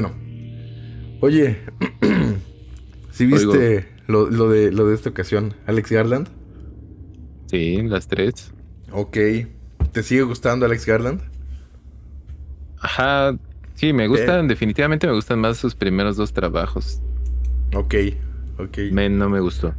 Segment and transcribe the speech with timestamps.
[0.00, 0.14] Bueno.
[1.20, 1.58] Oye,
[3.10, 6.28] si viste lo, lo, de, lo de esta ocasión, Alex Garland?
[7.46, 8.52] Sí, las tres.
[8.92, 9.16] Ok.
[9.90, 11.20] ¿Te sigue gustando Alex Garland?
[12.78, 13.36] Ajá.
[13.74, 17.00] Sí, me gustan, definitivamente me gustan más sus primeros dos trabajos.
[17.74, 17.94] Ok,
[18.58, 18.78] ok.
[18.92, 19.74] Men no me gustó.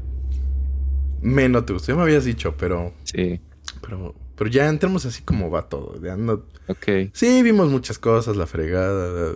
[1.22, 2.94] Men no te gustó, ya me habías dicho, pero.
[3.04, 3.40] Sí.
[3.81, 5.98] Pero, pero ya entramos así como va todo.
[6.02, 6.44] Ya no...
[6.67, 7.12] Ok.
[7.13, 9.34] Sí, vimos muchas cosas, la fregada.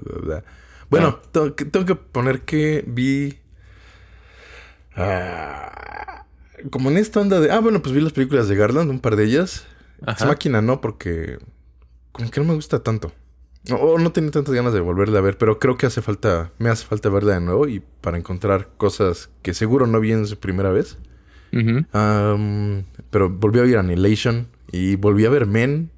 [0.94, 1.30] Bueno, Ah.
[1.32, 3.40] tengo, que, tengo que poner que vi.
[4.96, 6.26] ah,
[6.70, 7.52] como en esta onda de.
[7.52, 9.66] Ah, bueno, pues vi las películas de Garland, un par de ellas.
[10.06, 10.26] Ajá.
[10.26, 11.40] máquina no, porque.
[12.12, 13.12] Como que no me gusta tanto.
[13.72, 16.52] O no tenía tantas ganas de volverla a ver, pero creo que hace falta.
[16.60, 20.28] Me hace falta verla de nuevo y para encontrar cosas que seguro no vi en
[20.28, 20.98] su primera vez.
[21.52, 25.92] Pero volví a ver Annihilation y volví a ver Men.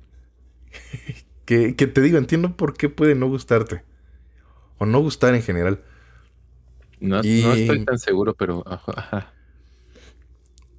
[1.46, 3.84] que, que te digo, entiendo por qué puede no gustarte.
[4.78, 5.80] O no gustar en general.
[7.00, 9.32] No, Y- no estoy tan seguro, pero ajá.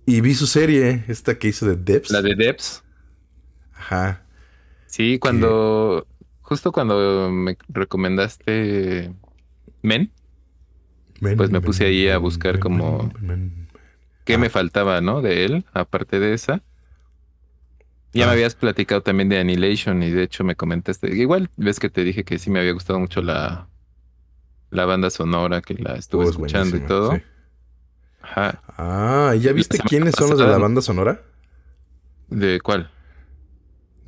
[0.06, 2.11] Y vi su serie, esta que hizo de Depths.
[2.11, 2.83] La de Debs.
[3.74, 4.22] Ajá.
[4.86, 6.06] Sí, cuando.
[6.42, 9.12] Justo cuando me recomendaste
[9.83, 10.12] Men,
[11.20, 13.12] Men, Pues me men, puse ahí a buscar como-.
[14.24, 14.39] ¿qué Ah.
[14.39, 15.22] me faltaba, no?
[15.22, 16.62] De él, aparte de esa.
[18.12, 18.27] Ya Ah.
[18.28, 21.14] me habías platicado también de Annihilation y de hecho me comentaste.
[21.17, 23.69] Igual ves que te dije que sí me había gustado mucho la,
[24.70, 27.12] la banda sonora, que la estuve Oh, es escuchando y todo.
[27.17, 27.22] sí.
[28.22, 28.62] Ajá.
[28.77, 31.23] Ah, ¿y ¿ya viste quiénes son los de la banda sonora?
[32.28, 32.91] ¿De cuál?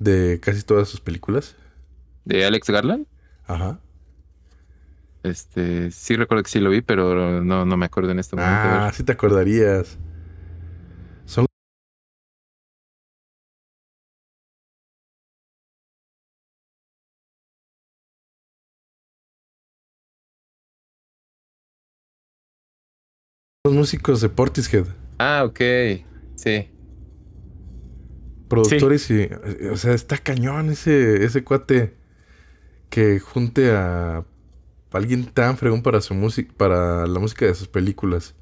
[0.01, 1.55] De casi todas sus películas.
[2.25, 3.07] ¿De Alex Garland?
[3.47, 3.79] Ajá.
[5.23, 8.61] Este, sí recuerdo que sí lo vi, pero no, no me acuerdo en este momento.
[8.65, 9.99] Ah, sí te acordarías.
[23.69, 24.87] Los músicos de Portishead,
[25.19, 25.61] Ah, ok.
[26.35, 26.73] Sí.
[28.49, 29.29] productores y
[29.71, 31.97] o sea, está cañón ese ese cuate
[32.91, 34.25] que junte a
[34.93, 38.35] alguien tan fregón para su música, para la música de sus películas.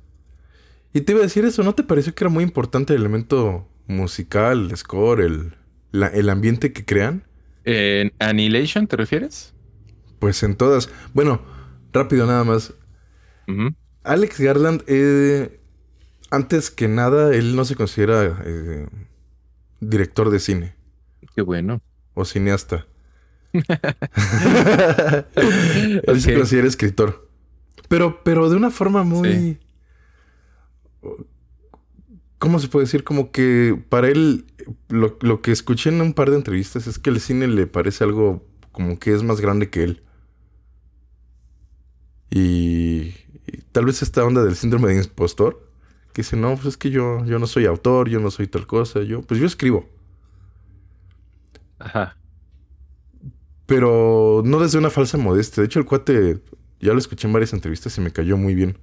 [0.92, 3.68] Y te iba a decir eso, ¿no te pareció que era muy importante el elemento
[3.86, 5.54] musical, el score, el,
[5.92, 7.24] la- el ambiente que crean?
[7.64, 9.54] ¿En Annihilation te refieres?
[10.18, 10.90] Pues en todas.
[11.14, 11.40] Bueno,
[11.92, 12.72] rápido nada más.
[13.48, 13.74] Ujú.
[14.06, 15.60] Alex Garland, eh,
[16.30, 18.86] antes que nada, él no se considera eh,
[19.80, 20.74] director de cine
[21.34, 21.80] Qué bueno.
[22.14, 22.86] o cineasta.
[23.52, 23.64] él
[26.20, 26.38] se Ok.
[26.38, 27.28] considera escritor.
[27.88, 29.58] Pero, pero de una forma muy...
[32.38, 33.04] ¿Cómo se puede decir?
[33.04, 34.44] Como que para él,
[34.88, 38.04] lo, lo que escuché en un par de entrevistas es que el cine le parece
[38.04, 40.02] algo como que es más grande que él.
[42.30, 43.14] Y,
[43.46, 45.68] y tal vez esta onda del síndrome de impostor,
[46.12, 48.66] que dice, no, pues es que yo, yo no soy autor, yo no soy tal
[48.66, 49.88] cosa, yo, pues yo escribo.
[51.78, 52.16] Ajá.
[53.66, 55.60] Pero no desde una falsa modestia.
[55.62, 56.40] De hecho, el cuate,
[56.80, 58.78] ya lo escuché en varias entrevistas y me cayó muy bien.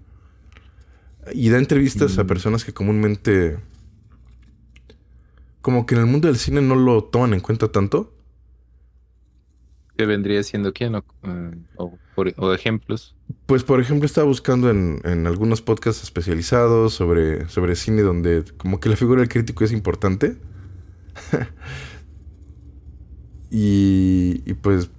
[1.33, 2.27] Y da entrevistas a Mm.
[2.27, 3.59] personas que comúnmente,
[5.61, 8.13] como que en el mundo del cine no lo toman en cuenta tanto.
[9.97, 10.95] ¿Qué vendría siendo quién?
[10.95, 13.15] O, eh, o o ejemplos.
[13.45, 18.79] Pues, por ejemplo, estaba buscando en, en algunos podcasts especializados sobre, sobre cine donde como
[18.79, 20.37] que la figura del crítico es importante.
[23.49, 24.89] y, pues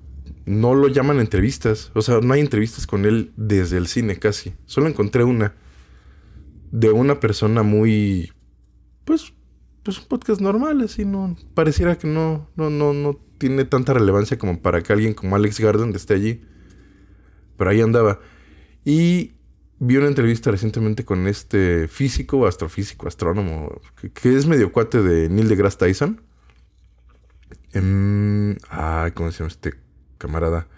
[0.47, 1.91] no lo llaman entrevistas.
[1.95, 4.55] O sea, no hay entrevistas con él desde el cine casi.
[4.67, 5.55] Solo encontré una
[6.71, 8.33] de una persona muy...
[9.05, 9.33] Pues,
[9.83, 11.37] pues un podcast normal, así, no...
[11.55, 15.61] Pareciera que no, no, no, no tiene tanta relevancia como para que alguien como Alex
[15.61, 16.43] Garland esté allí.
[17.57, 18.21] Pero ahí andaba.
[18.85, 19.35] Y
[19.79, 25.29] vi una entrevista recientemente con este físico, astrofísico, astrónomo, que, que es medio cuate de
[25.29, 26.21] Neil deGrasse Tyson.
[27.73, 29.75] Em, ay, ¿cómo se llama este
[30.19, 30.69] camarada?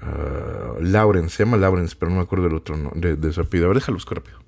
[0.00, 3.40] Ah, Lawrence, se llama Lawrence, pero no me acuerdo del otro, no, de, de su
[3.40, 3.66] apellido.
[3.66, 4.38] A ver, déjalo buscar rápido.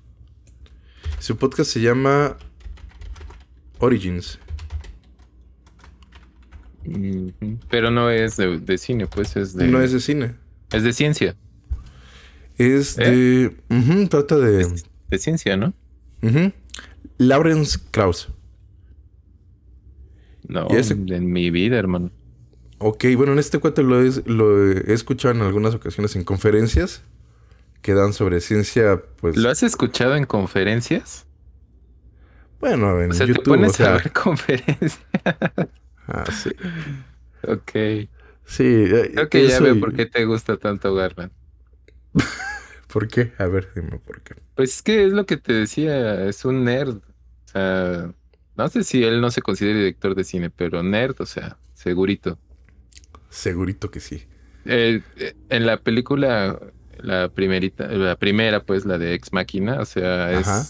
[1.19, 2.37] Su podcast se llama
[3.79, 4.39] Origins.
[7.69, 9.67] Pero no es de, de cine, pues es de.
[9.67, 10.35] No es de cine.
[10.71, 11.35] Es de ciencia.
[12.57, 13.51] Es ¿Eh?
[13.69, 14.07] de...
[14.09, 14.61] trata de...
[14.61, 15.73] Es de ciencia, ¿no?
[17.17, 18.29] Lawrence Krauss.
[20.47, 22.11] No, en mi vida, hermano.
[22.79, 27.01] Ok, bueno, en este cuate lo, es- lo he escuchado en algunas ocasiones en conferencias
[27.81, 29.35] que dan sobre ciencia, pues...
[29.37, 31.25] ¿Lo has escuchado en conferencias?
[32.59, 33.89] Bueno, en O sea, te YouTube, pones o sea...
[33.89, 34.99] a ver conferencias.
[36.07, 36.49] Ah, sí.
[37.47, 38.09] ok.
[38.47, 38.63] Sí.
[38.65, 41.31] eh, Creo que ya eso veo por qué te gusta tanto Garland.
[42.87, 43.33] ¿Por qué?
[43.37, 44.35] A ver, dime por qué.
[44.55, 46.97] Pues es que es lo que te decía, es un nerd.
[46.97, 48.13] O sea,
[48.55, 52.39] no sé si él no se considera director de cine, pero nerd, o sea, segurito.
[53.29, 54.25] Segurito que sí.
[54.65, 56.59] Eh, eh, en la película,
[56.97, 60.63] la primerita, la primera, pues, la de Ex Máquina, o sea, es Ajá.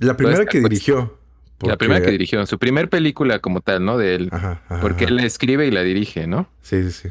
[0.00, 1.19] La primera que puesto.
[1.62, 3.98] La primera que dirigió, su primer película como tal, ¿no?
[3.98, 4.28] De él.
[4.32, 5.10] Ajá, ajá, Porque ajá.
[5.12, 6.48] él la escribe y la dirige, ¿no?
[6.62, 7.08] Sí, sí, sí.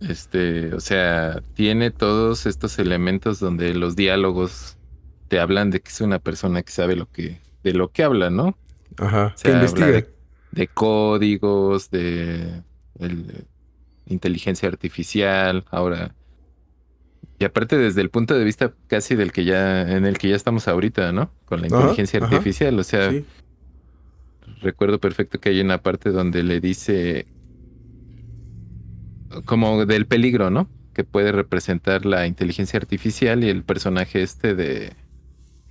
[0.00, 4.76] Este, o sea, tiene todos estos elementos donde los diálogos
[5.28, 8.28] te hablan de que es una persona que sabe lo que, de lo que habla,
[8.30, 8.58] ¿no?
[8.98, 9.34] Ajá.
[9.42, 9.86] Que investiga.
[9.86, 10.08] de,
[10.52, 12.62] de códigos, de
[12.98, 13.46] el-
[14.06, 16.14] inteligencia artificial, ahora.
[17.38, 20.36] Y aparte desde el punto de vista casi del que ya, en el que ya
[20.36, 21.30] estamos ahorita, ¿no?
[21.44, 22.26] Con la inteligencia ajá.
[22.34, 22.78] artificial.
[22.78, 23.24] O sea, Sí.
[24.62, 27.26] recuerdo perfecto que hay una parte donde le dice
[29.44, 30.68] como del peligro, ¿no?
[30.94, 34.92] Que puede representar la inteligencia artificial y el personaje este de,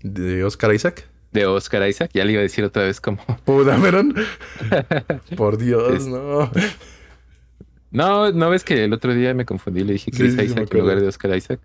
[0.04, 1.08] De Oscar Isaac.
[1.32, 2.12] de Oscar Isaac.
[2.14, 3.20] Ya le iba a decir otra vez como...
[3.66, 4.14] Dameron.
[5.36, 6.52] Por Dios, Es- no.
[7.92, 10.64] No, no ves que el otro día me confundí, le dije Chris sí, sí, me
[10.64, 11.60] Isaac en lugar de Oscar Isaac.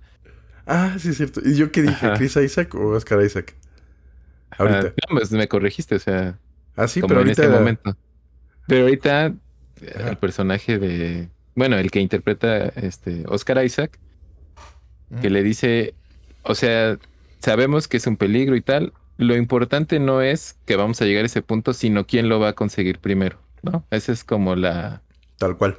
[0.67, 1.40] Ah, sí, es cierto.
[1.44, 2.06] ¿Y yo qué dije?
[2.06, 2.14] Ajá.
[2.14, 3.56] ¿Chris Isaac o Oscar Isaac?
[4.58, 4.88] Ahorita.
[4.88, 6.38] Ah, no, pues me corregiste, o sea,
[6.76, 7.43] Ah, sí, como pero en ahorita.
[7.44, 7.96] este momento.
[8.67, 9.26] Pero ahorita
[9.82, 10.11] eh, Ajá.
[10.11, 13.99] el personaje de, bueno, el que interpreta este Oscar Isaac,
[15.20, 15.94] que le dice,
[16.43, 16.96] o sea,
[17.40, 18.93] sabemos que es un peligro y tal.
[19.17, 22.50] Lo importante no es que vamos a llegar a ese punto, sino quién lo va
[22.50, 23.84] a conseguir primero, ¿no?
[23.90, 25.02] Esa es como la,
[25.38, 25.78] Tal cual.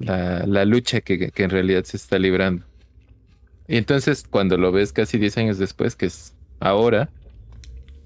[0.00, 2.64] La, la lucha que, que en realidad se está librando.
[3.68, 7.08] Y entonces, cuando lo ves casi 10 años después, que es ahora,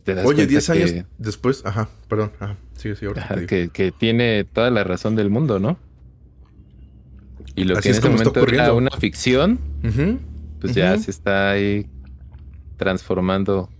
[0.05, 1.64] te das Oye, cuenta 10 años que- después.
[1.64, 2.32] Ajá, perdón.
[2.38, 2.58] Ajá.
[2.76, 3.06] Sigue, sigue.
[3.06, 3.49] ahorita Ajá, te digo.
[3.49, 5.79] que, que tiene toda la razón del mundo, ¿no?
[7.56, 9.58] Y lo Así que en es ese momento era una ficción,
[10.61, 11.87] pues ya se está ahí
[12.76, 13.70] transformando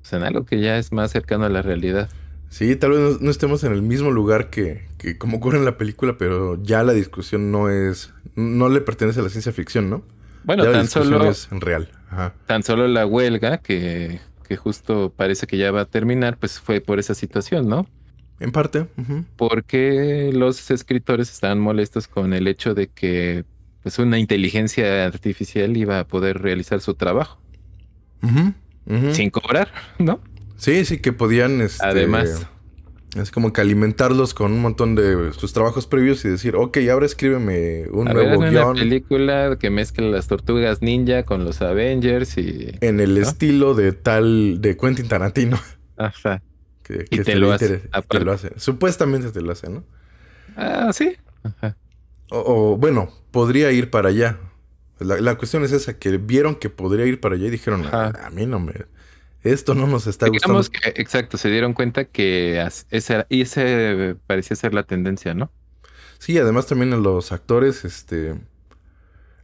[0.00, 2.10] pues, en algo que ya es más cercano a la realidad.
[2.52, 5.64] Sí, tal vez no, no estemos en el mismo lugar que, que como ocurre en
[5.64, 8.12] la película, pero ya la discusión no es.
[8.36, 10.02] No le pertenece a la ciencia ficción, ¿no?
[10.44, 11.88] Bueno, ya la tan discusión solo, es en real.
[12.10, 12.34] Ajá.
[12.44, 16.82] tan solo la huelga, que, que justo parece que ya va a terminar, pues fue
[16.82, 17.86] por esa situación, ¿no?
[18.38, 18.86] En parte.
[19.36, 23.46] Porque los escritores estaban molestos con el hecho de que
[23.82, 27.40] pues una inteligencia artificial iba a poder realizar su trabajo
[29.12, 30.20] sin cobrar, ¿no?
[30.62, 31.60] Sí, sí, que podían.
[31.60, 32.46] Este, Además.
[33.16, 37.04] Es como que alimentarlos con un montón de sus trabajos previos y decir, ok, ahora
[37.04, 41.44] escríbeme un A ver, nuevo hazme una guion película que mezcle las tortugas ninja con
[41.44, 42.70] los Avengers y...
[42.80, 43.20] en el ¿no?
[43.20, 45.58] estilo de tal, de Quentin Tarantino.
[45.96, 46.42] Ajá.
[46.82, 48.50] Que, Y te lo hace, te lo hace.
[48.56, 49.84] Supuestamente te lo hace, ¿no?
[50.56, 51.16] Ah, sí.
[51.44, 51.76] Ajá.
[52.28, 54.40] O, o, bueno, podría ir para allá.
[54.98, 58.08] La, la cuestión es esa, que vieron que podría ir para allá y dijeron, a,
[58.08, 58.72] a mí no me...
[59.42, 60.70] Esto no nos está Digamos gustando.
[60.70, 62.64] que, exacto, se dieron cuenta que
[63.28, 65.52] y ese parecía ser la tendencia, ¿no?
[66.18, 68.40] Sí, además también a los actores, este...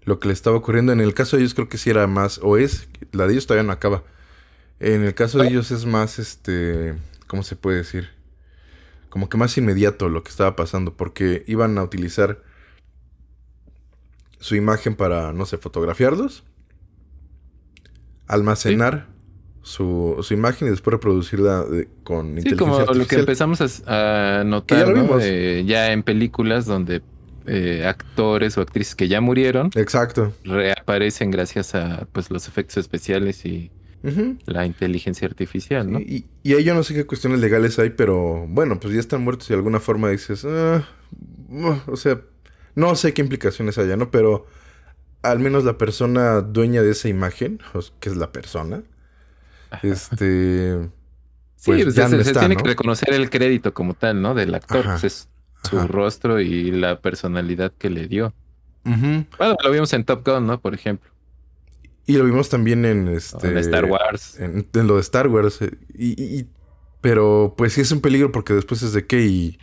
[0.05, 2.41] Lo que le estaba ocurriendo, en el caso de ellos creo que sí era más,
[2.43, 4.05] o es, la de ellos todavía no acaba.
[4.81, 5.49] En el caso de Ah.
[5.49, 8.11] ellos es más, este, ¿cómo se puede decir?
[9.11, 12.43] Como que más inmediato lo que estaba pasando, porque iban a utilizar
[14.40, 16.45] su imagen para, no sé, fotografiarlos,
[18.26, 19.07] almacenar
[19.69, 24.43] su, su imagen y después reproducirla de- con Sí, inteligencia como lo que empezamos a,
[24.45, 24.89] notar.
[25.21, 27.03] Eh, ya en películas donde
[27.47, 30.33] eh, actores o actrices que ya murieron Exacto.
[30.45, 33.71] reaparecen gracias a pues los efectos especiales y
[34.47, 36.01] la inteligencia artificial, ¿no?
[36.01, 39.23] Y, y ahí yo no sé qué cuestiones legales hay, pero bueno, pues ya están
[39.23, 40.89] muertos y de alguna forma dices, "Ah,
[41.51, 42.23] uh", o sea,
[42.75, 44.11] no sé qué implicaciones haya, ¿no?
[44.11, 44.47] Pero
[45.23, 47.61] al menos la persona dueña de esa imagen,
[48.01, 48.83] que es la persona,
[49.83, 50.91] este...
[51.57, 52.63] Sí, pues pues, ya se, no se está, tiene ¿no?
[52.63, 54.35] que reconocer el crédito como tal, ¿no?
[54.35, 55.29] Del actor, Ajá, pues es
[55.63, 55.89] su ajá.
[55.89, 58.35] rostro y la personalidad que le dio.
[59.39, 60.61] Bueno, lo vimos en Top Gun, ¿no?
[60.61, 61.11] Por ejemplo.
[62.07, 63.49] Y lo vimos también en este...
[63.49, 64.39] en Star Wars.
[64.41, 65.61] En, en lo de Star Wars.
[65.63, 66.49] eh, Y, y- y-
[67.01, 69.59] pero pues sí es un peligro porque después es de qué y...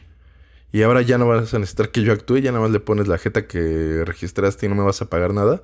[0.71, 3.07] Y ahora ya no vas a necesitar que yo actúe, ya nada más le pones
[3.07, 5.63] la jeta que registraste y no me vas a pagar nada.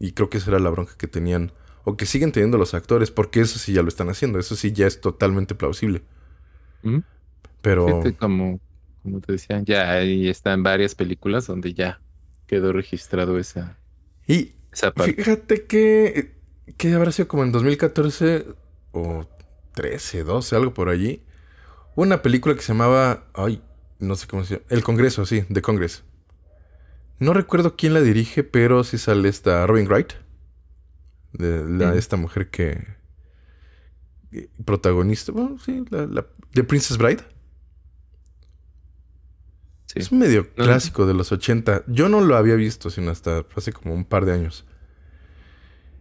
[0.00, 1.52] Y creo que esa era la bronca que tenían,
[1.84, 4.72] o que siguen teniendo los actores, porque eso sí ya lo están haciendo, eso sí
[4.72, 6.02] ya es totalmente plausible.
[6.82, 6.98] ¿Mm?
[7.60, 8.60] Pero Fíjate, como,
[9.02, 12.02] como te decía, ya ahí están varias películas donde ya
[12.46, 13.80] quedó registrado esa,
[14.26, 15.24] y esa parte.
[15.24, 16.34] fíjate que,
[16.76, 18.46] que habrá sido como en 2014
[18.92, 19.26] o
[19.74, 21.22] 13, 12, algo por allí.
[21.96, 23.62] Una película que se llamaba, ay,
[24.00, 24.66] No sé cómo se llama.
[24.70, 26.04] El Congreso, sí, de Congress.
[27.20, 30.12] No recuerdo quién la dirige, pero sí sale esta Robin Wright.
[31.38, 31.98] De la- Mm.
[31.98, 32.86] esta mujer que.
[34.64, 35.32] Protagonista.
[35.32, 37.22] Bueno, sí, la, la- de Princess Bride.
[39.86, 40.00] Sí.
[40.00, 41.82] Es un medio clásico de los 80.
[41.86, 44.66] Yo no lo había visto, sino hasta hace como un par de años.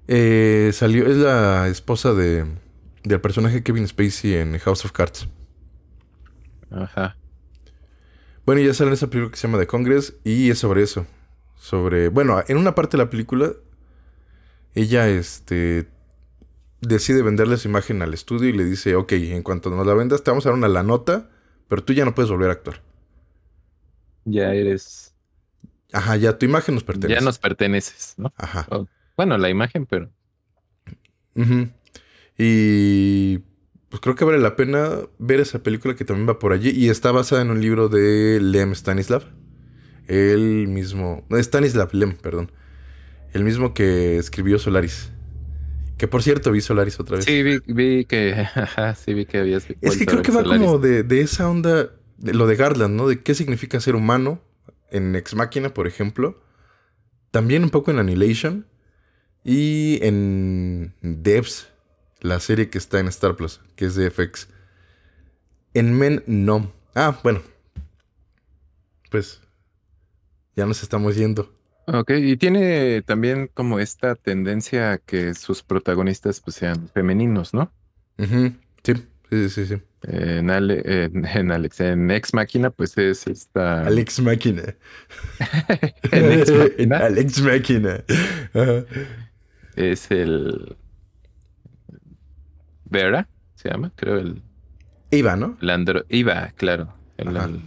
[0.10, 2.46] Eh, salió, es la esposa de,
[3.03, 5.27] del personaje Kevin Spacey en House of Cards.
[6.70, 7.15] Ajá.
[8.46, 11.06] Bueno, ya sale en esa película que se llama The Congress y es sobre eso.
[11.56, 13.53] Sobre, bueno, en una parte de la película,
[14.79, 15.88] ella este,
[16.81, 20.24] decide venderle su imagen al estudio y le dice, ok, en cuanto nos la vendas
[20.24, 21.29] te vamos a dar una la nota,
[21.67, 22.81] pero tú ya no puedes volver a actuar.
[24.25, 25.13] Ya eres.
[25.93, 27.19] Ajá, ya tu imagen nos pertenece.
[27.19, 28.34] Ya nos perteneces, ¿no?
[28.38, 28.67] Ajá.
[28.69, 30.12] O- bueno, la imagen, pero.
[31.36, 31.69] Ujú.
[32.38, 33.39] Y
[33.89, 36.89] pues creo que vale la pena ver esa película que también va por allí y
[36.89, 39.24] está basada en un libro de Lem Stanislav.
[40.07, 42.51] El mismo, Stanislav Lem, perdón.
[43.34, 45.12] El mismo que escribió Solaris.
[45.98, 47.25] Que por cierto vi Solaris otra vez.
[47.25, 48.48] Sí, vi, vi que.
[49.03, 49.65] Sí, vi que habías.
[49.81, 53.07] es que creo que va como de, de esa onda, de lo de Garland, ¿no?
[53.07, 54.41] De qué significa ser humano
[54.91, 56.41] en Ex Machina, por ejemplo.
[57.31, 58.67] También un poco en Annihilation.
[59.43, 61.69] Y en Devs,
[62.19, 64.50] la serie que está en Star Plus, que es de FX.
[65.74, 66.74] En Men, no.
[66.93, 67.41] Ah, bueno.
[69.10, 69.41] Pues
[70.55, 71.56] ya nos estamos yendo.
[71.89, 77.72] Ok, y tiene también como esta tendencia a que sus protagonistas pues, sean femeninos, ¿no?
[78.17, 78.51] Ujú,
[78.84, 78.94] Sí,
[79.29, 79.75] sí, sí, sí.
[80.03, 83.82] En, Ale- en, en Alex, en Ex Máquina, pues es esta.
[83.86, 84.63] Alex Máquina.
[86.12, 88.03] en Ex Máquina Alex Máquina.
[88.53, 88.84] Ajá.
[89.75, 90.75] es el.
[92.86, 94.41] Vera, se llama, creo, el,
[95.12, 95.58] Iva, ¿no?
[95.62, 96.03] el android.
[96.10, 96.94] Iva, claro.
[97.17, 97.46] El, Ajá.
[97.48, 97.62] el,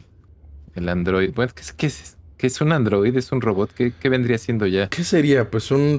[0.76, 1.32] el android.
[1.34, 2.16] Bueno, ¿qué es, qué es?
[2.40, 3.14] ¿Qué es un android?
[3.14, 3.70] ¿Es un robot?
[3.74, 4.88] ¿Qué, qué vendría siendo ya?
[4.88, 5.50] ¿Qué sería?
[5.50, 5.98] Pues un...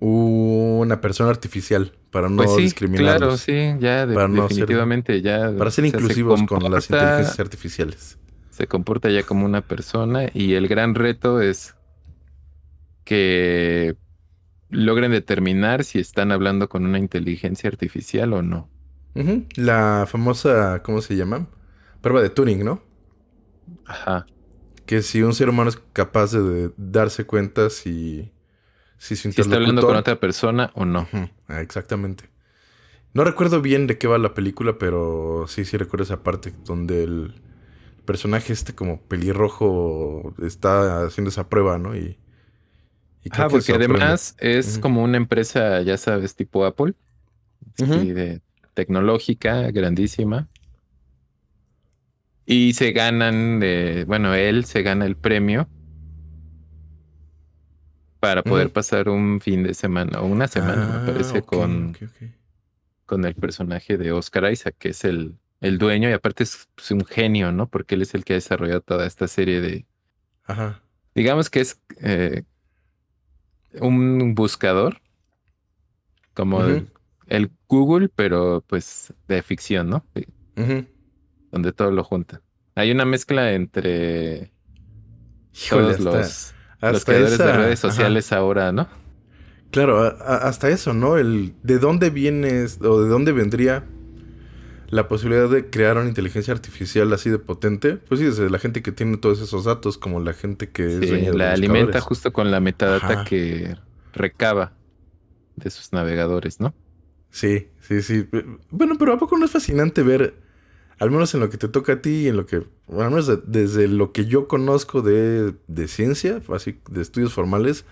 [0.00, 3.18] Una persona artificial, para no Pues sí, discriminar.
[3.18, 5.52] claro, sí, ya de- Para no ser- definitivamente ya.
[5.58, 8.18] Para ser o sea, se inclusivos con las inteligencias artificiales.
[8.50, 11.74] Se comporta ya como una persona y el gran reto es
[13.04, 13.96] que
[14.70, 18.68] logren determinar si están hablando con una inteligencia artificial o no.
[19.56, 21.48] La famosa, ¿cómo se llama?
[22.00, 22.82] Prueba de Turing, ¿no?
[23.86, 24.26] Ajá.
[24.86, 28.30] Que si un ser humano es capaz de, darse cuenta si,
[28.98, 31.08] si su Si está hablando con interlocutor- otra persona o no.
[31.48, 32.30] Ah, exactamente.
[33.14, 37.04] No recuerdo bien de qué va la película, pero sí, sí recuerdo esa parte donde
[37.04, 37.34] el
[38.04, 41.96] personaje este como pelirrojo está haciendo esa prueba, ¿no?
[41.96, 42.18] Y,
[43.24, 46.94] y Ah, que porque además es como una empresa, ya sabes, tipo Apple,
[47.78, 47.92] Ujú.
[47.94, 48.42] sí, de
[48.74, 50.48] tecnológica, grandísima.
[52.46, 53.60] Y se ganan,
[54.06, 55.68] bueno, él se gana el premio
[58.20, 61.96] para poder pasar un fin de semana o una semana, Ah, me parece, ok, con,
[63.04, 67.04] con el personaje de Oscar Isaac, que es el, el dueño y aparte es un
[67.04, 67.68] genio, ¿no?
[67.68, 69.86] Porque él es el que ha desarrollado toda esta serie de,
[70.44, 70.80] Ajá.
[71.14, 72.44] digamos que es eh,
[73.80, 75.00] un buscador,
[76.34, 76.90] como el,
[77.26, 80.06] el Google, pero pues de ficción, ¿no?
[80.56, 80.86] Ujú.
[81.56, 82.42] Donde todo lo junta.
[82.74, 84.52] Hay una mezcla entre
[85.54, 87.90] Híjole, todos hasta- los, los creadores de redes ajá.
[87.90, 88.88] sociales ahora, ¿no?
[89.70, 91.16] Claro, a- a- hasta eso, ¿no?
[91.16, 93.84] El de dónde vienes o de dónde vendría
[94.90, 97.96] la posibilidad de crear una inteligencia artificial así de potente.
[97.96, 101.00] Pues sí, desde la gente que tiene todos esos datos, como la gente que es
[101.00, 103.24] Sí, dueña de la alimenta justo con la metadata Ajá.
[103.24, 103.76] que
[104.12, 104.72] recaba
[105.56, 106.74] de sus navegadores, ¿no?
[107.30, 108.26] Sí, sí, sí.
[108.70, 110.34] Bueno, pero ¿a poco no es fascinante ver,
[110.98, 113.10] al menos en lo que te toca a ti y en lo que, bueno, al
[113.10, 117.84] menos de- desde lo que yo conozco de, de ciencia, así de estudios formales,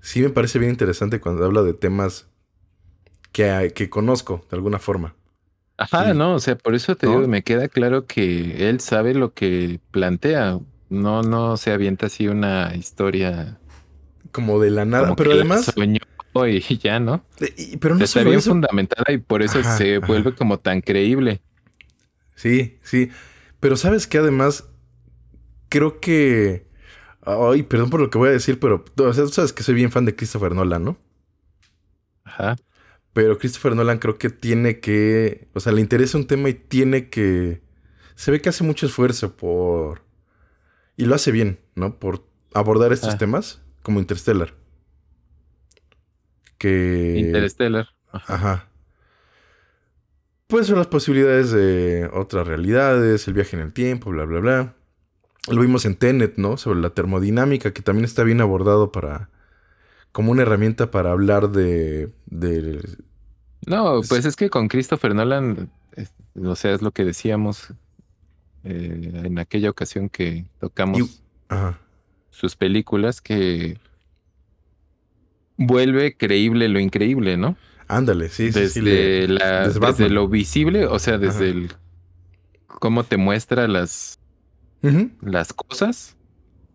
[0.00, 2.28] sí me parece bien interesante cuando habla de temas
[3.32, 5.14] que, que conozco de alguna forma.
[5.76, 6.14] Ajá, Sí.
[6.14, 7.12] no, o sea, por eso te ¿No?
[7.12, 10.60] digo, me queda claro que él sabe lo que plantea.
[10.88, 13.60] No, no se avienta así una historia.
[14.32, 15.14] Como de la nada.
[15.16, 15.98] Pero además, soñó
[16.46, 17.26] y ya, ¿no?
[17.40, 18.50] eh, y- pero no está solo bien eso.
[18.50, 21.42] fundamentada y por eso Ajá, se vuelve como tan creíble.
[22.34, 23.10] Sí, sí.
[23.60, 24.68] Pero sabes que además
[25.68, 26.66] creo que...
[27.22, 29.74] Ay, perdón por lo que voy a decir, pero o sea, tú sabes que soy
[29.74, 30.98] bien fan de Christopher Nolan, ¿no?
[32.24, 32.56] Ajá.
[33.12, 35.48] Pero Christopher Nolan creo que tiene que...
[35.54, 37.62] O sea, le interesa un tema y tiene que...
[38.16, 40.02] Se ve que hace mucho esfuerzo por...
[40.96, 41.98] Y lo hace bien, ¿no?
[41.98, 43.18] Por abordar estos Ah.
[43.18, 44.54] temas como Interstellar.
[46.58, 47.14] Que...
[47.18, 47.88] Interstellar.
[48.12, 48.34] Ajá.
[48.34, 48.68] Ajá.
[50.46, 54.74] Pues son las posibilidades de otras realidades, el viaje en el tiempo, bla, bla, bla.
[55.50, 56.56] Lo vimos en Tenet, ¿no?
[56.56, 59.30] Sobre la termodinámica, que también está bien abordado para...
[60.12, 62.10] como una herramienta para hablar de...
[62.26, 62.80] de
[63.66, 65.70] no, pues es que con Christopher Nolan,
[66.36, 67.72] o sea, es lo que decíamos
[68.64, 71.22] eh, en aquella ocasión que tocamos
[72.30, 73.78] sus películas, que
[75.56, 77.56] vuelve creíble lo increíble, ¿no?
[77.88, 81.72] Ándale, sí, desde sí, desde, lo visible, o sea, desde el
[82.66, 84.18] cómo te muestra las,
[85.20, 86.16] las cosas,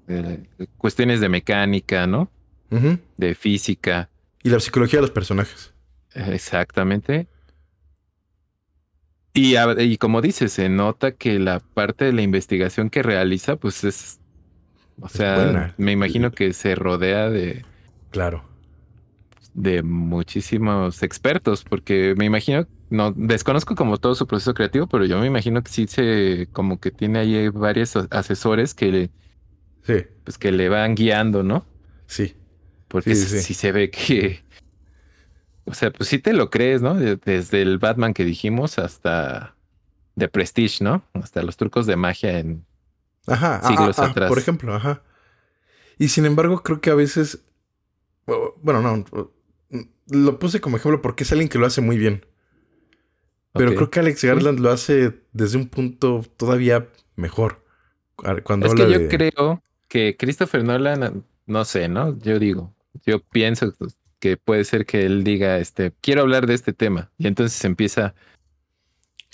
[0.08, 0.44] eh,
[0.78, 2.32] cuestiones de mecánica, ¿no?
[3.18, 4.10] De física.
[4.44, 5.74] Y la psicología de los personajes.
[6.14, 7.28] Exactamente.
[9.34, 13.84] Y, y, como dices, se nota que la parte de la investigación que realiza, pues
[13.84, 14.20] es.
[15.02, 17.64] O sea, me imagino que se rodea de.
[18.12, 18.49] Claro
[19.54, 25.20] de muchísimos expertos, porque me imagino, no desconozco como todo su proceso creativo, pero yo
[25.20, 29.10] me imagino que sí se, como que tiene ahí varios asesores que le,
[29.84, 30.06] sí.
[30.24, 31.66] pues que le van guiando, ¿no?
[32.08, 32.36] Sí.
[32.88, 34.44] Porque sí, se ve que,
[35.66, 36.96] o sea, pues sí te lo crees, ¿no?
[36.96, 39.56] Desde el Batman que dijimos hasta
[40.18, 41.04] The Prestige, ¿no?
[41.14, 42.66] Hasta los trucos de magia en
[43.28, 44.30] ajá, siglos atrás.
[44.30, 45.04] por ejemplo, ajá.
[46.00, 47.44] Y sin embargo, creo que a veces,
[48.64, 49.06] bueno, no,
[50.10, 52.26] lo puse como ejemplo porque es alguien que lo hace muy bien.
[53.54, 57.66] Pero creo que Alex Garland lo hace desde un punto todavía mejor.
[58.44, 62.18] Cuando es que yo creo que Christopher Nolan, no sé, ¿no?
[62.20, 62.76] Yo digo,
[63.06, 63.74] yo pienso
[64.20, 67.12] que puede ser que él diga, este, quiero hablar de este tema.
[67.18, 68.14] Y entonces empieza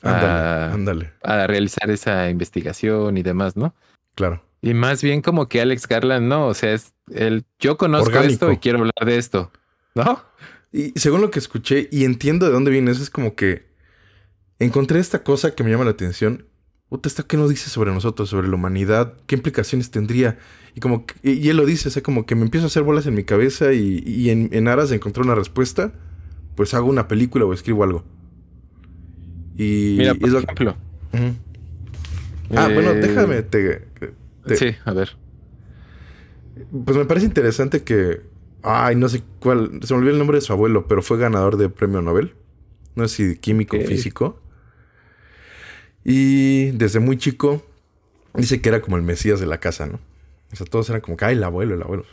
[0.02, 1.12] a, ándale.
[1.24, 3.76] a realizar esa investigación y demás, ¿no?
[4.16, 4.44] Claro.
[4.62, 8.52] Y más bien como que Alex Garland, no, o sea, es el, yo conozco esto
[8.52, 9.52] y quiero hablar de esto.
[9.94, 10.24] ¿No?
[10.76, 13.66] Y según lo que escuché y entiendo de dónde viene eso, es como que
[14.60, 16.48] encontré esta cosa que me llama la atención.
[16.90, 19.14] Puta, ¿esta qué nos dice sobre nosotros, sobre la humanidad?
[19.26, 20.38] ¿Qué implicaciones tendría?
[20.76, 23.08] Y como y él lo dice, o sea, como que me empiezo a hacer bolas
[23.08, 25.94] en mi cabeza y, en, aras de encontrar una respuesta,
[26.56, 28.04] pues hago una película o escribo algo.
[29.58, 30.76] Y Mira, por ejemplo.
[32.54, 33.46] Ah, bueno, eh, déjame.
[34.58, 35.16] Sí, a ver.
[36.84, 38.35] Pues me parece interesante que
[38.68, 39.80] Ay, no sé cuál.
[39.84, 42.34] Se me olvidó el nombre de su abuelo, pero fue ganador de premio Nobel.
[42.96, 44.42] No sé si químico o físico.
[46.04, 47.64] Y desde muy chico
[48.34, 50.00] dice que era como el mesías de la casa, ¿no?
[50.52, 52.06] O sea, todos eran como que, ay, el abuelo, el abuelo.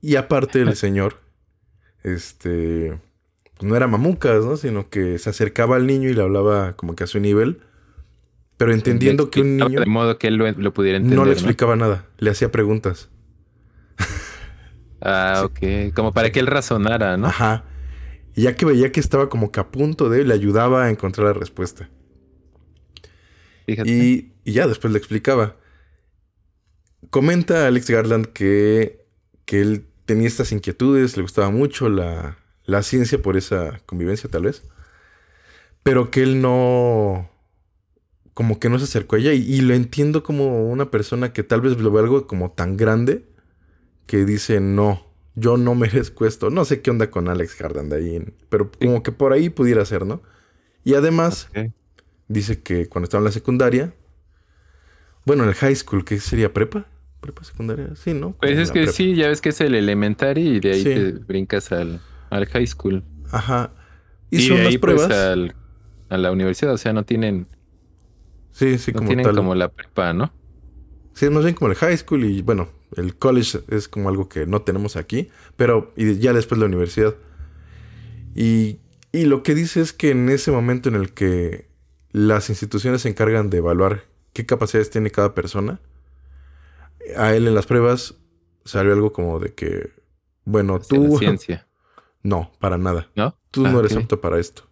[0.00, 1.18] Y aparte el señor,
[2.02, 2.98] este,
[3.58, 4.56] pues no era mamucas, ¿no?
[4.56, 7.60] Sino que se acercaba al niño y le hablaba como que a su nivel.
[8.56, 9.80] Pero entendiendo que un niño...
[9.80, 11.18] De modo que él lo, pudiera entender.
[11.18, 13.10] No le explicaba nada, le hacía preguntas.
[15.00, 15.94] Ah, ok.
[15.94, 17.28] Como para que él razonara, ¿no?
[17.28, 17.64] Ajá.
[18.34, 21.28] Y ya que veía que estaba como que a punto de, le ayudaba a encontrar
[21.28, 21.88] la respuesta.
[23.66, 23.90] Fíjate.
[23.90, 25.56] Y, ya después le explicaba.
[27.10, 29.04] Comenta Alex Garland que,
[29.44, 34.42] que él tenía estas inquietudes, le gustaba mucho la, la ciencia por esa convivencia tal
[34.42, 34.62] vez.
[35.82, 37.30] Pero que él no...
[38.34, 39.32] Como que no se acercó a ella.
[39.32, 42.76] Y, y lo entiendo como una persona que tal vez lo ve algo como tan
[42.76, 43.29] grande
[44.10, 46.50] que dice no, yo no merezco esto.
[46.50, 49.84] No sé qué onda con Alex Garland de ahí, pero como que por ahí pudiera
[49.84, 50.20] ser, ¿no?
[50.82, 51.48] Y además
[52.26, 53.94] dice que cuando estaba en la secundaria,
[55.24, 56.86] bueno, en el high school, ¿qué sería prepa?
[57.20, 58.32] Prepa secundaria, sí, ¿no?
[58.32, 61.70] Pues es que sí, ya ves que es el elementary y de ahí te brincas
[61.70, 63.04] al, high school.
[63.30, 63.70] Ajá.
[64.28, 65.48] Y, son las pues, pruebas.
[66.08, 67.46] a la universidad, o sea, no tienen.
[68.50, 70.32] Sí, sí, como tienen como la prepa, ¿no?
[71.12, 74.46] Sí, más bien como el high school y bueno, el college es como algo que
[74.46, 77.14] no tenemos aquí, pero y ya después la universidad.
[78.34, 78.78] Y,
[79.12, 81.68] y lo que dice es que en ese momento en el que
[82.12, 85.80] las instituciones se encargan de evaluar qué capacidades tiene cada persona,
[87.16, 88.14] a él en las pruebas
[88.64, 89.90] salió algo como de que,
[90.44, 91.16] bueno, tú...
[91.18, 91.66] ciencia.
[92.22, 93.10] No, para nada.
[93.14, 93.36] ¿No?
[93.50, 94.68] Tú no ah, eres apto para esto.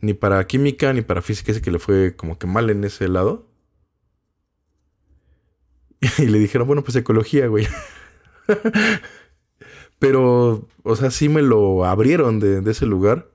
[0.00, 3.08] Ni para química, ni para física, ese que le fue como que mal en ese
[3.08, 3.48] lado.
[6.18, 7.66] Y le dijeron, bueno, pues ecología, güey.
[9.98, 13.30] Pero, o sea, sí me lo abrieron de, ese lugar.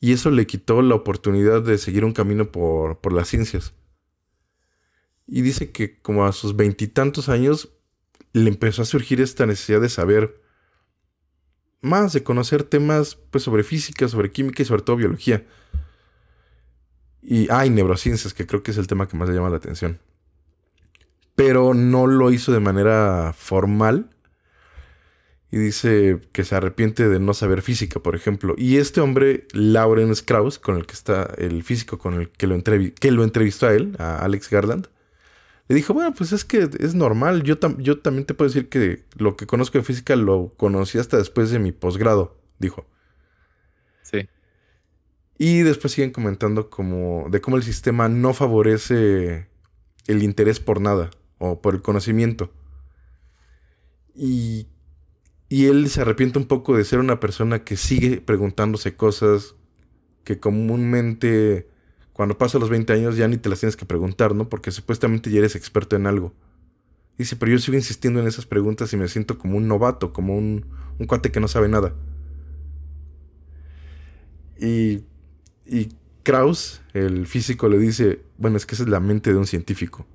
[0.00, 3.74] Y eso le quitó la oportunidad de seguir un camino por, por las ciencias.
[5.26, 7.70] Y dice que como a sus veintitantos años
[8.32, 10.42] le empezó a surgir esta necesidad de saber
[11.80, 15.46] más, de conocer temas pues, sobre física, sobre química y sobre todo biología.
[17.22, 19.98] Y, hay neurociencias, que creo que es el tema que más le llama la atención
[21.34, 24.10] pero no lo hizo de manera formal.
[25.50, 28.54] Y dice que se arrepiente de no saber física, por ejemplo.
[28.58, 32.60] Y este hombre, Lauren Strauss, con el que está el físico con el que lo,
[32.62, 34.88] que lo entrevistó a él, a Alex Garland,
[35.68, 37.44] le dijo, bueno, pues es que es normal.
[37.44, 41.18] Yo, yo también te puedo decir que lo que conozco de física lo conocí hasta
[41.18, 42.86] después de mi posgrado, dijo.
[44.02, 44.28] Sí.
[45.38, 49.46] Y después siguen comentando como de cómo el sistema no favorece
[50.08, 52.52] el interés por nada o por el conocimiento.
[54.14, 54.68] Y,
[55.48, 59.56] y él se arrepiente un poco de ser una persona que sigue preguntándose cosas
[60.24, 61.68] que comúnmente
[62.14, 64.48] cuando pasa los 20 años ya ni te las tienes que preguntar, ¿no?
[64.48, 66.32] Porque supuestamente ya eres experto en algo.
[67.18, 70.36] Dice, pero yo sigo insistiendo en esas preguntas y me siento como un novato, como
[70.36, 70.64] un,
[70.98, 71.94] un cuate que no sabe nada.
[74.60, 75.04] Y,
[75.66, 75.88] y
[76.22, 80.06] Krauss, el físico, le dice, bueno, es que esa es la mente de un científico.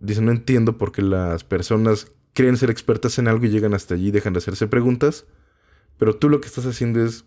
[0.00, 3.94] Dice, no entiendo por qué las personas creen ser expertas en algo y llegan hasta
[3.94, 5.26] allí y dejan de hacerse preguntas,
[5.98, 7.24] pero tú lo que estás haciendo es,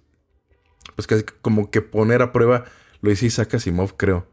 [0.96, 2.66] pues casi como que poner a prueba
[3.04, 4.26] lo dice Isaac Asimov, creo.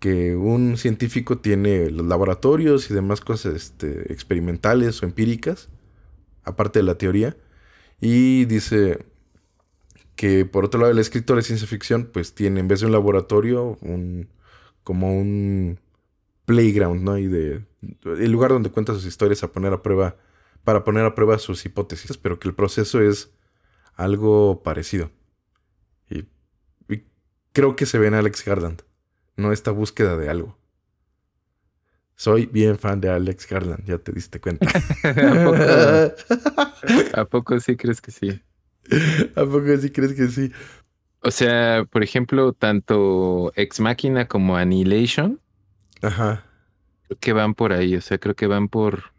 [0.00, 5.68] Que un científico tiene los laboratorios y demás cosas este, experimentales o empíricas,
[6.42, 7.36] aparte de la teoría.
[8.00, 9.06] Y dice
[10.16, 12.92] que por otro lado el escritor de ciencia ficción pues tiene en vez de un
[12.92, 14.28] laboratorio un,
[14.82, 15.78] como un
[16.52, 17.18] playground, ¿no?
[17.18, 17.64] Y de
[18.04, 20.16] el lugar donde cuenta sus historias a poner a prueba
[20.64, 23.32] para poner a prueba sus hipótesis, pero que el proceso es
[23.96, 25.10] algo parecido
[27.52, 28.82] creo que se ve en Alex Garland,
[29.36, 30.58] no esta búsqueda de algo.
[32.16, 34.66] Soy bien fan de Alex Garland, ya te diste cuenta.
[37.14, 38.40] ¿A, poco, sí crees que sí?
[39.36, 40.52] ¿A poco sí crees que sí?
[41.20, 45.40] O sea, por ejemplo, tanto Ex Máquina como Annihilation.
[46.02, 46.44] Ajá.
[47.06, 49.12] Creo que van por ahí, o sea, creo que van por.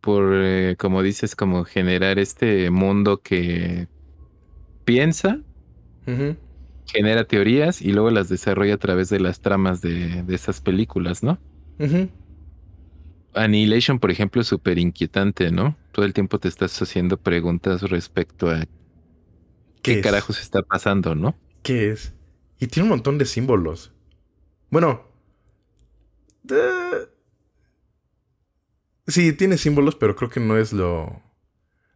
[0.00, 3.88] Por, eh, como dices, como generar este mundo que
[4.84, 5.40] piensa,
[6.86, 11.40] genera teorías y luego las desarrolla a través de las tramas de, esas películas, ¿no?
[13.34, 15.76] Annihilation, por ejemplo, es súper inquietante, ¿no?
[15.92, 18.64] Todo el tiempo te estás haciendo preguntas respecto a
[19.82, 21.36] qué, carajos está pasando, ¿no?
[21.62, 22.14] ¿Qué es?
[22.58, 23.92] Y tiene un montón de símbolos.
[24.70, 25.05] Bueno.
[29.06, 31.22] Sí, tiene símbolos, pero creo que no es lo.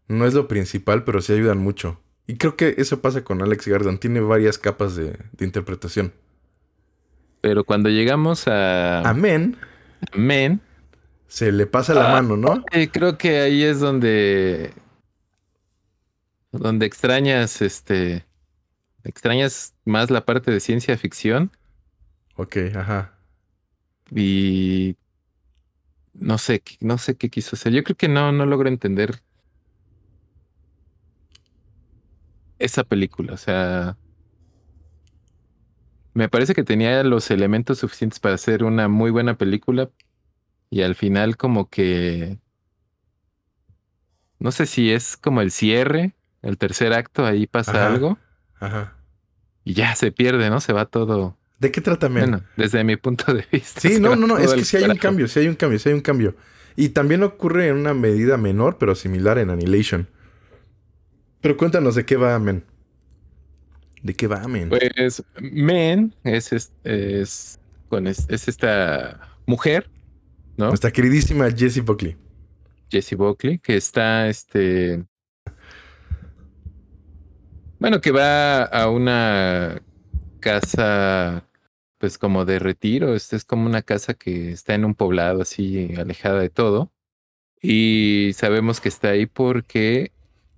[0.09, 2.01] No es lo principal, pero sí ayudan mucho.
[2.27, 3.99] Y creo que eso pasa con Alex Garland.
[3.99, 6.13] Tiene varias capas de, interpretación.
[7.41, 9.01] Pero cuando llegamos a.
[9.09, 9.57] Amén.
[10.13, 10.61] Amén.
[11.27, 12.65] Se le pasa la ah, mano, ¿no?
[12.93, 14.73] creo que ahí es donde.
[16.53, 18.27] Donde extrañas este.
[19.03, 21.51] Extrañas más la parte de ciencia ficción.
[22.37, 23.20] Ok, ajá.
[24.14, 24.96] Y.
[26.14, 27.73] No sé, no sé qué quiso hacer.
[27.73, 29.23] Yo creo que no, no logro entender
[32.59, 33.33] esa película.
[33.33, 33.96] O sea,
[36.14, 39.90] me parece que tenía los elementos suficientes para hacer una muy buena película
[40.68, 42.38] y al final como que...
[44.38, 48.18] No sé si es como el cierre, el tercer acto, ahí pasa algo.
[48.59, 48.96] Ajá.
[49.64, 50.61] Y ya se pierde, ¿no?
[50.61, 51.37] Se va todo.
[51.61, 53.81] ¿De qué trata Bueno, desde mi punto de vista.
[53.81, 55.90] Sí, no, no, no, es que sí hay un cambio, sí hay un cambio, sí
[55.90, 56.35] hay un cambio.
[56.75, 60.09] Y también ocurre en una medida menor, pero similar en Annihilation.
[61.42, 62.64] Pero cuéntanos de qué va Men.
[64.03, 64.70] ¿De qué va Men?
[64.70, 69.90] Pues Men es, es, con es, esta mujer,
[70.57, 70.68] ¿no?
[70.68, 72.16] Nuestra queridísima Jessie Buckley.
[72.90, 75.05] Jessie Buckley, que está este.
[77.79, 79.83] Bueno, que va a una
[80.40, 81.44] casa,
[82.01, 83.15] pues como de retiro.
[83.15, 86.91] Es como una casa que está en un poblado así, alejada de todo.
[87.63, 90.13] Y sabemos que está ahí porque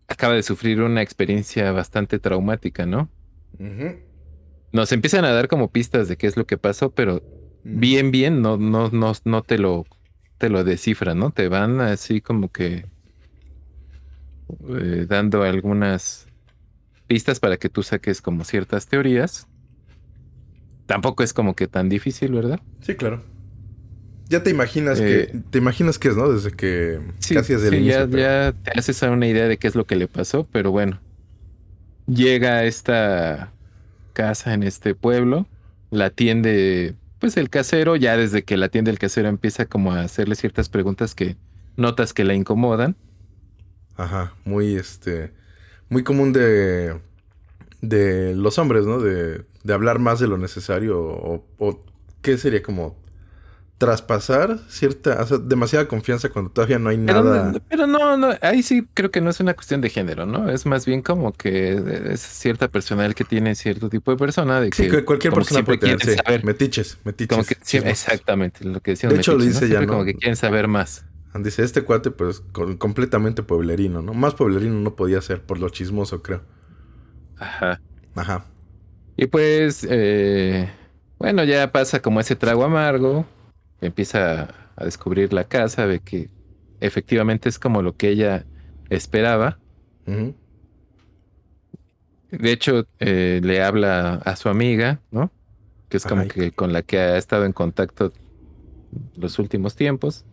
[0.06, 3.10] acaba de sufrir una experiencia bastante traumática, ¿no?
[4.72, 7.22] Nos empiezan a dar como pistas de qué es lo que pasó, pero
[7.64, 9.84] bien, bien, no, no, no, no te lo,
[10.38, 11.32] te lo descifran, ¿no?
[11.32, 12.86] Te van así como que
[14.68, 16.28] eh, dando algunas
[17.08, 19.48] pistas para que tú saques como ciertas teorías.
[20.92, 22.60] Tampoco es como que tan difícil, ¿verdad?
[22.82, 23.22] Sí, claro.
[24.28, 26.30] Ya te imaginas que eh, te imaginas que es, ¿no?
[26.30, 27.00] Desde que
[27.32, 28.08] casi desde el inicio.
[28.08, 31.00] Ya, ya te haces una idea de qué es lo que le pasó, pero bueno.
[32.06, 33.54] Llega a esta
[34.12, 35.46] casa en este pueblo,
[35.90, 40.02] la atiende pues el casero, ya desde que la atiende el casero empieza como a
[40.02, 41.36] hacerle ciertas preguntas que
[41.78, 42.96] notas que la incomodan.
[43.96, 45.32] Ajá, muy este
[45.88, 47.00] muy común de
[47.80, 49.00] de los hombres, ¿no?
[49.00, 51.84] De, de hablar más de lo necesario o, o
[52.22, 52.96] qué sería como
[53.78, 57.52] traspasar cierta, o sea, demasiada confianza cuando todavía no hay Pero, nada.
[57.68, 60.48] pero no, no, ahí sí creo que no es una cuestión de género, ¿no?
[60.50, 61.72] Es más bien como que
[62.12, 65.64] es cierta personalidad que tiene cierto tipo de persona de que Sí, que cualquier persona
[65.64, 66.14] puede tener, sí.
[66.14, 66.44] saber.
[66.44, 67.36] Metiches, metiches.
[67.36, 69.14] como que exactamente, lo que decíamos.
[69.14, 69.88] De hecho, lo dice ya, ¿no?
[69.88, 71.04] Como que quieren saber más.
[71.34, 74.12] Dice, este cuate, pues, con- completamente pueblerino, ¿no?
[74.14, 76.42] Más pueblerino no podía ser, por lo chismoso, creo.
[77.36, 77.80] Ajá.
[78.14, 78.51] Ajá.
[79.22, 80.68] Y pues, eh,
[81.16, 83.24] bueno, ya pasa como ese trago amargo,
[83.80, 86.28] empieza a descubrir la casa, ve que
[86.80, 88.44] efectivamente es como lo que ella
[88.90, 89.60] esperaba.
[92.32, 95.30] De hecho, eh, le habla a su amiga, ¿no?
[95.88, 96.28] Que es como Ay.
[96.28, 98.12] que con la que ha estado en contacto
[99.14, 100.24] los últimos tiempos.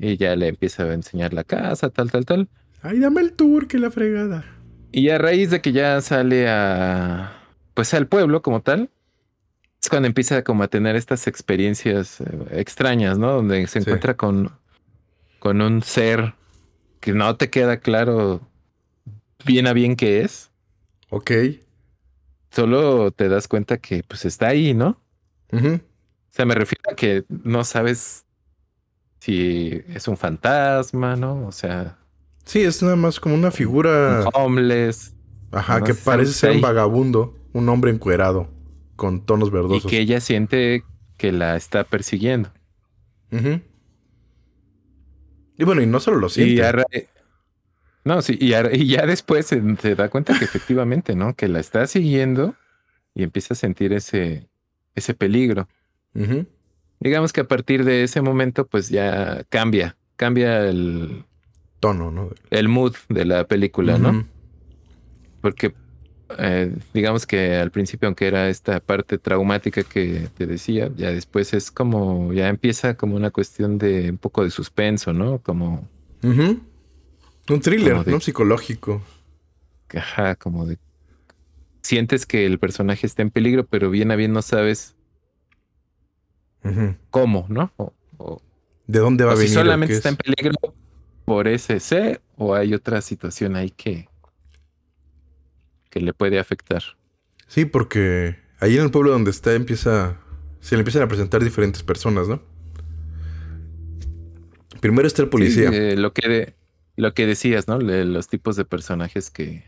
[0.00, 2.48] Y ya le empieza a enseñar la casa, tal, tal, tal.
[2.80, 4.44] Ay, dame el tour, que la fregada.
[4.92, 7.32] Y a raíz de que ya sale a,
[7.74, 8.90] pues al pueblo como tal,
[9.82, 13.32] es cuando empieza como a tener estas experiencias eh, extrañas, ¿no?
[13.32, 13.88] Donde se Sí.
[13.88, 14.52] encuentra con,
[15.38, 16.34] con un ser
[17.00, 18.40] que no te queda claro
[19.44, 20.50] bien a bien qué es.
[21.10, 21.30] Ok.
[22.50, 25.00] Solo te das cuenta que pues está ahí, ¿no?
[25.52, 28.24] O sea, me refiero a que no sabes
[29.20, 31.46] si es un fantasma, ¿no?
[31.46, 31.98] O sea,
[32.44, 34.24] Sí, es nada más como una figura.
[34.34, 35.14] homeless.
[35.50, 37.36] Ajá, no que parece ser un vagabundo.
[37.52, 38.48] Un hombre encuerado.
[38.96, 39.90] Con tonos Y verdosos.
[39.90, 40.84] que ella siente
[41.18, 42.50] que la está persiguiendo.
[43.30, 43.60] Ujú.
[45.58, 47.08] Y bueno, y no solo lo Y siente.
[48.04, 51.34] No, sí, y, y ya después se, se da cuenta que efectivamente, ¿no?
[51.34, 52.54] Que la está siguiendo
[53.14, 54.48] y empieza a sentir ese,
[54.96, 55.68] ese peligro.
[56.14, 56.46] Ujú.
[56.98, 61.24] Digamos que a partir de ese momento, pues ya cambia, cambia el,
[61.82, 62.30] Tono, ¿no?
[62.50, 64.24] el mood de la película, ¿no?
[65.40, 65.74] Porque
[66.38, 71.52] eh, digamos que al principio, aunque era esta parte traumática que te decía, ya después
[71.54, 75.40] es como, ya empieza como una cuestión de un poco de suspenso, ¿no?
[75.40, 75.88] Como.
[77.50, 78.20] Un thriller, de- ¿no?
[78.20, 79.02] Psicológico.
[79.92, 80.78] ajá, como de...
[81.82, 84.94] Sientes que el personaje está en peligro, pero bien a bien no sabes
[87.10, 87.72] cómo, ¿no?
[87.76, 88.40] O, o-
[88.86, 89.58] ¿De dónde va o a si venir?
[89.58, 90.12] o solamente está es?
[90.14, 90.54] en peligro
[91.24, 94.08] por ese C o hay otra situación ahí que,
[95.90, 96.82] que le puede afectar.
[97.46, 100.18] Sí, porque ahí en el pueblo donde está empieza.
[100.60, 102.40] Se le empiezan a presentar diferentes personas, ¿no?
[104.80, 105.70] Primero está el policía.
[105.70, 106.54] Sí, eh, lo, que de-
[106.96, 107.78] lo que decías, ¿no?
[107.78, 109.64] Los tipos de personajes que,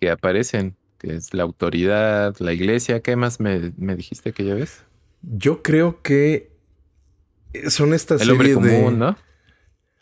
[0.00, 4.54] que aparecen, que es la autoridad, la iglesia, ¿qué más me, me dijiste que ya
[4.54, 4.84] ves?
[5.22, 6.52] Yo creo que
[7.68, 8.54] son esta El serie de.
[8.54, 9.16] común, ¿no?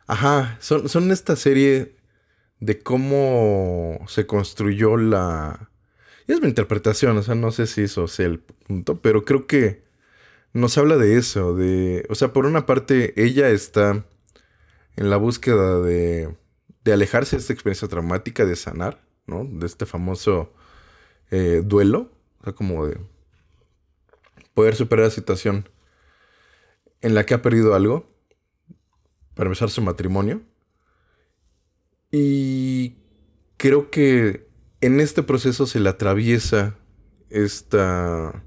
[0.07, 1.97] Ajá, son, son esta serie
[2.61, 5.71] de cómo se construyó la...
[6.27, 9.85] Es mi interpretación, o sea, no sé si eso sea el punto, pero creo que
[10.53, 12.07] nos habla de eso, de...
[12.09, 14.05] O sea, por una parte, ella está
[14.97, 16.35] en la búsqueda de,
[16.85, 19.45] de alejarse de esta experiencia traumática, de sanar, ¿no?
[19.45, 20.53] De este famoso
[21.31, 22.99] eh, duelo, o sea, como de
[24.55, 25.69] poder superar la situación
[27.03, 28.16] en la que ha perdido algo
[29.37, 30.43] para empezar su matrimonio.
[32.11, 32.97] Y
[33.57, 34.49] creo que
[34.81, 36.77] en este proceso se le atraviesa
[37.31, 38.43] esta,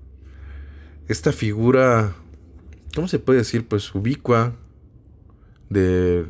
[1.08, 2.15] esta figura,
[2.95, 3.67] ¿cómo se puede decir?
[3.67, 4.56] Pues ubicua
[5.69, 6.25] de,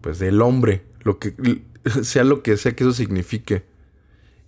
[0.00, 1.34] pues del hombre, lo que
[2.02, 3.64] sea lo que sea que eso signifique.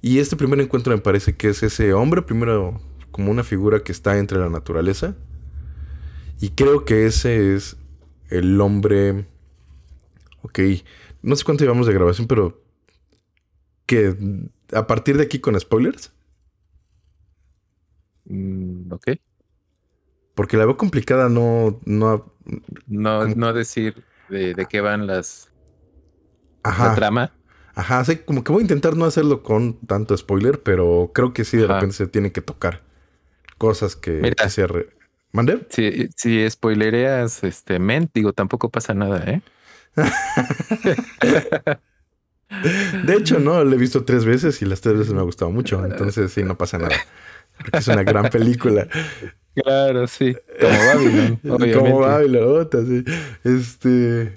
[0.01, 2.81] Y este primer encuentro me parece que es ese hombre, primero
[3.11, 5.17] como una figura que está entre la naturaleza.
[6.41, 7.77] Y creo que ese es
[8.29, 9.27] el hombre.
[10.45, 10.59] Ok.
[11.23, 12.63] No sé cuánto llevamos de grabación, pero.
[13.87, 14.15] Que
[14.73, 16.13] a partir de aquí con spoilers.
[18.27, 19.09] Mm, ok.
[20.35, 21.81] Porque la veo complicada, no.
[21.85, 22.33] no
[22.87, 25.51] No, Como- no decir de, de qué van las
[26.65, 26.95] la ajá.
[26.95, 27.33] trama.
[27.75, 28.05] Ajá.
[28.05, 31.57] Sí, como que voy a intentar no hacerlo con tanto spoiler, pero creo que sí
[31.57, 31.75] de Ajá.
[31.75, 32.83] repente se tiene que tocar.
[33.59, 34.35] Cosas que, Mira.
[34.35, 34.67] que se.
[34.67, 34.89] re-
[35.33, 35.67] ¿Mande?
[35.71, 39.43] Si, si spoilereas este ment, digo, tampoco pasa nada, ¿eh?
[43.07, 45.51] De hecho, no, la he visto tres veces y las tres veces me ha gustado
[45.51, 45.85] mucho.
[45.85, 46.97] Entonces, sí, no pasa nada.
[47.57, 48.89] Porque es una gran película.
[49.55, 50.37] Claro, sí.
[50.61, 51.79] Como Babylon, obviamente.
[51.79, 53.05] Como Babylon, sí.
[53.45, 54.37] Este.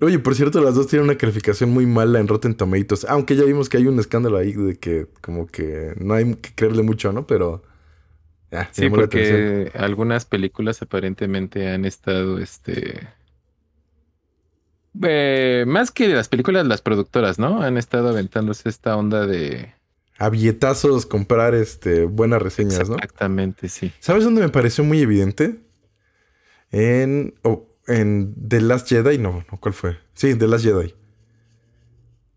[0.00, 3.04] Oye, por cierto, las dos tienen una calificación muy mala en Rotten Tomatoes.
[3.04, 6.54] Aunque ya vimos que hay un escándalo ahí de que, como que no hay que
[6.54, 7.26] creerle mucho, ¿no?
[7.26, 7.62] Pero.
[8.50, 13.08] ya, Sí, porque algunas películas aparentemente han estado, este...
[15.02, 17.62] eh, más que las películas, las productoras, ¿no?
[17.62, 19.74] Han estado aventándose esta onda de...
[20.18, 22.96] a billetazos comprar este, buenas reseñas, ¿no?
[22.96, 23.92] Exactamente, sí.
[24.00, 25.60] ¿Sabes dónde me pareció muy evidente?
[26.70, 27.34] En,
[27.86, 29.98] en The Last Jedi, no, no, ¿cuál fue?
[30.14, 30.94] Sí, The Last Jedi.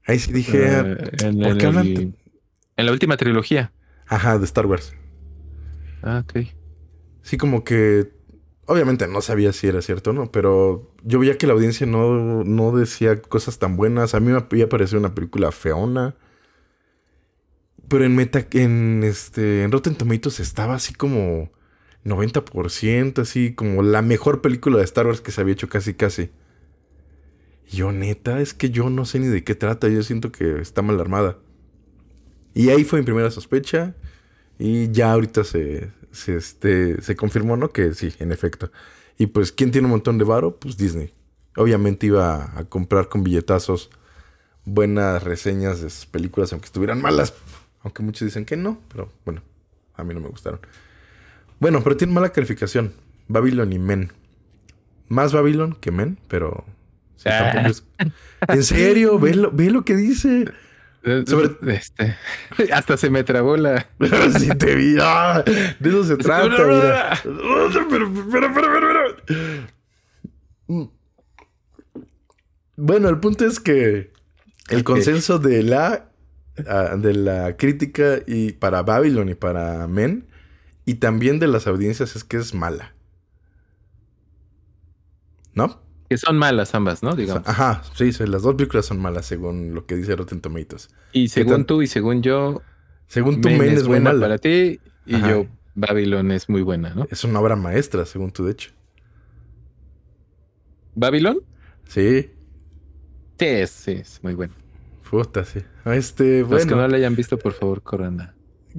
[0.05, 1.87] Ahí sí dije, eh, en, ¿por qué hablan?
[2.75, 3.71] En la última trilogía.
[4.07, 4.93] Ajá, de Star Wars.
[6.01, 6.47] Ah, ok.
[7.21, 8.11] Sí, como que
[8.65, 12.43] obviamente no sabía si era cierto o no, pero yo veía que la audiencia no,
[12.43, 14.13] no decía cosas tan buenas.
[14.15, 16.15] A mí me había parecido una película feona.
[17.87, 21.51] Pero en Meta, en este, en Rotten Tomatoes estaba así como
[22.05, 26.31] 90%, así como la mejor película de Star Wars que se había hecho casi casi.
[27.69, 29.89] yo, neta, es que yo no sé ni de qué trata.
[29.89, 31.37] Yo siento que está mal armada.
[32.53, 33.95] Y ahí fue mi primera sospecha.
[34.59, 37.69] Y ya ahorita se, se, este, se confirmó, ¿no?
[37.69, 38.71] Que sí, en efecto.
[39.17, 40.57] Y pues, ¿quién tiene un montón de varo?
[40.57, 41.13] Pues Disney.
[41.55, 43.89] Obviamente iba a comprar con billetazos
[44.65, 47.33] buenas reseñas de sus películas, aunque estuvieran malas.
[47.81, 49.41] Aunque muchos dicen que no, pero bueno,
[49.95, 50.59] a mí no me gustaron.
[51.59, 52.93] Bueno, pero tiene mala calificación.
[53.27, 54.11] Babylon y Men.
[55.09, 56.65] Más Babylon que Men, pero...
[58.47, 59.17] ¿En serio?
[59.19, 60.45] Ve lo, ve lo que dice.
[61.25, 61.75] Sobre...
[61.75, 62.15] Este,
[62.73, 63.87] hasta se me trabó la.
[64.39, 64.95] sí, te vi.
[65.01, 67.21] Ah, de eso se trata.
[72.77, 74.13] Bueno, el punto es que
[74.69, 76.09] el consenso de la
[76.67, 80.27] ah, de la crítica y para Babylon y para Men
[80.85, 82.93] y también de las audiencias es que es mala.
[85.53, 85.82] ¿No?
[86.09, 87.15] Que son malas ambas, ¿no?
[87.15, 87.47] Digamos.
[87.47, 90.89] Ajá, sí, las dos películas son malas según lo que dice Rotten Tomatoes.
[91.11, 92.61] Y según tú y según yo.
[93.07, 97.05] Según tú, Men, es, buena para ti y yo, Babylon es muy buena, ¿no?
[97.11, 98.71] Es una obra maestra, según tú, de hecho.
[100.95, 101.39] ¿Babylon?
[101.87, 102.31] Sí.
[103.39, 104.53] Sí, es, sí, es muy bueno.
[105.09, 105.59] Puta, sí.
[105.85, 106.57] Este, bueno.
[106.57, 108.33] Los que no la hayan visto, por favor, corran.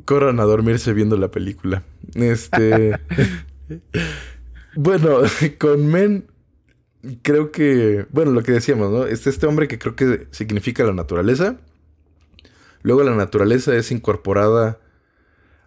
[0.05, 1.85] Corran a dormirse viendo la película.
[2.15, 2.99] Este...
[4.77, 5.21] bueno,
[5.59, 6.27] con Men
[7.23, 9.07] creo que, bueno, lo que decíamos, ¿no?
[9.07, 11.59] Es este hombre que creo que significa la naturaleza.
[12.83, 14.81] Luego la naturaleza es incorporada,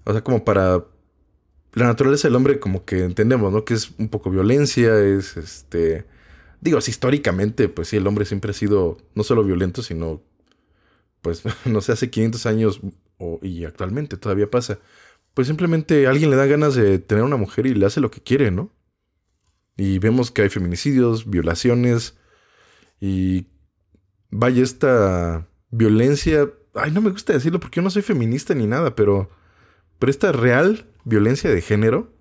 [0.05, 0.85] o sea, como para...
[1.73, 3.63] La naturaleza del hombre como que entendemos, ¿no?
[3.65, 6.05] Que es un poco violencia, es este...
[6.61, 10.23] Digo, históricamente, pues sí, el hombre siempre ha sido no solo violento, sino,
[11.21, 12.81] pues, no sé, hace 500 años
[13.41, 14.79] y actualmente todavía pasa.
[15.33, 18.21] Pues simplemente alguien le da ganas de tener una mujer y le hace lo que
[18.21, 18.71] quiere, ¿no?
[19.77, 22.17] Y vemos que hay feminicidios, violaciones
[22.99, 23.47] y
[24.31, 28.95] vaya esta violencia, ay, no me gusta decirlo porque yo no soy feminista ni nada,
[28.95, 29.29] pero,
[29.99, 32.11] pero esta real violencia de género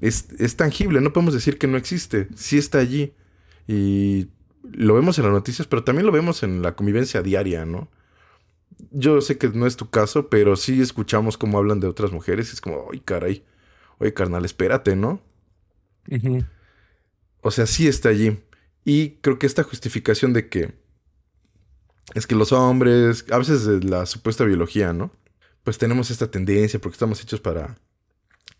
[0.00, 3.14] es, es, tangible, no podemos decir que no existe, sí está allí.
[3.66, 4.28] Y
[4.72, 7.88] lo vemos en las noticias, pero también lo vemos en la convivencia diaria, ¿no?
[8.90, 12.50] Yo sé que no es tu caso, pero sí escuchamos cómo hablan de otras mujeres
[12.50, 13.44] y es como, ay, caray,
[13.98, 15.20] oye, carnal, espérate, ¿no?
[17.40, 18.38] O sea, sí está allí.
[18.84, 20.74] Y creo que esta justificación de que
[22.14, 25.10] es que los hombres, a veces de la supuesta biología, ¿no?
[25.62, 27.76] Pues tenemos esta tendencia porque estamos hechos para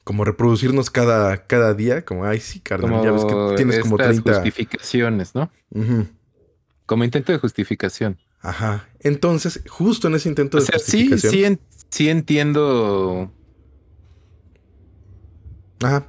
[0.05, 4.35] como reproducirnos cada, cada día, como, ay, sí, carnal, ya ves que tienes como 30
[4.35, 5.51] justificaciones, ¿no?
[6.87, 8.19] Como intento de justificación.
[8.41, 8.89] Ajá.
[9.01, 11.61] Entonces, justo en ese intento de justificación.
[11.61, 13.33] Sí, sí, sí entiendo.
[15.83, 16.09] Ajá.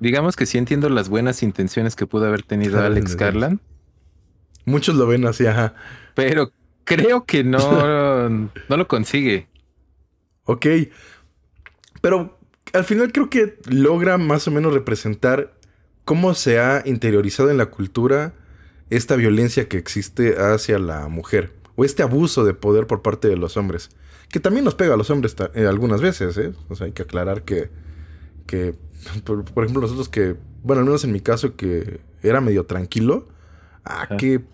[0.00, 3.60] Digamos que sí entiendo las buenas intenciones que pudo haber tenido Alex Garland.
[4.64, 5.74] Muchos lo ven así, ajá.
[6.14, 6.52] Pero
[6.84, 8.28] creo que no,
[8.68, 9.46] no lo consigue.
[10.44, 10.66] Ok.
[12.00, 12.38] Pero
[12.72, 15.54] al final creo que logra más o menos representar
[16.04, 18.32] cómo se ha interiorizado en la cultura
[18.88, 21.52] esta violencia que existe hacia la mujer.
[21.76, 23.90] O este abuso de poder por parte de los hombres.
[24.30, 26.52] Que también nos pega a los hombres eh, algunas veces, ¿eh?
[26.68, 27.70] O sea, hay que aclarar que,
[28.46, 28.74] que
[29.24, 33.28] por, ejemplo, nosotros que, bueno, al menos en mi caso, que era medio tranquilo,
[33.84, 34.44] ah, que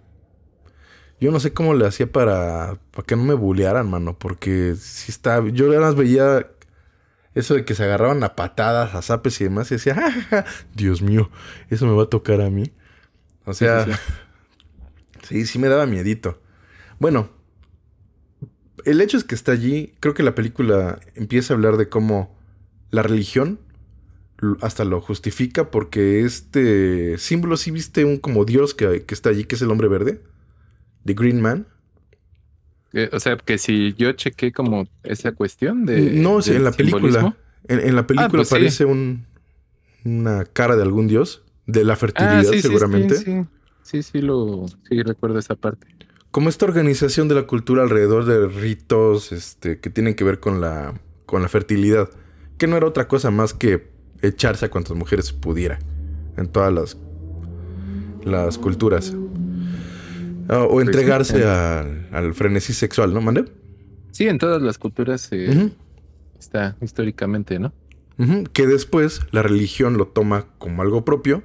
[1.20, 5.11] yo no sé cómo le hacía para, para que no me bullearan, mano, porque si
[5.11, 6.50] está, yo nada más veía
[7.35, 9.97] eso de que se agarraban a patadas, a zapes y demás, y decía,
[10.74, 11.30] Dios mío,
[11.70, 12.72] eso me va a tocar a mí.
[13.44, 13.86] O sea,
[15.22, 16.40] sí, sí me daba miedito.
[16.99, 17.30] Bueno,
[18.84, 22.36] el hecho es que está allí, creo que la película empieza a hablar de cómo
[22.90, 23.61] la religión
[24.61, 29.55] hasta lo justifica porque este símbolo sí viste un como dios que, está allí, que
[29.55, 30.20] es el hombre verde,
[31.05, 31.66] The Green Man.
[33.12, 36.12] o sea, que si yo chequé como esa cuestión de...
[36.12, 37.37] No, en la película.
[37.68, 39.26] En, la ah, película pues aparece un,
[40.05, 43.16] una cara de algún dios, de la fertilidad ah, seguramente.
[43.16, 43.45] Sí,
[43.82, 45.89] sí, sí, lo, sí recuerdo esa parte.
[46.30, 50.61] como esta organización de la cultura alrededor de ritos este, que tienen que ver con
[50.61, 52.09] la, con la fertilidad,
[52.57, 55.78] que no era otra cosa más que echarse a cuantas mujeres pudiera
[56.36, 56.96] en todas las,
[58.24, 59.14] las culturas.
[60.48, 63.46] Ah, o entregarse al, frenesí sexual, ¿no, Mande?
[64.12, 65.70] Sí, en todas las culturas eh,
[66.38, 67.72] está históricamente, ¿no?
[68.52, 71.42] Que después la religión lo toma como algo propio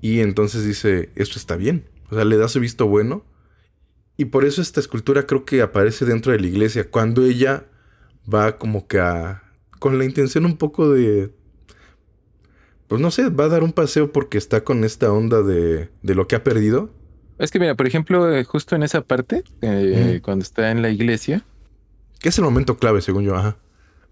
[0.00, 1.84] y entonces dice, esto está bien.
[2.10, 3.24] O sea, le da su visto bueno.
[4.16, 7.66] Y por eso esta escultura creo que aparece dentro de la iglesia, cuando ella
[8.32, 9.42] va como que a...
[9.78, 11.32] con la intención un poco de...
[12.88, 16.14] Pues no sé, va a dar un paseo porque está con esta onda de, de
[16.14, 16.90] lo que ha perdido.
[17.38, 20.90] Es que mira, por ejemplo, eh, justo en esa parte, eh, cuando está en la
[20.90, 21.44] iglesia.
[22.20, 23.56] Que es el momento clave, según yo, ajá.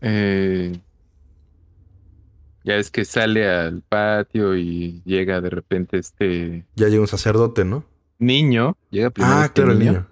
[0.03, 0.79] Eh,
[2.65, 6.67] ya es que sale al patio y llega de repente este.
[6.77, 7.85] Ya llega un sacerdote, ¿no?
[8.19, 8.77] Niño.
[8.91, 9.35] Llega primero.
[9.35, 10.07] Ah, este claro, el niño.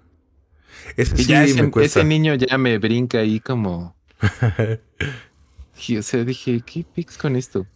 [0.97, 3.95] Ese, sí ya ese, ese, niño ya me brinca ahí como.
[5.99, 7.67] o sea, dije, ¿qué pics con esto?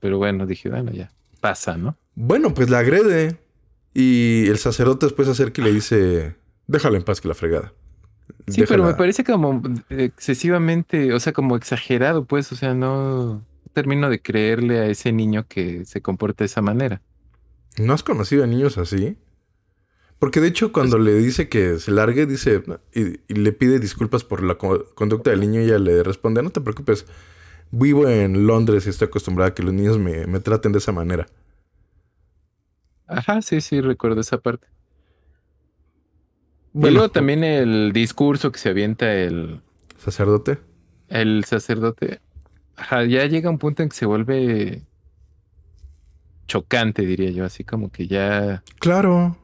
[0.00, 1.10] Pero bueno, dije, bueno, ya.
[1.40, 1.96] Pasa, ¿no?
[2.14, 3.38] Bueno, pues la agrede.
[3.94, 6.36] Y el sacerdote después acerca y le dice:
[6.66, 7.72] Déjala en paz que la fregada.
[8.46, 14.10] Sí, pero me parece como excesivamente, o sea, como exagerado, pues, o sea, no termino
[14.10, 17.00] de creerle a ese niño que se comporta de esa manera.
[17.78, 19.16] ¿No has conocido a niños así?
[20.18, 24.24] Porque de hecho cuando pues le dice que se largue, dice y, le pide disculpas
[24.24, 27.06] por la conducta del niño y ella le responde, no te preocupes,
[27.70, 31.26] vivo en Londres y estoy acostumbrada a que los niños me, traten de esa manera.
[33.06, 34.66] Ajá, sí, sí, recuerdo esa parte.
[36.74, 39.60] y luego también el discurso que se avienta el...
[39.98, 40.58] ¿Sacerdote?
[41.08, 42.20] El sacerdote
[43.08, 44.82] ya llega un punto en que se vuelve
[46.46, 48.62] chocante, diría yo, así como que ya.
[48.78, 49.36] Claro.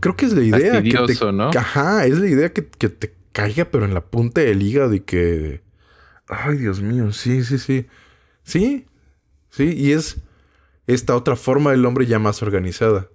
[0.00, 0.82] Creo que es la idea.
[0.82, 1.50] que te, ¿no?
[1.50, 5.00] Ajá, es la idea que, que, te caiga, pero en la punta del hígado y
[5.00, 5.62] que.
[6.28, 7.86] Ay, Dios mío, sí, sí, sí.
[8.42, 8.86] Sí,
[9.50, 10.18] sí, y es
[10.86, 13.08] esta otra forma del hombre ya más organizada.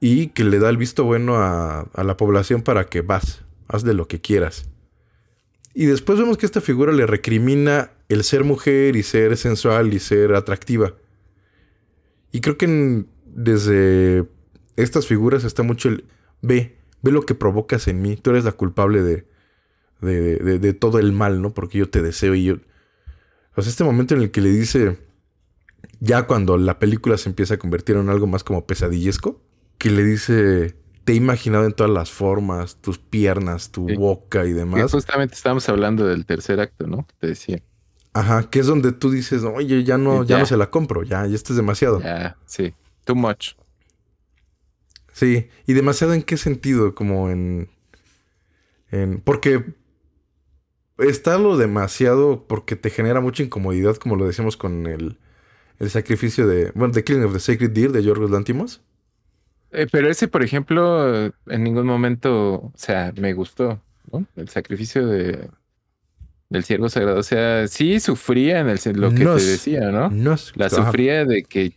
[0.00, 3.84] Y que le da el visto bueno a, a la población para que vas, haz
[3.84, 4.68] de lo que quieras.
[5.72, 9.98] Y después vemos que esta figura le recrimina el ser mujer y ser sensual y
[9.98, 10.94] ser atractiva.
[12.32, 14.26] Y creo que desde
[14.76, 16.04] estas figuras está mucho el
[16.42, 18.16] ve, ve lo que provocas en mí.
[18.16, 19.26] Tú eres la culpable de,
[20.04, 21.52] de, de, todo el mal, ¿no?
[21.52, 22.56] Porque yo te deseo y yo.
[23.56, 24.98] O sea, este momento en el que le dice,
[26.00, 29.40] ya cuando la película se empieza a convertir en algo más como pesadillesco,
[29.78, 34.52] que le dice, te he imaginado en todas las formas, tus piernas, tu boca y
[34.52, 34.90] demás.
[34.90, 37.06] justamente estábamos hablando del tercer acto, ¿no?
[37.20, 37.62] Te decía.
[38.12, 40.38] Ajá, que es donde tú dices, oye, ya no, ya.
[40.38, 42.00] no se la compro, ya, ya esto es demasiado.
[42.00, 42.72] Ya, sí,
[43.04, 43.54] too much.
[45.12, 47.68] Sí, y demasiado en qué sentido, como en,
[48.90, 49.74] en, porque
[50.98, 55.18] está lo demasiado porque te genera mucha incomodidad, como lo decíamos con el,
[55.78, 58.82] el sacrificio de, bueno, The Killing of the Sacred Deer de Yorgos Lantimos.
[59.72, 63.80] Eh, pero ese, por ejemplo, en ningún momento, o sea, me gustó,
[64.12, 64.24] ¿no?
[64.36, 65.48] El sacrificio de,
[66.48, 67.18] del ciervo sagrado.
[67.18, 70.10] O sea, sí sufría en el lo que te decía, ¿no?
[70.10, 71.72] no La sufría de que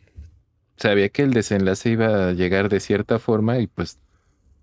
[0.77, 3.97] sabía que el desenlace iba a llegar de cierta forma y pues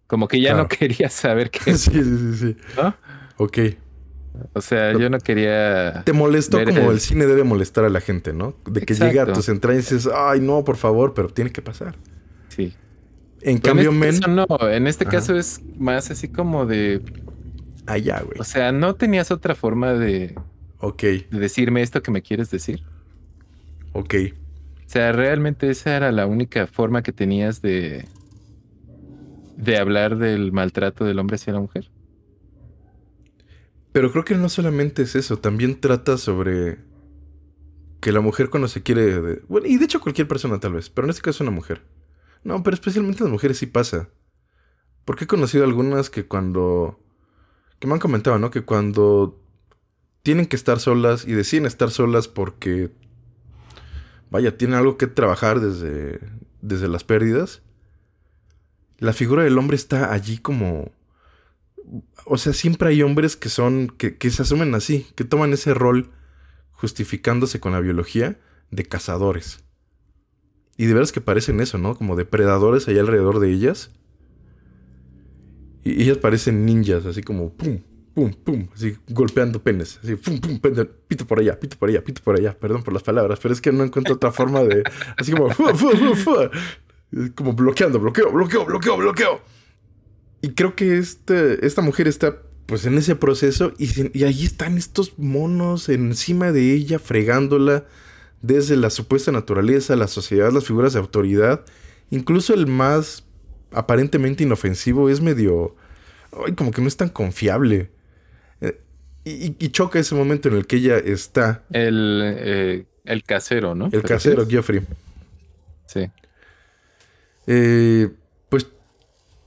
[0.06, 1.74] como que ya no quería saber qué.
[1.76, 2.56] sí, sí, sí.
[2.76, 2.94] ¿No?
[3.36, 3.58] Ok.
[4.52, 6.02] O sea, yo no quería.
[6.04, 7.00] Te molestó como el...
[7.00, 8.56] cine debe molestar a la gente, ¿no?
[8.66, 11.62] De que llega a tus entrañas y dices, ay, no, por favor, pero tiene que
[11.62, 11.96] pasar.
[12.48, 12.74] Sí.
[13.42, 14.46] En cambio, en este Men.
[14.48, 17.02] no, en este caso es más así como de.
[17.86, 18.40] Allá, güey.
[18.40, 20.34] O sea, ¿no tenías otra forma de.
[20.78, 21.02] Ok.
[21.02, 22.82] De decirme esto que me quieres decir?
[23.92, 24.14] Ok.
[24.86, 28.06] O sea, realmente esa era la única forma que tenías de.
[29.56, 31.90] de hablar del maltrato del hombre hacia la mujer.
[33.94, 36.78] Pero creo que no solamente es eso, también trata sobre
[38.00, 39.40] que la mujer cuando se quiere...
[39.48, 41.82] Bueno, y de hecho cualquier persona tal vez, pero en este caso una mujer
[42.44, 44.10] no, pero especialmente las mujeres sí pasa.
[45.04, 47.00] Porque he conocido algunas que cuando...
[47.78, 48.50] que me han comentado, ¿no?
[48.50, 49.40] Que cuando
[50.22, 52.90] tienen que estar solas y deciden estar solas porque...
[54.30, 56.20] Vaya, tienen algo que trabajar desde,
[56.60, 57.62] desde las pérdidas.
[58.98, 60.92] La figura del hombre está allí como...
[62.24, 63.88] O sea, siempre hay hombres que son...
[63.96, 66.10] que, que se asumen así, que toman ese rol
[66.72, 68.38] justificándose con la biología
[68.70, 69.64] de cazadores.
[70.76, 71.96] Y de veras que parecen eso, ¿no?
[71.96, 73.90] Como depredadores allá alrededor de ellas.
[75.84, 77.78] Y ellas parecen ninjas, así como pum,
[78.14, 80.58] pum, pum, así golpeando penes, así pum, pum,
[81.06, 82.56] pito por allá, pito por allá, pito por allá.
[82.58, 84.82] Perdón por las palabras, pero es que no encuentro otra forma de.
[85.16, 85.48] Así como.
[87.34, 89.40] como bloqueando, bloqueo, bloqueo, bloqueo, bloqueo.
[90.44, 92.36] Y creo que este, esta mujer está
[92.66, 93.88] pues en ese proceso y,
[94.18, 97.86] y ahí están estos monos encima de ella fregándola
[98.42, 101.64] desde la supuesta naturaleza, la sociedad, las figuras de autoridad.
[102.10, 103.24] Incluso el más
[103.72, 105.76] aparentemente inofensivo es medio...
[106.46, 107.88] Ay, como que no es tan confiable.
[108.60, 108.78] Eh,
[109.24, 111.62] y, choca ese momento en el que ella está.
[111.70, 113.88] El, eh, el casero, ¿no?
[113.90, 114.82] El casero, Geoffrey.
[115.86, 116.10] Sí.
[117.46, 118.10] Eh,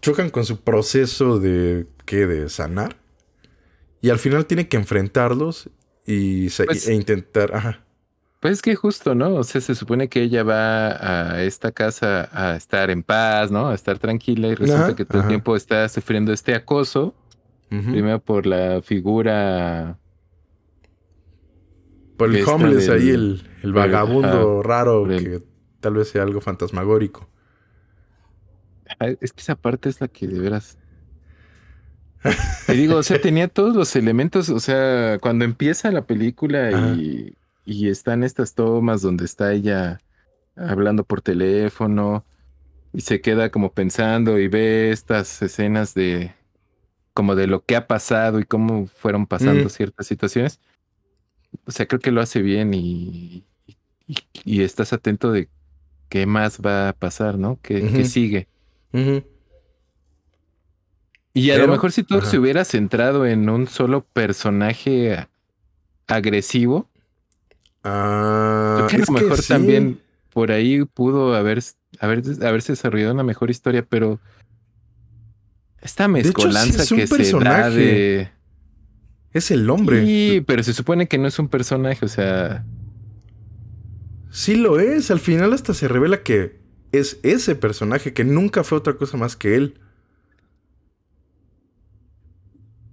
[0.08, 1.88] chocan con su proceso de...
[2.05, 2.26] ¿Qué?
[2.28, 2.95] De sanar.
[4.01, 5.70] Y al final tiene que enfrentarlos
[6.05, 7.53] y pues e intentar...
[7.53, 7.84] Ajá.
[8.39, 9.34] Pues es que justo, ¿no?
[9.34, 13.68] O sea, se supone que ella va a esta casa a estar en paz, ¿no?
[13.70, 17.16] A estar tranquila y resulta que todo el tiempo está sufriendo este acoso.
[17.68, 19.97] Primero por la figura.
[22.16, 25.41] Por el homeless ahí, el, vagabundo raro que
[25.82, 27.28] tal vez sea algo fantasmagórico.
[29.21, 30.77] Es que esa parte es la que de veras.
[32.65, 34.49] Te digo, o sea, tenía todos los elementos.
[34.49, 37.35] O sea, cuando empieza la película y
[37.67, 39.99] y están estas tomas donde está ella
[40.55, 42.25] hablando por teléfono
[42.93, 46.33] y se queda como pensando y ve estas escenas de
[47.13, 49.69] como de lo que ha pasado y cómo fueron pasando mm.
[49.69, 50.61] ciertas situaciones.
[51.65, 53.43] O sea, creo que lo hace bien y,
[54.45, 55.49] y, estás atento de
[56.07, 57.59] qué más va a pasar, ¿no?
[57.61, 58.47] ¿Qué, sigue?
[61.33, 65.27] Y a lo mejor si tú se hubiera centrado en un solo personaje
[66.07, 66.89] agresivo,
[67.89, 70.01] Ah, a lo mejor también
[70.33, 71.63] por ahí pudo haber,
[71.99, 74.19] haber, haberse desarrollado una mejor historia, pero
[75.79, 78.29] esta mezcolanza que se da de.
[79.31, 80.05] Es el hombre.
[80.05, 82.65] Sí, pero se supone que no es un personaje, o sea.
[84.31, 85.09] Sí lo es.
[85.09, 86.59] Al final hasta se revela que
[86.91, 89.79] es ese personaje que nunca fue otra cosa más que él.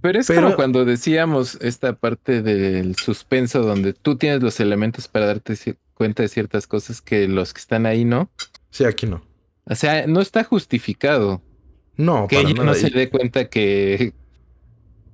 [0.01, 5.27] Pero es como cuando decíamos esta parte del suspenso donde tú tienes los elementos para
[5.27, 5.55] darte
[5.95, 8.31] cuenta de ciertas cosas que los que están ahí no.
[8.71, 9.25] Sí, aquí no.
[9.65, 11.41] O sea, no está justificado.
[11.97, 14.13] No, que ella no se dé cuenta que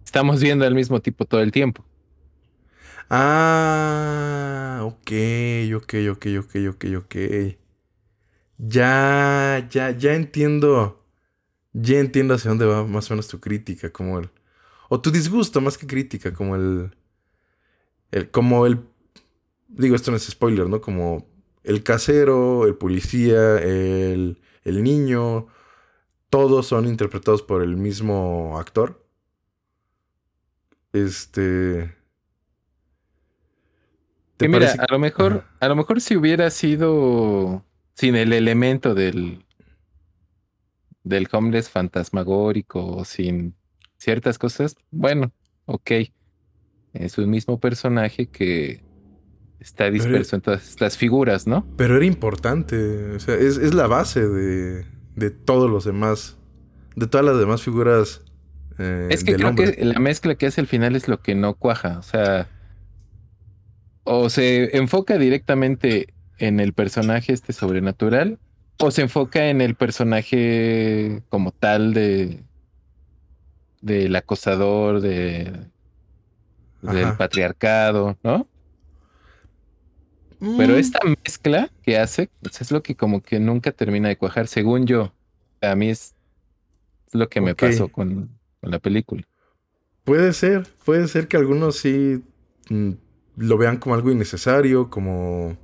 [0.05, 1.85] estamos viendo al mismo tipo todo el tiempo.
[3.11, 5.11] Ah, ok,
[5.77, 7.17] ok, ok, ok, ok, ok.
[8.63, 11.03] Ya, ya, ya entiendo.
[11.73, 14.31] Ya entiendo hacia dónde va más o menos tu crítica, como el
[14.89, 16.97] o tu disgusto más que crítica, como el,
[18.11, 18.81] el como el
[19.69, 20.81] digo esto no es spoiler, ¿no?
[20.81, 21.29] Como
[21.63, 25.47] el casero, el policía, el, el niño,
[26.29, 29.07] todos son interpretados por el mismo actor.
[30.93, 31.95] Este
[34.39, 37.65] que mira, a lo mejor, a lo mejor si hubiera sido
[37.95, 39.45] sin el elemento del
[41.03, 43.55] del homeless fantasmagórico, sin
[43.97, 45.33] ciertas cosas, bueno,
[45.67, 45.91] ok.
[46.93, 48.83] Es un mismo personaje que
[49.61, 51.67] está disperso en todas estas figuras, ¿no?
[51.77, 56.39] Pero era importante, o sea, es, la base de, de, todos los demás,
[56.97, 58.23] de todas las demás figuras.
[58.79, 61.55] Eh, es que creo que la mezcla que hace al final es lo que no
[61.55, 62.49] cuaja, o sea,
[64.05, 68.39] o se enfoca directamente en el personaje este sobrenatural,
[68.79, 72.43] o se enfoca en el personaje como tal de
[73.81, 75.53] del acosador, de,
[76.83, 78.47] del patriarcado, ¿no?
[80.39, 80.79] Pero mm.
[80.79, 84.87] esta mezcla que hace, pues es lo que como que nunca termina de cuajar, según
[84.87, 85.13] yo.
[85.61, 86.15] A mí es,
[87.13, 88.31] lo que me pasó con,
[88.63, 89.23] la película.
[90.05, 92.23] Puede ser, puede ser que algunos sí
[92.69, 92.93] mm,
[93.37, 95.57] lo vean como algo innecesario, como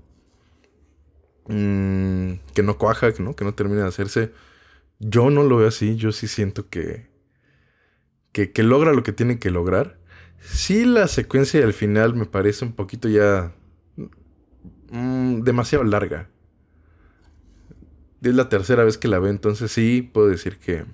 [1.49, 3.35] mm, que no cuaja, ¿no?
[3.35, 4.33] que no termina de hacerse.
[4.99, 7.09] Yo no lo veo así, yo sí siento que,
[8.33, 9.99] que, logra lo que tiene que lograr.
[10.41, 13.53] Sí, la secuencia del final me parece un poquito ya
[14.91, 16.29] mm, demasiado larga.
[18.23, 20.85] Es la tercera vez que la veo, entonces sí puedo decir que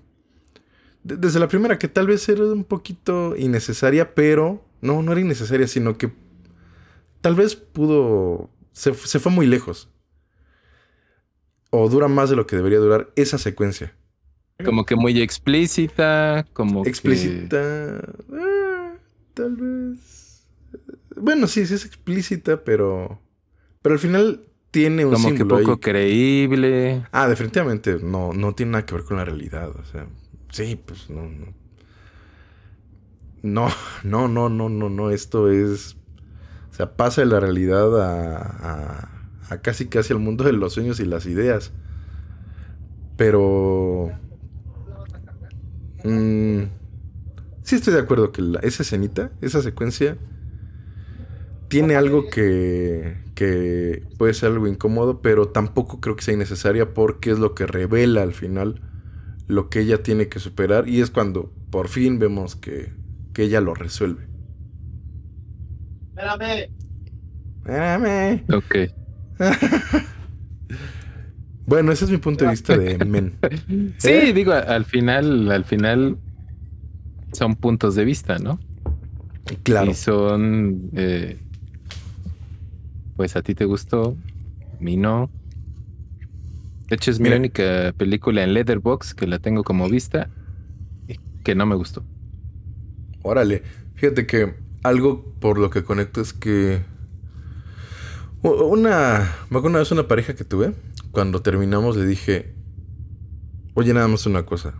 [1.04, 5.66] desde la primera que tal vez era un poquito innecesaria, pero no, no era innecesaria,
[5.66, 6.12] sino que
[7.20, 9.91] tal vez pudo, se, se fue muy lejos.
[11.74, 13.94] O dura más de lo que debería durar esa secuencia.
[14.64, 18.00] Como que muy explícita, como explícita,
[18.32, 18.92] ah,
[19.34, 20.46] tal vez.
[21.16, 23.18] Bueno, sí, sí es explícita, pero
[23.80, 27.04] pero al final tiene un como que poco creíble.
[27.10, 30.06] Ah, definitivamente no no tiene nada que ver con la realidad, o sea,
[30.50, 31.54] sí, pues no no.
[33.42, 33.68] No,
[34.04, 35.96] no, no, no, no, no, esto es
[36.72, 39.21] o sea, pasa de la realidad a, a,
[39.52, 41.72] a casi casi el mundo de los sueños y las ideas.
[43.16, 44.10] Pero...
[46.04, 46.62] Mm,
[47.62, 50.16] sí estoy de acuerdo que esa escenita, esa secuencia,
[51.68, 57.30] tiene algo que, que puede ser algo incómodo, pero tampoco creo que sea innecesaria porque
[57.30, 58.80] es lo que revela al final
[59.48, 62.92] lo que ella tiene que superar y es cuando por fin vemos que,
[63.32, 64.26] que ella lo resuelve.
[66.10, 66.70] Espérame.
[67.58, 68.44] Espérame.
[68.52, 69.01] Ok.
[71.66, 73.38] bueno, ese es mi punto de vista de Men.
[73.98, 74.32] Sí, ¿Eh?
[74.32, 76.18] digo, al final, al final
[77.32, 78.58] son puntos de vista, ¿no?
[79.62, 79.90] Claro.
[79.90, 81.38] Y son, eh,
[83.16, 84.16] pues a ti te gustó,
[84.78, 85.30] a mí no.
[86.88, 90.28] De hecho, es mi única película en Leatherbox que la tengo como vista
[91.08, 92.04] y que no me gustó.
[93.22, 93.62] Órale.
[93.94, 96.82] Fíjate que algo por lo que conecto es que.
[98.42, 99.36] Una.
[99.50, 100.74] Me una vez una pareja que tuve.
[101.12, 102.54] Cuando terminamos le dije.
[103.74, 104.74] Oye, nada más una cosa.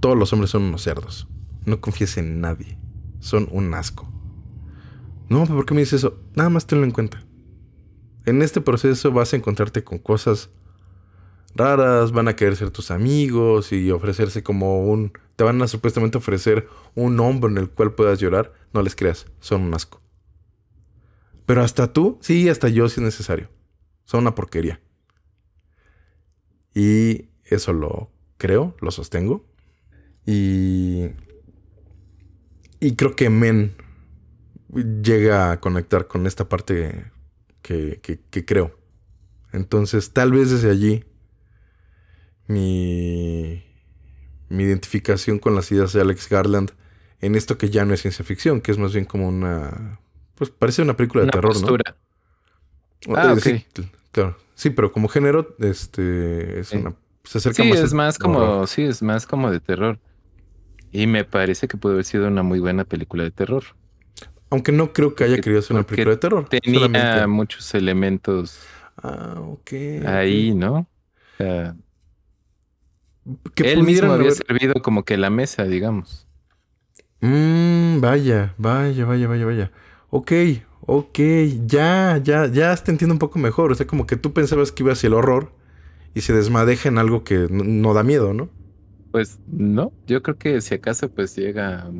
[0.00, 1.28] Todos los hombres son unos cerdos.
[1.66, 2.76] No confíes en nadie.
[3.20, 4.10] Son un asco.
[5.28, 6.18] No, ¿por qué me dices eso?
[6.34, 7.22] Nada más tenlo en cuenta.
[8.26, 10.50] En este proceso vas a encontrarte con cosas
[11.54, 15.12] raras, van a querer ser tus amigos y ofrecerse como un...
[15.36, 18.52] Te van a supuestamente ofrecer un hombro en el cual puedas llorar.
[18.72, 20.00] No les creas, son un asco.
[21.48, 23.48] Pero hasta tú, sí, hasta yo si es necesario.
[24.04, 24.82] Son una porquería.
[26.74, 29.46] Y eso lo creo, lo sostengo.
[30.26, 31.06] Y...
[32.80, 33.74] Y creo que Men
[35.02, 37.10] llega a conectar con esta parte
[37.62, 38.78] que, que- que creo.
[39.52, 41.04] Entonces, tal vez desde allí
[42.46, 43.64] mi,
[44.48, 46.72] mi identificación con las ideas de Alex Garland
[47.20, 50.00] en esto que ya no es ciencia ficción, que es más bien como una...
[50.38, 51.96] Pues parece una película de Una terror, postura.
[53.06, 53.16] ¿no?
[53.16, 53.66] Ah, Eh, sí,
[54.12, 54.36] claro.
[54.54, 56.94] Sí, pero como género, este, es una...
[57.24, 58.68] Se acerca Sí, más es más como, horror.
[58.68, 59.98] sí, es más como de terror.
[60.90, 63.64] Y me parece que puede haber sido una muy buena película de terror.
[64.50, 66.48] Aunque no creo que haya Porque- querido hacer una película de terror.
[66.48, 68.60] Tenía solamente- muchos elementos
[68.96, 69.70] Ah, ok.
[70.06, 70.74] ahí, ¿no?
[70.74, 70.86] O
[71.36, 71.76] sea.
[73.54, 76.26] Que él mismo había servido como que la mesa, digamos.
[77.20, 79.72] Mm, vaya, vaya, vaya, vaya, vaya.
[80.10, 80.32] Ok,
[80.80, 81.18] ok,
[81.66, 83.72] ya, ya, ya te entiendo un poco mejor.
[83.72, 85.52] O sea, como que tú pensabas que iba hacia el horror
[86.14, 88.48] y se desmadeja en algo que no da miedo, ¿no?
[89.10, 91.90] Pues no, yo creo que si acaso pues llega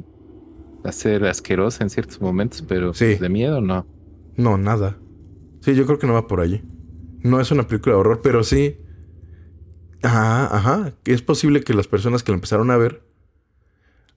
[0.84, 3.04] a ser asquerosa en ciertos momentos, pero Sí.
[3.06, 3.86] pues, de miedo no.
[4.36, 4.98] No, nada.
[5.60, 6.62] Sí, yo creo que no va por allí.
[7.22, 8.78] No es una película de horror, pero sí.
[10.02, 10.94] Ajá, ajá.
[11.04, 13.02] Es posible que las personas que la empezaron a ver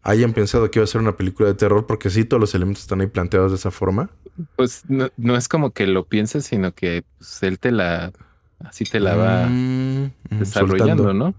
[0.04, 2.84] hayan pensado que iba a ser una película de terror, porque sí, todos los elementos
[2.84, 4.10] están ahí planteados de esa forma.
[4.56, 8.14] Pues no, no es como que lo pienses, sino que pues, él te la,
[8.60, 11.14] así te la va Mm, mm, desarrollando, soltando.
[11.14, 11.36] ¿no?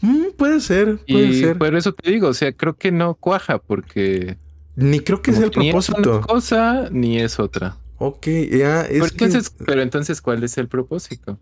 [0.00, 1.58] Mm, puede ser, puede Y ser.
[1.58, 4.38] por eso te digo, o sea, creo que no cuaja porque
[4.76, 6.12] Ni creo que sea el que ni es propósito.
[6.20, 7.80] una cosa ni es otra.
[7.98, 11.40] Ok, ya, es Pero que entonces, pero entonces, ¿cuál es el propósito?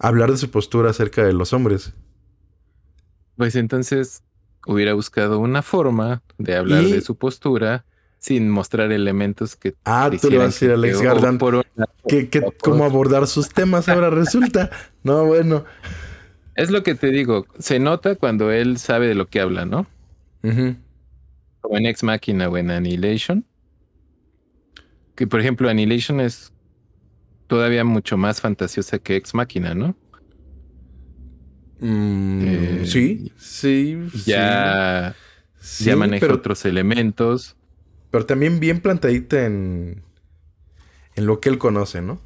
[0.00, 1.92] hablar de su postura acerca de los hombres.
[3.36, 4.22] Pues entonces
[4.66, 7.84] hubiera buscado una forma de hablar Y- de su postura
[8.18, 11.64] sin mostrar elementos que Ah, tú le vas a decir a Alex Garland por
[12.06, 14.70] que, que por cómo abordar sus temas ahora resulta.
[15.02, 15.64] No, bueno.
[16.56, 19.86] Es lo que te digo, se nota cuando él sabe de lo que habla, ¿no?
[20.42, 20.76] Ujú.
[21.62, 23.46] Como en Ex Machina o en Annihilation.
[25.14, 26.52] Que por ejemplo, Annihilation es
[27.46, 29.94] todavía mucho más fantasiosa que Ex Machina, ¿no?
[31.80, 33.98] Mm, Eh, sí, sí.
[34.26, 35.14] Ya,
[35.60, 37.56] sí, ya maneja pero, otros elementos.
[38.10, 40.02] pero también bien plantadita en,
[41.16, 42.20] en lo que él conoce, ¿no?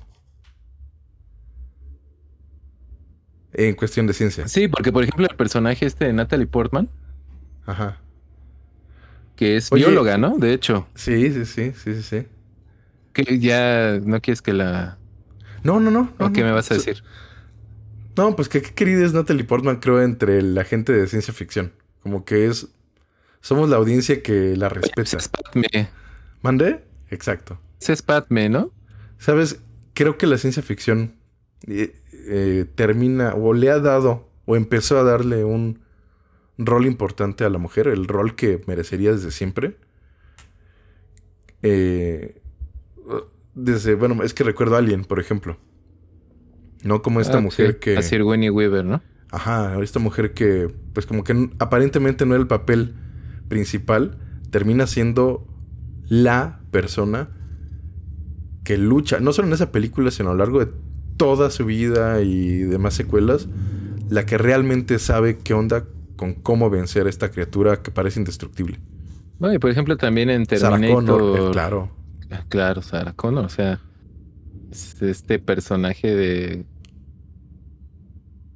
[3.52, 4.48] En cuestión de ciencia.
[4.48, 6.88] Sí, porque por ejemplo el personaje este de Natalie Portman,
[7.66, 8.00] Ajá.
[9.36, 9.84] que es Oye.
[9.84, 10.36] bióloga, ¿no?
[10.38, 12.26] De hecho, Sí, sí, sí, sí, sí, sí.
[13.12, 14.98] que ya no quieres que la...
[15.62, 16.12] No, no, no.
[16.18, 16.46] ¿O no, qué no.
[16.48, 17.04] me vas a So- decir?
[18.16, 21.72] No, pues que qué querida es Natalie Portman, creo, entre la gente de ciencia ficción.
[22.02, 22.68] Como que es.
[23.40, 24.94] Somos la audiencia que la respeta.
[24.94, 25.90] Pues es Padme,
[26.42, 26.84] ¿Mandé?
[27.10, 27.58] Exacto.
[27.86, 28.70] es Padme, ¿no?
[29.18, 29.60] Sabes,
[29.94, 31.14] creo que la ciencia ficción
[31.66, 35.80] eh, eh, termina o le ha dado o empezó a darle un
[36.58, 39.76] rol importante a la mujer, el rol que merecería desde siempre.
[41.62, 42.40] Eh,
[43.54, 45.56] desde, bueno, es que recuerdo a Alien, por ejemplo.
[46.84, 47.96] No como esta Ah, mujer sí, que...
[47.96, 49.02] A Sir Winnie Weaver, ¿no?
[49.30, 52.94] Ajá, esta mujer que, pues como que aparentemente no era el papel
[53.48, 54.18] principal,
[54.50, 55.46] termina siendo
[56.08, 57.30] la persona
[58.62, 60.72] que lucha, no solo en esa película, sino a lo largo de
[61.16, 63.48] toda su vida y demás secuelas,
[64.08, 65.84] la que realmente sabe qué onda
[66.16, 68.78] con cómo vencer a esta criatura que parece indestructible.
[69.40, 71.48] No, y por ejemplo también en Terminator...
[71.48, 71.90] Eh, claro.
[72.30, 73.80] Ah, claro, Sarah Connor, o sea,
[74.70, 76.64] este personaje de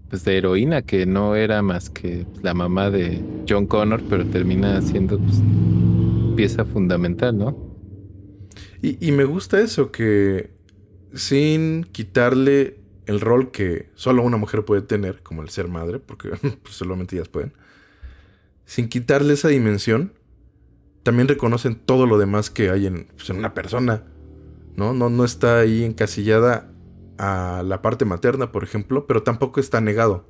[0.08, 4.80] pues de heroína que no era más que la mamá de John Connor, pero termina
[4.80, 5.42] siendo pues,
[6.36, 7.56] pieza fundamental, ¿no?
[8.80, 10.50] Y, y, me gusta eso, que
[11.12, 16.30] sin quitarle el rol que solo una mujer puede tener, como el ser madre, porque
[16.62, 17.52] pues, solamente ellas pueden,
[18.64, 20.12] sin quitarle esa dimensión,
[21.02, 24.04] también reconocen todo lo demás que hay en, pues, en una persona,
[24.76, 24.92] ¿no?
[24.92, 25.10] ¿no?
[25.10, 26.70] No está ahí encasillada
[27.18, 30.28] a la parte materna, por ejemplo, pero tampoco está negado.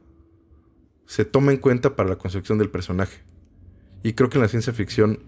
[1.07, 3.23] Se toma en cuenta para la construcción del personaje.
[4.03, 5.21] Y creo que en la ciencia ficción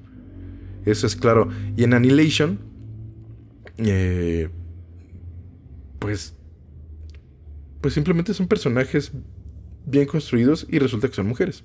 [0.85, 1.49] eso es claro.
[1.77, 2.59] Y en Annihilation,
[3.79, 4.49] eh,
[5.99, 6.35] pues,
[7.81, 9.13] pues simplemente son personajes
[9.87, 11.65] bien construidos y resulta que son mujeres.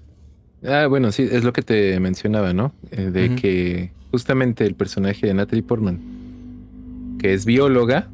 [0.64, 2.74] Ah, bueno, sí, es lo que te mencionaba, ¿no?
[2.92, 8.10] Eh, de que justamente el personaje de Natalie Portman, que es bióloga,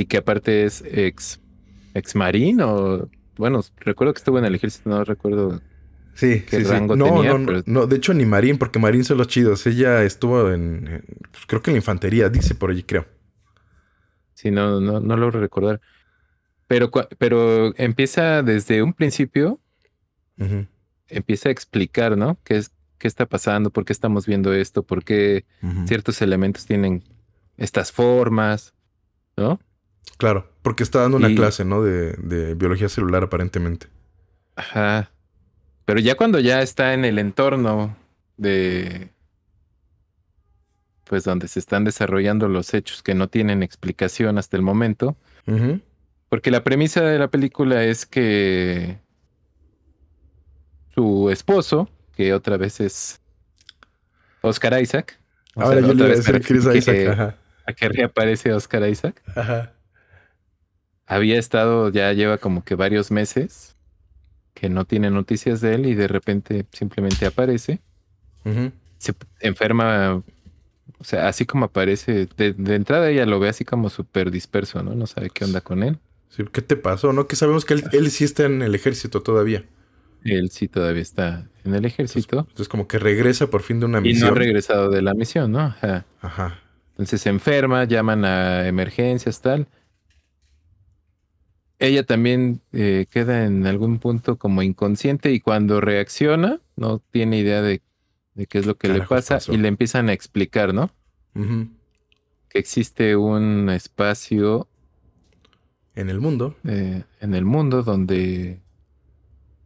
[0.00, 1.40] y que aparte es ex,
[1.92, 5.60] ex marín o bueno, recuerdo que estuvo en el ejército, no recuerdo
[6.14, 7.36] sí, qué rango no, tenía.
[7.36, 9.66] No, no, de hecho ni marín, porque marín son los chidos.
[9.66, 13.06] Ella estuvo en, pues, creo que en la infantería, dice por allí, creo.
[14.32, 15.82] Sí, no, no, no logro recordar.
[16.66, 19.60] Pero, pero empieza desde un principio,
[21.08, 22.38] empieza a explicar, ¿no?
[22.44, 23.70] ¿Qué, es, ¿Qué está pasando?
[23.70, 24.82] ¿Por qué estamos viendo esto?
[24.82, 25.44] ¿Por qué
[25.86, 27.04] ciertos elementos tienen
[27.58, 28.72] estas formas?
[29.36, 29.60] ¿No?
[30.20, 31.82] Claro, porque está dando una clase, ¿no?
[31.82, 33.86] De, biología celular aparentemente.
[34.54, 35.10] Ajá.
[35.86, 37.96] Pero ya cuando ya está en el entorno
[38.36, 39.08] de...
[41.04, 45.16] Pues donde se están desarrollando los hechos que no tienen explicación hasta el momento.
[46.28, 48.98] Porque la premisa de la película es que
[50.94, 53.20] su esposo, que otra vez es
[54.42, 55.18] Oscar Isaac.
[55.56, 57.08] Ahora yo le voy a decir Chris Isaac.
[57.08, 57.36] Ajá.
[57.66, 59.20] A que reaparece Oscar Isaac.
[59.34, 59.72] Ajá
[61.10, 63.76] había estado, ya lleva como que varios meses
[64.54, 67.80] que no tiene noticias de él y de repente simplemente aparece.
[68.98, 70.22] Se enferma,
[70.98, 74.94] o sea, así como aparece, de, entrada ella lo ve así como súper disperso, ¿no?
[74.94, 75.98] No sabe qué onda con él.
[76.52, 77.26] ¿Qué te pasó, no?
[77.26, 79.64] Que sabemos que él, sí está en el ejército todavía.
[80.22, 82.40] Él sí todavía está en el ejército.
[82.40, 84.28] Entonces, como que regresa por fin de una misión.
[84.28, 85.58] Y no ha regresado de la misión, ¿no?
[85.58, 86.06] Ajá.
[86.20, 86.60] Ajá.
[86.90, 89.66] Entonces se enferma, llaman a emergencias, tal
[91.80, 97.62] ella también eh, queda en algún punto como inconsciente y cuando reacciona no tiene idea
[97.62, 97.80] de,
[98.48, 100.90] qué es lo que le pasa y le empiezan a explicar, ¿no?
[101.34, 104.68] Que existe un espacio
[105.94, 106.54] en el mundo.
[106.64, 108.60] Eh, en el mundo donde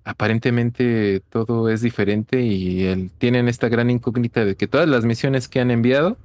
[0.05, 5.49] aparentemente todo es diferente y él, tienen esta gran incógnita de que todas las misiones
[5.49, 6.17] que han enviado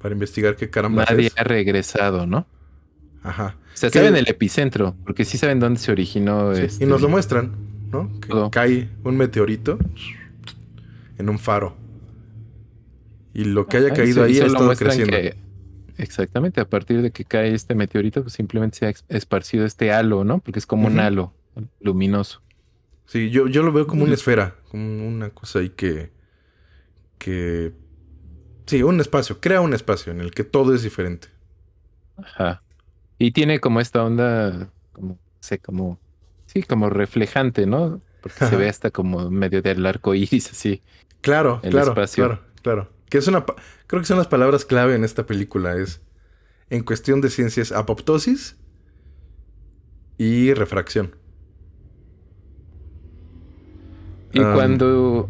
[0.00, 2.46] para investigar qué caramba nadie ha regresado, ¿no?
[3.22, 3.56] Ajá.
[3.74, 6.52] O sea, saben el epicentro, porque sí saben dónde se originó.
[6.52, 6.84] Este...
[6.84, 7.52] Y nos lo muestran,
[7.90, 8.10] ¿no?
[8.20, 9.78] Que cae un meteorito
[11.18, 11.76] en un faro.
[13.32, 15.16] Y lo que haya caído ahí ha estado creciendo.
[15.98, 20.24] exactamente, a partir de que cae este meteorito, pues simplemente se ha esparcido este halo,
[20.24, 20.40] ¿no?
[20.40, 21.32] Porque es como un halo
[21.80, 22.42] luminoso.
[23.06, 26.10] Sí, yo, yo lo veo como una esfera, como una cosa ahí que.
[27.18, 27.72] que.
[28.66, 31.28] Sí, un espacio, crea un espacio en el que todo es diferente.
[32.16, 32.62] Ajá.
[33.22, 36.00] Y tiene como esta onda, como, sé, como,
[36.46, 38.00] sí, como reflejante, ¿no?
[38.22, 40.80] Porque se ve hasta como medio del arco iris, así.
[41.20, 42.90] Claro, claro, claro, claro.
[43.10, 43.44] Que es una,
[43.86, 46.00] creo que son las palabras clave en esta película, es,
[46.70, 48.56] en cuestión de ciencias, apoptosis
[50.16, 51.14] y refracción.
[54.32, 55.28] Y cuando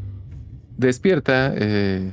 [0.76, 2.12] despierta eh,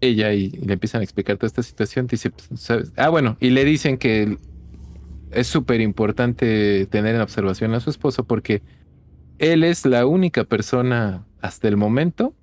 [0.00, 2.92] ella y, le empiezan a explicar toda esta situación, dice, pues, ¿sabes?
[2.96, 4.38] Ah, bueno, y le dicen que
[5.32, 8.62] es súper importante tener en observación a su esposo porque
[9.38, 12.34] él es la única persona hasta el momento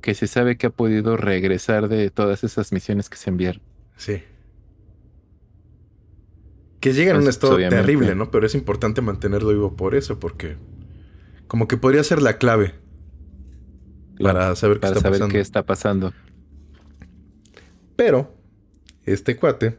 [0.00, 3.62] que se sabe que ha podido regresar de todas esas misiones que se enviaron.
[3.96, 4.22] Sí.
[6.80, 8.30] Que llega en un pues, estado terrible, ¿no?
[8.30, 10.56] Pero es importante mantenerlo vivo por eso, porque
[11.46, 12.74] como que podría ser la clave
[14.20, 16.12] para saber, qué, está saber qué está pasando.
[17.94, 18.34] Pero
[19.04, 19.78] este cuate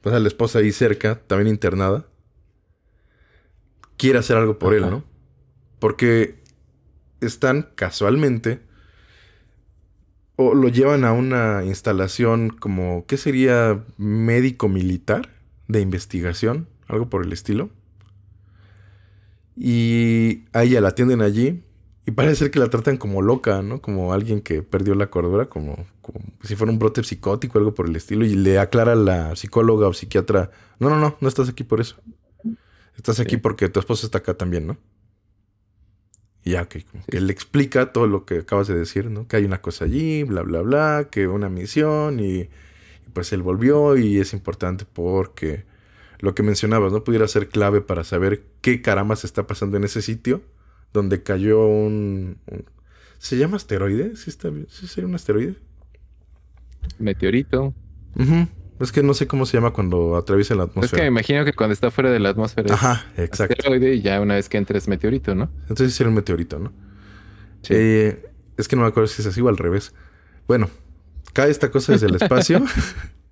[0.00, 2.06] pues a la esposa ahí cerca, también internada,
[3.96, 5.04] quiere hacer algo por él, ¿no?
[5.78, 6.38] Porque
[7.20, 8.60] están casualmente
[10.36, 13.84] o lo llevan a una instalación como, ¿qué sería?
[13.96, 15.30] Médico militar
[15.66, 17.70] de investigación, algo por el estilo.
[19.56, 21.64] Y a ella la atienden allí
[22.08, 23.82] y parece ser que la tratan como loca, ¿no?
[23.82, 27.86] Como alguien que perdió la cordura, como, como si fuera un brote psicótico, algo por
[27.86, 28.24] el estilo.
[28.24, 31.96] Y le aclara la psicóloga o psiquiatra, no, no, no, no estás aquí por eso.
[32.96, 34.78] Estás aquí porque tu esposa está acá también, ¿no?
[36.44, 39.28] Y ya, que, que le explica todo lo que acabas de decir, ¿no?
[39.28, 43.42] Que hay una cosa allí, bla, bla, bla, que una misión y, y pues él
[43.42, 45.66] volvió y es importante porque
[46.20, 47.04] lo que mencionabas, ¿no?
[47.04, 50.40] Pudiera ser clave para saber qué caramba se está pasando en ese sitio
[50.98, 52.38] donde cayó un...
[52.46, 52.64] un-
[53.18, 54.14] ¿Se llama asteroide?
[54.16, 54.50] ¿Sí, está?
[54.68, 55.56] ¿Sí sería un asteroide?
[56.98, 57.74] Meteorito.
[58.80, 61.06] Es que no sé cómo se llama cuando atraviesa la Es que me atmósfera.
[61.06, 63.54] imagino que cuando está fuera de la atmósfera Ajá, es exacto.
[63.58, 65.50] asteroide y ya una vez que entra es meteorito, ¿no?
[65.62, 66.72] Entonces sería un meteorito, ¿no?
[67.62, 67.74] Sí.
[67.76, 68.26] Eh,
[68.56, 69.94] es que no me acuerdo si es así o al revés.
[70.46, 70.70] Bueno,
[71.32, 72.62] cae esta cosa desde el espacio.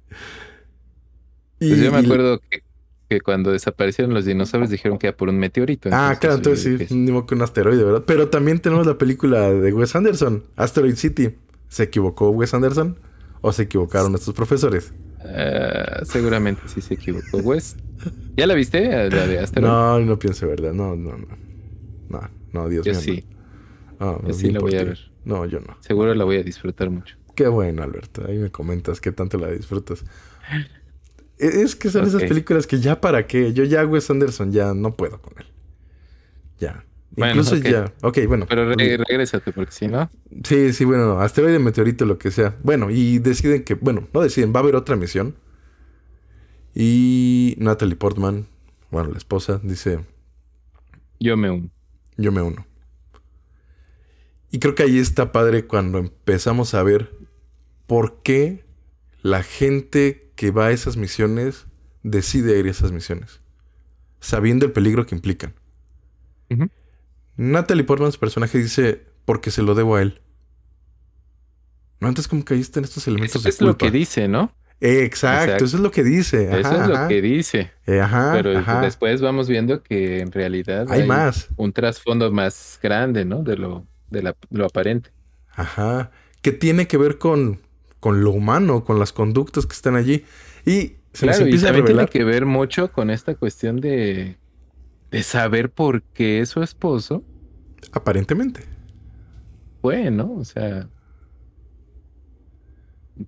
[1.60, 2.62] Y- Pues yo me acuerdo que,
[3.09, 5.88] que cuando desaparecieron los dinosaurios dijeron que era por un meteorito.
[5.92, 8.04] Ah, claro, entonces yo sí, ni modo que un asteroide, ¿verdad?
[8.07, 11.36] Pero también tenemos la película de Wes Anderson, Asteroid City.
[11.68, 12.98] ¿Se equivocó Wes Anderson?
[13.40, 14.92] ¿O se equivocaron estos profesores?
[15.24, 17.38] ah, seguramente sí se equivocó.
[17.38, 17.76] Wes,
[18.36, 18.88] ¿ya la viste?
[19.11, 19.70] La de Asteroid.
[19.70, 20.72] No, no pienso, ¿verdad?
[20.72, 21.26] No, no, no.
[22.09, 23.00] No, no, Dios yo mío.
[23.00, 23.24] sí.
[23.98, 24.98] No, no, yo sí la voy a ver.
[25.24, 25.76] No, yo no.
[25.80, 27.16] Seguro la voy a disfrutar mucho.
[27.34, 28.24] Qué bueno, Alberto.
[28.26, 30.04] Ahí me comentas qué tanto la disfrutas.
[31.39, 33.53] E- Es que son esas películas que ya para qué.
[33.53, 35.47] Yo ya Wes Anderson ya no puedo con él.
[36.59, 36.84] Ya.
[37.11, 37.93] Bueno, Incluso ya.
[38.03, 38.47] Ok, bueno.
[38.49, 40.11] Pero re- regrésate, porque si no,
[40.45, 42.57] Sí, sí, bueno, asteroide, meteorito, lo que sea.
[42.62, 45.34] Bueno, y deciden que, bueno, no deciden, va a haber otra misión.
[46.74, 48.47] Y Natalie Portman,
[48.91, 50.01] bueno, la esposa, dice,
[51.20, 51.70] yo me uno.
[52.16, 52.66] yo me uno.
[54.51, 57.11] Y creo que ahí está padre cuando empezamos a ver
[57.87, 58.64] por qué
[59.22, 61.66] la gente que va a esas misiones
[62.03, 63.41] decide ir a esas misiones,
[64.20, 65.55] sabiendo el peligro que implican.
[67.37, 70.20] Natalie Portman, su personaje, dice, porque se lo debo a él.
[72.01, 74.53] No, entonces como que ahí están estos elementos Eso de es lo que dice, ¿no?
[74.80, 75.64] Eh, exacto, Exacto.
[75.64, 76.49] eso es lo que dice.
[76.49, 77.70] Ajá, Eso es lo que dice.
[77.87, 78.82] Eh, ajá, Pero ajá.
[78.82, 81.49] después vamos viendo que en realidad Hay más.
[81.57, 83.43] un trasfondo más grande, ¿no?
[83.43, 85.11] De lo, de la- lo aparente.
[85.55, 86.11] Ajá.
[86.43, 87.61] Que tiene que ver con,
[88.07, 90.24] con lo humano, con las conductas que están allí.
[90.66, 92.09] Y se nos Claro, y empieza a también tiene revelar.
[92.09, 94.38] que ver mucho con esta cuestión de,
[95.11, 97.26] de saber por qué su esposo
[97.92, 98.61] Aparentemente.
[99.80, 100.34] fue, ¿no?
[100.34, 100.90] O sea,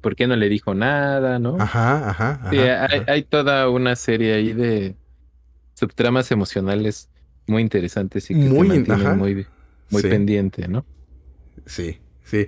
[0.01, 1.65] ¿por qué no le dijo nada, no?
[1.65, 2.31] Ajá, ajá.
[2.43, 3.09] ajá, Sí, hay, ajá.
[3.09, 4.99] hay toda una serie ahí de
[5.75, 7.11] subtramas emocionales
[7.47, 9.17] muy interesantes y que Muy, te mantienen ajá.
[9.17, 9.51] muy,
[9.91, 10.09] muy Sí.
[10.09, 10.87] pendiente, ¿no?
[11.67, 12.47] Sí, sí.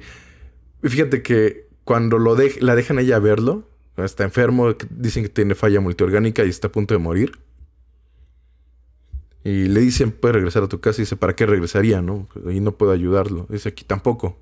[0.85, 5.57] Y fíjate que cuando lo dej- la dejan ella verlo, está enfermo, dicen que tiene
[5.57, 7.33] falla multiorgánica y está a punto de morir.
[9.43, 11.01] Y le dicen, puedes regresar a tu casa.
[11.01, 12.29] Y dice, ¿para qué regresaría, no?
[12.49, 13.49] Y no puedo ayudarlo.
[13.51, 14.39] Dice, aquí tampoco.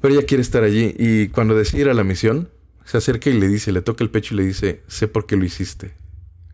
[0.00, 0.94] Pero ella quiere estar allí.
[0.96, 2.50] Y cuando decide ir a la misión,
[2.84, 5.34] se acerca y le dice, le toca el pecho y le dice, sé por qué
[5.34, 5.94] lo hiciste.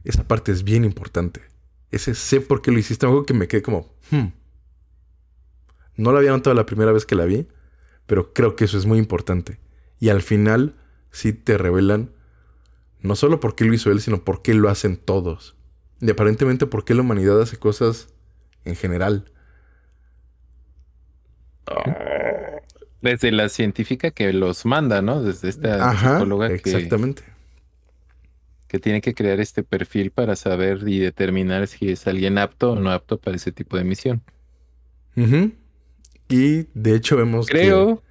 [0.03, 1.43] Esa parte es bien importante.
[1.91, 3.05] Ese sé por qué lo hiciste.
[3.05, 4.28] Algo que me quedé como, hmm.
[5.99, 7.47] No la había notado la primera vez que la vi,
[8.07, 9.59] pero creo que eso es muy importante.
[10.01, 10.75] Y al final
[11.11, 12.11] sí te revelan
[13.01, 15.57] no solo por qué lo hizo él, sino por qué lo hacen todos.
[16.01, 18.09] Y aparentemente por qué la humanidad hace cosas
[18.65, 19.31] en general.
[23.01, 25.23] Desde la científica que los manda, ¿no?
[25.23, 27.23] Desde esta Ajá, psicóloga que, exactamente.
[28.69, 32.77] que tiene que crear este perfil para saber y determinar si es alguien apto o
[32.81, 34.23] no apto para ese tipo de misión.
[35.17, 35.53] Ujú.
[36.29, 38.03] Y de hecho vemos que- Creo,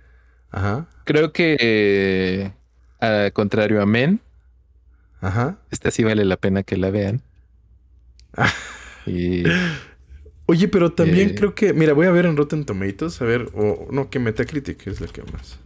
[0.52, 2.52] Ajá, creo que eh,
[3.02, 4.22] a contrario a Men,
[5.22, 5.58] ajá.
[5.72, 7.22] esta sí vale la pena que la vean.
[9.06, 9.44] y
[10.48, 11.36] Oye, pero también Eh.
[11.36, 11.74] creo que...
[11.74, 13.50] Mira, voy a ver en Rotten Tomatoes, a ver...
[13.56, 15.58] O no, que Metacritic es la que más...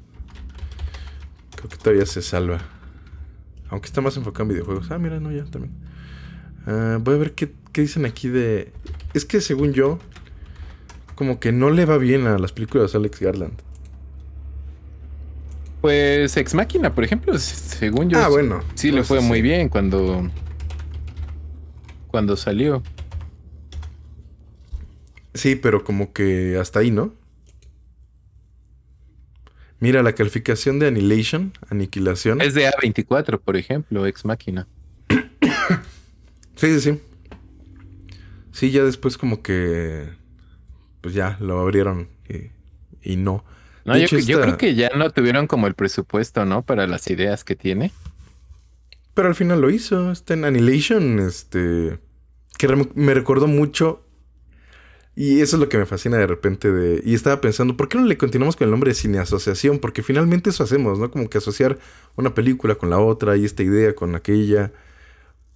[1.57, 2.59] Creo que todavía se salva.
[3.69, 4.89] Aunque está más enfocado en videojuegos.
[4.89, 5.73] Ah, mira, no, ya también.
[6.65, 8.71] Ah, voy a ver qué, qué dicen aquí de...
[9.13, 9.99] Es que según yo...
[11.19, 13.59] Como que no le va bien a las películas de Alex Garland.
[15.81, 18.61] pues Ex Máquina, por ejemplo, según yo, ah, bueno.
[18.75, 20.31] sí le fue sí, muy bien cuando
[22.07, 22.81] cuando salió.
[25.33, 27.13] Sí, pero como que hasta ahí, ¿no?
[29.81, 32.39] Mira, la calificación de Annihilation, Aniquilación.
[32.39, 34.69] Es de A24, por ejemplo, Ex Máquina.
[36.55, 36.99] Sí, sí, sí.
[38.53, 40.18] Sí, ya después como que...
[41.01, 43.43] Pues ya, lo abrieron y, y no.
[43.85, 46.61] No, yo, hecho, yo esta- creo que ya no tuvieron como el presupuesto, ¿no?
[46.63, 47.91] Para las ideas que tiene.
[49.13, 50.11] Pero al final lo hizo.
[50.11, 51.99] Está en Annihilation, este.
[52.57, 54.05] Que me recordó mucho.
[55.15, 57.01] Y eso es lo que me fascina de repente de...
[57.03, 59.79] Y estaba pensando, ¿por qué no le continuamos con el nombre de cine asociación?
[59.79, 61.11] Porque finalmente eso hacemos, ¿no?
[61.11, 61.77] Como que asociar
[62.15, 64.71] una película con la otra y esta idea con aquella.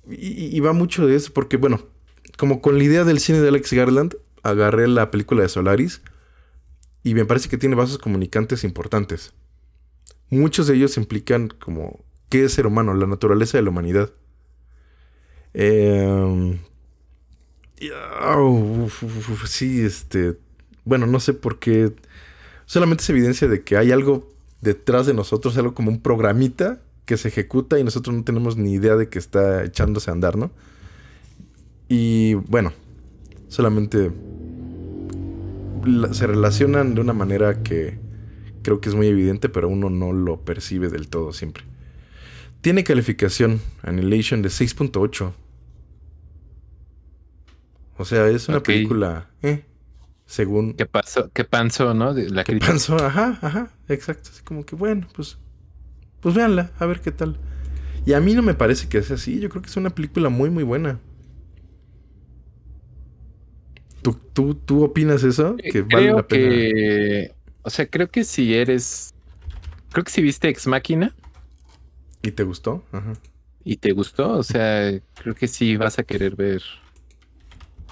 [0.09, 1.79] Y, y va mucho de eso, porque bueno,
[2.37, 6.01] como con la idea del cine de Alex Garland, agarré la película de Solaris
[7.03, 9.33] y me parece que tiene vasos comunicantes importantes.
[10.29, 14.11] Muchos de ellos implican como qué es ser humano, la naturaleza de la humanidad.
[15.53, 16.59] Eh,
[19.45, 20.37] sí, este.
[20.85, 21.93] Bueno, no sé por qué.
[22.65, 24.31] Solamente es evidencia de que hay algo
[24.61, 28.73] detrás de nosotros, algo como un programita que se ejecuta y nosotros no tenemos ni
[28.73, 30.51] idea de que está echándose a andar, ¿no?
[31.89, 32.71] Y bueno,
[33.49, 34.11] solamente
[36.11, 37.99] se relacionan de una manera que
[38.63, 41.63] creo que es muy evidente, pero uno no lo percibe del todo siempre.
[42.61, 45.33] Tiene calificación Annihilation de 6.8.
[47.97, 49.65] O sea, es una película, eh,
[50.25, 50.73] según...
[50.73, 51.29] ¿Qué pasó?
[51.31, 52.13] ¿Qué pasó, no?
[52.13, 52.95] De la ¿Qué pasó?
[52.95, 54.29] Ajá, ajá, exacto.
[54.33, 55.37] Así como que, bueno, pues,
[56.21, 57.37] pues véanla, a ver qué tal.
[58.05, 59.39] Y a mí no me parece que sea así.
[59.39, 60.99] Yo creo que es una película muy, muy buena.
[64.03, 65.55] ¿Tú, tú, tú opinas eso?
[65.55, 66.49] Que vale la pena.
[66.49, 67.33] Que,
[67.63, 69.13] o sea, creo que si eres.
[69.91, 71.15] Creo que si viste Ex Máquina.
[72.21, 72.83] ¿Y te gustó?
[72.91, 73.13] Ajá.
[73.63, 74.33] ¿Y te gustó?
[74.33, 76.61] O sea, creo que sí vas a querer ver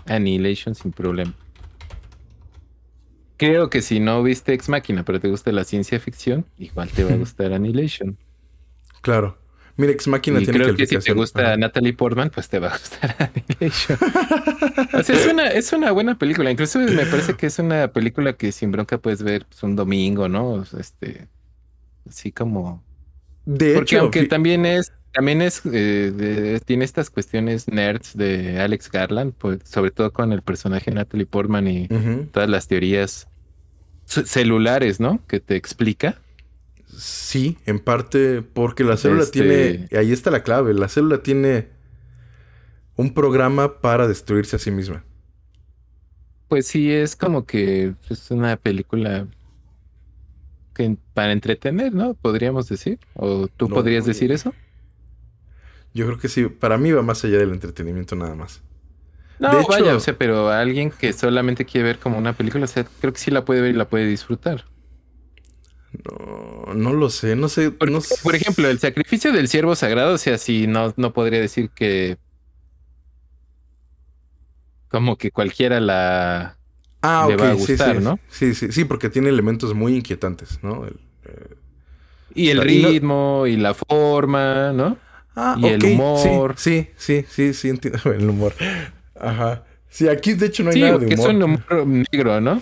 [0.06, 1.34] Annihilation sin problema.
[3.38, 7.04] Creo que si no viste Ex Máquina, pero te gusta la ciencia ficción, igual te
[7.04, 8.18] va a gustar Annihilation.
[9.02, 9.41] Claro.
[9.82, 12.68] Mira, Ex Máquina y tiene creo que si te gusta Natalie Portman, pues te va
[12.68, 13.16] a gustar
[13.60, 13.98] Annihilation.
[14.94, 16.52] o sea, es una, es una buena película.
[16.52, 20.30] Incluso me parece que es una película que sin bronca puedes ver pues, un domingo,
[20.30, 20.64] ¿no?
[20.78, 21.30] Este,
[22.08, 22.84] así como...
[23.46, 28.92] De Porque hecho, aunque también es también es eh, tiene estas cuestiones nerds de Alex
[28.92, 31.88] Garland, pues, sobre todo con el personaje Natalie Portman y
[32.32, 33.28] todas las teorías
[34.06, 35.20] celulares, ¿no?
[35.28, 36.22] Que te explica.
[36.98, 41.70] Sí, en parte porque la célula este tiene, ahí está la clave, la célula tiene
[42.96, 45.04] un programa para destruirse a sí misma.
[46.48, 49.26] Pues sí, es como que es una película
[50.76, 52.14] que para entretener, ¿no?
[52.14, 53.00] Podríamos decir.
[53.14, 54.54] ¿O tú podrías decir eso?
[55.94, 58.62] Yo creo que sí, para mí va más allá del entretenimiento nada más.
[59.40, 62.86] No, vaya, o sea, pero alguien que solamente quiere ver como una película, o sea,
[63.00, 64.66] creo que sí la puede ver y la puede disfrutar.
[65.92, 67.72] No, no lo sé, no sé.
[67.72, 67.92] Por,
[68.24, 72.18] por ejemplo, el sacrificio del siervo sagrado, o sea, sí, no, no podría decir que.
[74.88, 76.58] Como que cualquiera la.
[77.02, 78.20] Ah, le va a gustar, sí, ¿no?
[78.30, 80.86] Sí, sí, sí, porque tiene elementos muy inquietantes, ¿no?
[80.86, 81.56] Eh,
[82.34, 84.98] y el ritmo y la forma, ¿no?
[85.36, 86.56] Ah, y el humor.
[86.58, 88.54] Sí, sí, sí, sí, entiendo el humor.
[89.20, 89.64] Ajá.
[89.90, 91.20] Sí, aquí de hecho no hay nada de humor.
[91.20, 92.62] es un humor negro, ¿no?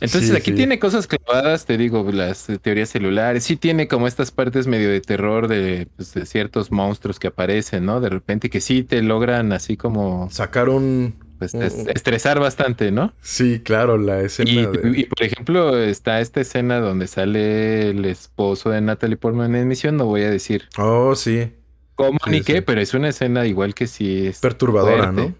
[0.00, 3.44] Entonces aquí tiene cosas clavadas, te digo, las teorías celulares.
[3.44, 8.00] Sí tiene como estas partes medio de terror de, pues, ciertos monstruos que aparecen, ¿no?
[8.00, 10.28] De repente que sí te logran así como...
[10.30, 11.14] Sacar un...
[11.38, 13.12] Pues estresar bastante, ¿no?
[13.20, 15.00] Sí, claro, la escena y, de...
[15.00, 19.96] y, por ejemplo, está esta escena donde sale el esposo de Natalie Portman en emisión,
[19.96, 20.68] no voy a decir.
[20.78, 21.52] Oh, sí.
[21.96, 22.62] ¿Cómo ni qué?
[22.62, 24.38] Pero es una escena igual que si es...
[24.40, 25.34] Perturbadora, ¿no?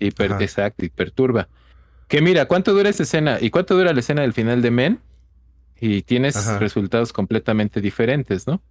[0.00, 1.48] exacto, y perturba.
[2.12, 3.38] Que mira, ¿cuánto dura esa escena?
[3.40, 5.00] ¿Y cuánto dura la escena del final de Men?
[5.80, 8.62] Y tienes resultados completamente diferentes, ¿no?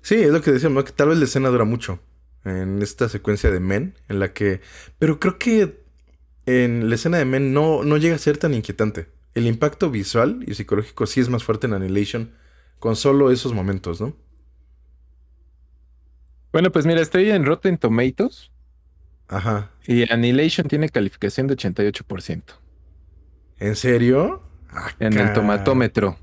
[0.00, 2.00] Sí, es lo que decíamos, que tal vez la escena dura mucho
[2.46, 4.62] en esta secuencia de Men, en la que...
[4.98, 5.84] Pero creo que
[6.46, 9.08] en la escena de Men no, no llega a ser tan inquietante.
[9.34, 12.30] El impacto visual y psicológico sí es más fuerte en Annihilation
[12.78, 14.16] con solo esos momentos, ¿no?
[16.50, 18.50] Bueno, pues mira, estoy en Rotten Tomatoes.
[19.28, 19.70] Ajá.
[19.86, 22.42] Y Annihilation tiene calificación de 88%.
[23.58, 24.42] ¿En serio?
[24.98, 26.16] en el tomatómetro.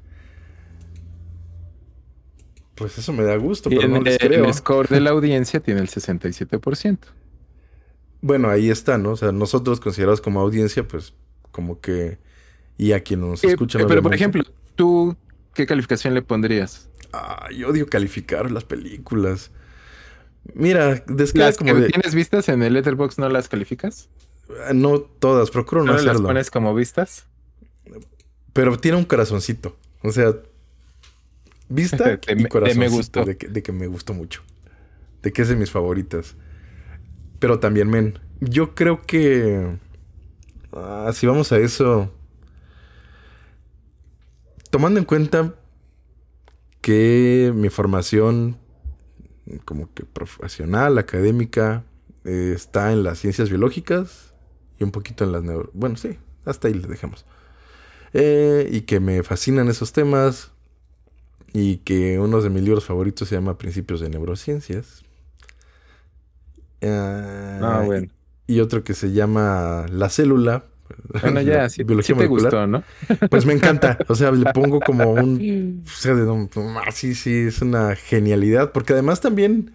[2.76, 4.46] Pues eso me da gusto, pero no les creo.
[4.46, 6.98] El score de la audiencia tiene el 67%.
[8.22, 9.12] Bueno, ahí está, ¿no?
[9.12, 11.14] O sea, nosotros considerados como audiencia, pues
[11.52, 12.18] como que...
[12.78, 13.80] Y a quien nos escucha...
[13.88, 14.44] pero, por ejemplo,
[14.76, 15.16] ¿tú
[15.54, 16.90] qué calificación le pondrías?
[17.12, 19.52] Ah, yo odio calificar las películas.
[20.56, 21.04] Mira,
[21.36, 24.10] ¿Las como que tienes vistas en el Letterbox no las calificas?
[24.74, 26.14] No todas, procuro no, hacerlo.
[26.14, 27.26] las pones como vistas?
[28.52, 29.76] Pero tiene un corazoncito.
[30.02, 30.36] O sea,
[31.70, 32.62] vista y corazoncito.
[32.62, 33.26] De, me gustó.
[33.26, 34.42] De, que, me gustó mucho.
[35.22, 36.36] De que es de mis favoritas.
[37.40, 39.78] Pero también, men, yo creo que...
[40.72, 42.12] Ah, si vamos a eso...
[44.70, 45.54] Tomando en cuenta
[46.82, 48.58] que mi formación
[49.66, 51.84] como que profesional, académica,
[52.26, 54.33] eh, está en las ciencias biológicas
[54.80, 55.70] y un poquito en las neuro...
[55.74, 57.26] Bueno, sí, hasta ahí le dejamos.
[58.14, 60.52] Eh, y que me fascinan esos temas
[61.52, 65.04] y que uno de mis libros favoritos se llama Principios de Neurociencias.
[66.82, 68.08] ah, bueno.
[68.46, 70.66] Y otro que se llama La célula,
[71.22, 72.84] bueno, ya, sí, biología te gustó, ¿no?
[73.30, 73.98] Pues me encanta.
[74.08, 75.84] O sea, le pongo como un.
[76.76, 78.72] Ah, sí, sí, es una genialidad.
[78.72, 79.74] Porque además también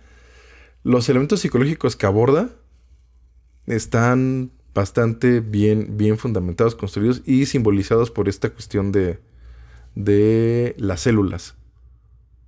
[0.84, 2.50] los elementos psicológicos que aborda
[3.66, 9.18] están bastante bien, bien fundamentados, construidos y simbolizados por esta cuestión de,
[9.96, 11.56] de las células.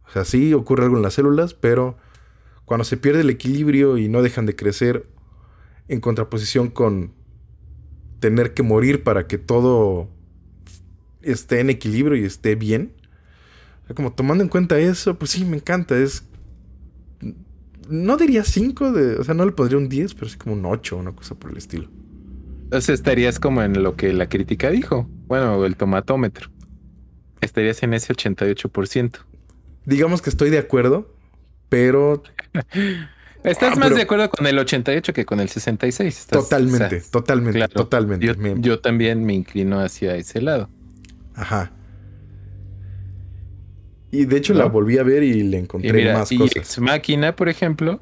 [0.06, 1.96] O sea, sí ocurre algo en las células, pero
[2.66, 5.08] cuando se pierde el equilibrio y no dejan de crecer
[5.88, 7.12] en contraposición con
[8.20, 10.08] tener que morir para que todo
[11.22, 12.92] esté en equilibrio y esté bien.
[13.96, 15.98] como tomando en cuenta eso, pues sí, me encanta.
[15.98, 16.22] Es.
[17.88, 20.64] No diría 5, de, o sea, no le pondría un 10, pero sí como un
[20.64, 21.88] 8, una cosa por el estilo.
[22.70, 25.08] Entonces estarías como en lo que la crítica dijo.
[25.26, 26.50] Bueno, el tomatómetro.
[27.40, 29.18] Estarías en ese 88%.
[29.86, 31.12] Digamos que estoy de acuerdo,
[31.68, 32.22] pero
[33.42, 36.28] Estás ah, más de acuerdo con el 88 que con el 66.
[36.30, 38.34] totalmente, totalmente, totalmente.
[38.60, 40.70] Yo, también me inclino hacia ese lado.
[41.34, 41.72] Ajá.
[44.12, 46.56] Y de hecho la volví a ver y le encontré más cosas.
[46.56, 48.00] Ex Máquina, por ejemplo,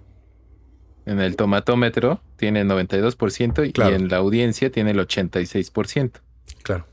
[1.08, 6.20] en el tomatómetro tiene 92% y en la audiencia tiene el 86%.
[6.62, 6.86] Claro.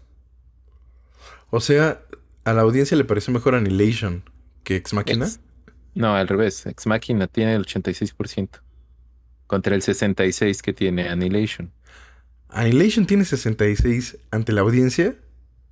[1.49, 2.01] O sea,
[2.45, 4.23] a la audiencia le pareció mejor Annihilation
[4.63, 5.27] que Ex Máquina.
[5.95, 6.65] No, al revés.
[6.65, 8.61] Ex Machina tiene el 86%
[9.47, 11.71] contra el 66% que tiene Annihilation.
[12.49, 15.15] Annihilation tiene 66 ante la audiencia.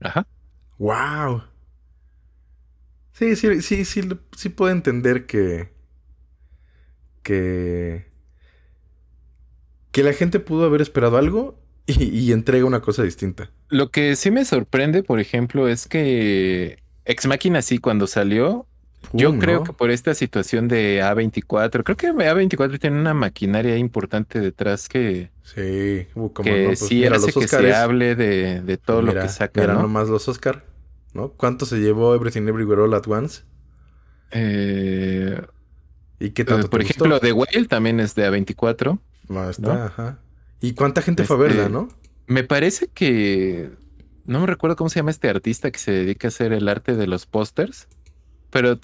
[0.01, 0.27] Ajá.
[0.77, 1.43] Wow.
[3.13, 4.01] Sí, sí, sí, sí,
[4.35, 5.71] sí puedo entender que.
[7.21, 8.11] que.
[9.93, 13.51] Que la gente pudo haber esperado algo y, y entrega una cosa distinta.
[13.69, 18.65] Lo que sí me sorprende, por ejemplo, es que Ex Machina sí, cuando salió,
[19.11, 24.39] yo creo que por esta situación de A24, creo que A24 tiene una maquinaria importante
[24.39, 29.13] detrás que, sí, uh, como que pues sí hace que se hable de, todo lo
[29.13, 29.61] que saca.
[29.61, 29.83] Mira ¿no?
[29.83, 30.65] nomás los Oscar,
[31.13, 31.29] ¿no?
[31.29, 33.43] ¿Cuánto se llevó Everything Everywhere All at Once?
[34.31, 35.39] Eh,
[36.19, 36.69] ¿Y qué tanto?
[36.69, 38.99] por ejemplo, The Whale también es de A24.
[39.27, 40.19] No, ajá.
[40.61, 41.89] ¿Y cuánta gente fue a verla, este, no?
[42.27, 43.71] Me parece que.
[44.25, 46.95] No me recuerdo cómo se llama este artista que se dedica a hacer el arte
[46.95, 47.87] de los pósters.
[48.49, 48.79] Pero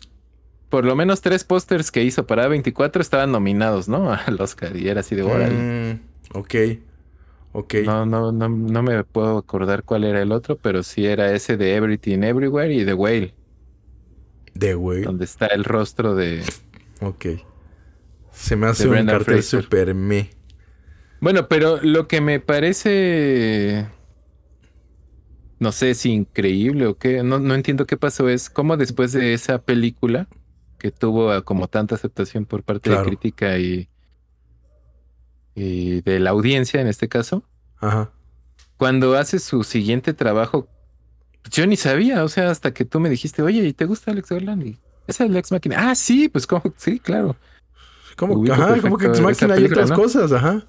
[0.70, 4.12] por lo menos tres pósters que hizo para 24 estaban nominados, ¿no?
[4.26, 4.76] Al Oscar.
[4.76, 5.94] Y era así de órale.
[5.94, 6.56] Mm, ok.
[7.52, 7.76] Ok.
[7.86, 11.58] No, no, no, no me puedo acordar cuál era el otro, pero sí era ese
[11.58, 13.34] de Everything Everywhere y The Whale.
[14.58, 15.02] The Whale.
[15.02, 16.44] Donde está el rostro de.
[17.02, 17.26] Ok.
[18.40, 20.30] Se me hace un cartel super me.
[21.20, 23.88] Bueno, pero lo que me parece
[25.60, 29.34] no sé si increíble o qué, no, no entiendo qué pasó, es cómo después de
[29.34, 30.28] esa película,
[30.78, 33.90] que tuvo ah, como tanta aceptación por parte de crítica y,
[35.56, 37.44] y de la audiencia en este caso,
[37.80, 38.12] Ajá.
[38.78, 40.70] cuando hace su siguiente trabajo,
[41.52, 44.30] yo ni sabía, o sea, hasta que tú me dijiste, oye, ¿y te gusta Alex
[44.30, 44.66] Garland?
[44.66, 44.78] Y
[45.08, 45.90] esa es Alex Máquina.
[45.90, 47.36] Ah, sí, pues como, sí, claro.
[48.20, 50.65] Como, ajá, como que Ex Máquina hay otras cosas, ajá.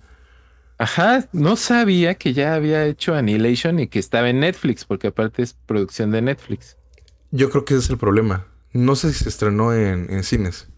[0.78, 5.43] Ajá, no sabía que ya había hecho Annihilation y que estaba en Netflix, porque aparte
[5.43, 6.78] es producción de Netflix.
[7.32, 8.47] Yo creo que ese es el problema.
[8.72, 10.68] No sé si se estrenó en, cines.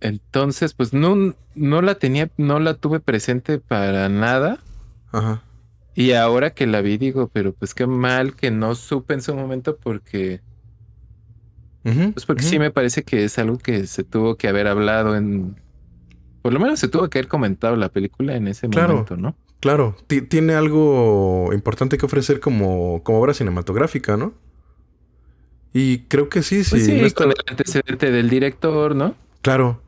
[0.00, 4.60] Entonces, pues no, no la tenía, no la tuve presente para nada.
[5.10, 5.42] Ajá.
[5.96, 9.34] Y ahora que la vi, digo, pero pues qué mal que no supe en su
[9.34, 10.40] momento porque.
[11.82, 15.56] Pues porque sí me parece que es algo que se tuvo que haber hablado en
[16.42, 19.36] por lo menos se tuvo que haber comentado la película en ese momento, ¿no?
[19.60, 19.96] Claro,
[20.28, 24.34] tiene algo importante que ofrecer como, como obra cinematográfica, ¿no?
[25.72, 27.00] Y creo que sí, pues sí.
[27.00, 29.14] sí, con el antecedente del director, ¿no?
[29.40, 29.80] Claro,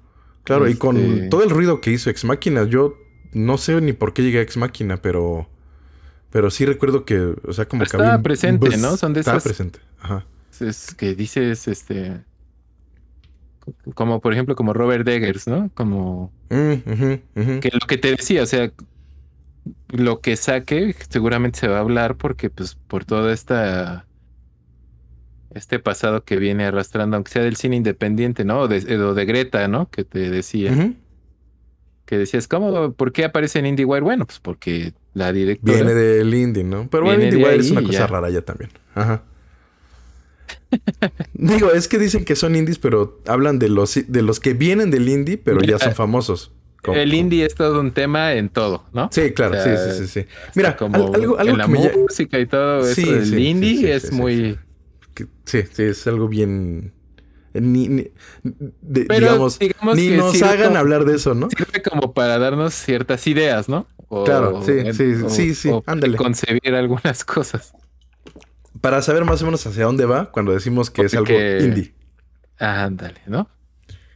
[0.45, 0.69] claro.
[0.69, 2.97] Y con este todo el ruido que hizo Ex Máquina, yo
[3.33, 5.49] no sé ni por qué llegué a Ex Máquina, pero,
[6.31, 8.97] pero sí recuerdo que, o sea, como que estaba presente, ¿no?
[8.97, 10.25] Son de estaba presente, ajá.
[10.63, 12.21] Es que dices, este,
[13.95, 15.71] como por ejemplo como Robert Eggers, ¿no?
[15.75, 18.71] Como mm, que lo que te decía, o sea,
[19.89, 24.07] lo que saque seguramente se va a hablar porque pues por todo esta
[25.55, 28.61] este pasado que viene arrastrando, aunque sea del cine independiente, ¿no?
[28.61, 29.89] O de, de Greta, ¿no?
[29.89, 30.93] Que te decía.
[32.07, 32.93] Que decías, ¿cómo?
[32.93, 34.03] ¿Por qué aparece en IndieWire?
[34.03, 35.77] Bueno, pues porque la directora...
[35.77, 36.89] Viene del indie, ¿no?
[36.91, 38.71] Pero bueno, IndieWire es una cosa rara ya también.
[38.95, 39.23] Ajá.
[41.35, 44.91] Digo, es que dicen que son indies, pero hablan de los, de los que vienen
[44.91, 46.53] del indie, pero ya son famosos.
[46.95, 49.09] el indie es todo un tema en todo, ¿no?
[49.13, 53.13] Sí, claro, sí, sí, sí, Mira, como algo, algo en la música y todo eso
[53.13, 54.59] del indie es muy...
[55.45, 56.93] Sí, sí, es algo bien...
[57.57, 58.11] Ni,
[58.83, 59.61] digamos,
[59.95, 61.49] ni nos hagan hablar de eso, ¿no?
[61.51, 63.87] Sirve como para darnos ciertas ideas, ¿no?
[64.25, 66.17] claro, sí, sí, sí, sí, ándale.
[66.17, 67.73] Concebir algunas cosas.
[68.85, 71.95] Para saber más o menos hacia dónde va cuando decimos que es algo indie.
[72.59, 73.49] Ándale, ¿no?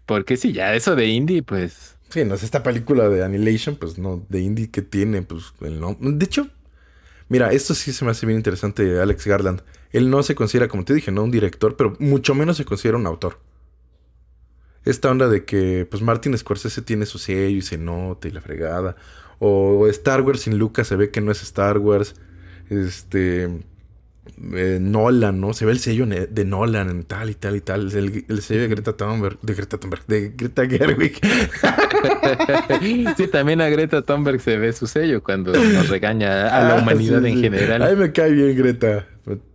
[0.04, 1.96] Porque sí, ya eso de indie, pues.
[2.10, 5.80] Sí, no es esta película de Annihilation, pues no, de indie que tiene, pues el
[5.80, 5.96] no.
[5.98, 6.48] De hecho,
[7.30, 9.62] mira, esto sí se me hace bien interesante, Alex Garland.
[9.90, 12.98] Él no se considera, como te dije, no un director, pero mucho menos se considera
[12.98, 13.40] un autor.
[14.84, 18.42] Esta onda de que, pues Martin Scorsese tiene su sello y se nota y la
[18.42, 18.96] fregada.
[19.38, 22.16] O Star Wars sin Lucas se ve que no es Star Wars.
[22.68, 23.62] Este.
[24.54, 25.52] Eh, Nolan, ¿no?
[25.52, 27.92] Se ve el sello de Nolan en tal y tal y tal.
[27.92, 31.18] El, sello de Greta Thunberg, de Greta Thunberg, de Greta Gerwig.
[33.16, 36.82] sí, también a Greta Thunberg se ve su sello cuando nos regaña a la ah,
[36.82, 37.82] humanidad en general.
[37.82, 39.06] A mí me cae bien Greta.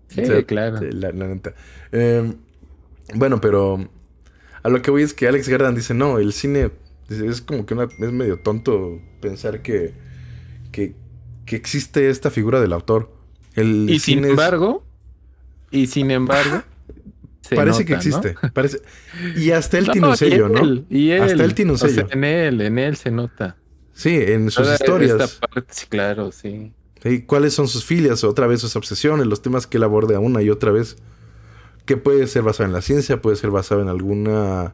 [0.09, 0.79] Sí, claro.
[0.91, 1.53] La, neta.
[1.91, 2.35] Em,
[3.15, 3.89] bueno, pero
[4.61, 6.71] a lo que voy es que Alex Garland dice, no, el cine
[7.09, 9.93] es como que es medio tonto pensar que,
[10.71, 10.95] que,
[11.47, 13.11] existe esta figura del autor.
[13.55, 14.83] El y sin embargo,
[15.71, 16.63] y sin embargo,
[17.55, 18.35] parece que existe.
[18.53, 18.81] Parece...
[19.35, 20.83] Y hasta él tiene un sello, ¿no?
[20.89, 22.07] Y hasta él tiene un sello.
[22.11, 23.57] en él, en él se nota.
[23.93, 25.39] Sí, en sus historias.
[25.69, 26.73] sí, claro, sí.
[27.03, 28.23] ¿Y cuáles son sus filias?
[28.23, 30.95] Otra vez sus obsesiones, los temas que él aborda una y otra vez.
[31.85, 34.73] Que puede ser basado en la ciencia, puede ser basado en alguna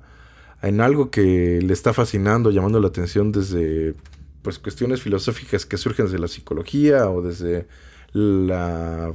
[0.61, 3.95] en algo que le está fascinando, llamando la atención desde
[4.41, 7.67] pues cuestiones filosóficas que surgen desde la psicología o desde
[8.13, 9.13] la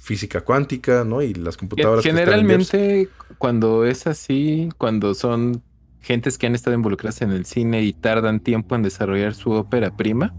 [0.00, 1.22] física cuántica, ¿no?
[1.22, 2.04] Y las computadoras.
[2.04, 3.08] Generalmente
[3.38, 5.62] cuando es así, cuando son
[6.00, 9.96] gentes que han estado involucradas en el cine y tardan tiempo en desarrollar su ópera
[9.96, 10.34] prima,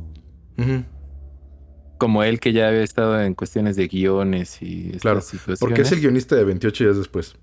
[1.97, 5.21] como él que ya había estado en cuestiones de guiones y claro,
[5.59, 7.35] Porque es el guionista de 28 días después.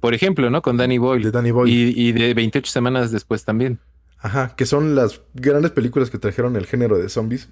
[0.00, 0.60] Por ejemplo, ¿no?
[0.60, 1.24] Con Danny Boyle.
[1.24, 1.72] De Danny Boyle.
[1.72, 3.78] Y, de 28 semanas después también.
[4.18, 7.48] Ajá, que son las grandes películas que trajeron el género de zombies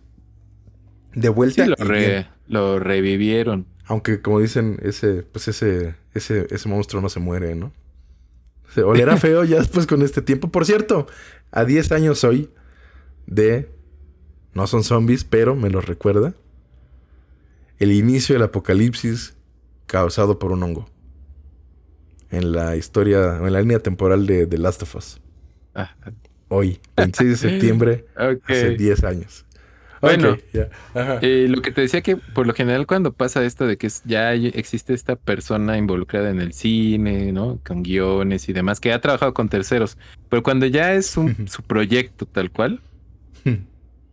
[1.14, 1.64] de vuelta.
[1.64, 1.72] Sí,
[2.48, 3.66] lo, revivieron.
[3.86, 7.72] Aunque, como dicen, ese, pues ese, ese, ese monstruo no se muere, ¿no?
[8.74, 10.48] Se olerá feo ya después con este tiempo.
[10.48, 11.06] Por cierto,
[11.50, 12.50] a 10 años hoy
[13.26, 13.68] de.
[14.52, 16.34] No son zombies, pero me lo recuerda.
[17.78, 19.34] El inicio del apocalipsis
[19.86, 20.86] causado por un hongo
[22.30, 25.20] en la historia, en la línea temporal de The Last of Us.
[26.48, 28.06] Hoy, 26 de septiembre,
[28.46, 29.43] hace 10 años.
[30.04, 30.36] Bueno,
[31.22, 34.32] eh, lo que te decía que por lo general cuando pasa esto de que ya
[34.34, 37.58] existe esta persona involucrada en el cine, ¿no?
[37.66, 39.96] Con guiones y demás, que ha trabajado con terceros,
[40.28, 42.80] pero cuando ya es su proyecto tal cual,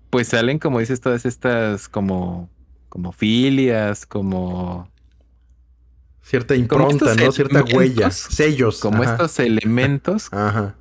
[0.10, 2.50] pues salen, como dices, todas estas como,
[2.90, 4.90] como filias, como
[6.22, 7.32] cierta impronta, ¿no?
[7.32, 8.80] Cierta huella, sellos.
[8.80, 10.76] Como estos elementos Ajá.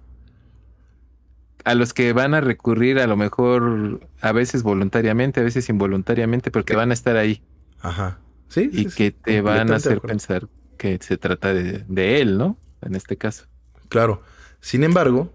[1.70, 6.50] A los que van a recurrir a lo mejor a veces voluntariamente, a veces involuntariamente,
[6.50, 7.42] porque van a estar ahí.
[7.80, 8.18] Ajá.
[8.48, 8.68] Sí.
[8.72, 12.58] Y que te van a hacer pensar que se trata de, de, él, ¿no?
[12.82, 13.46] En este caso.
[13.88, 14.22] Claro.
[14.60, 15.32] Sin embargo,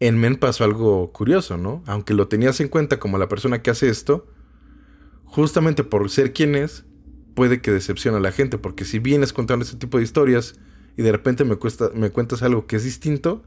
[0.00, 1.82] en Men pasó algo curioso, ¿no?
[1.86, 4.26] Aunque lo tenías en cuenta como la persona que hace esto,
[5.24, 6.86] justamente por ser quien es,
[7.34, 10.54] puede que decepcione a la gente, porque si vienes contando ese tipo de historias
[10.96, 13.44] y de repente me, cuesta, me cuentas algo que es distinto,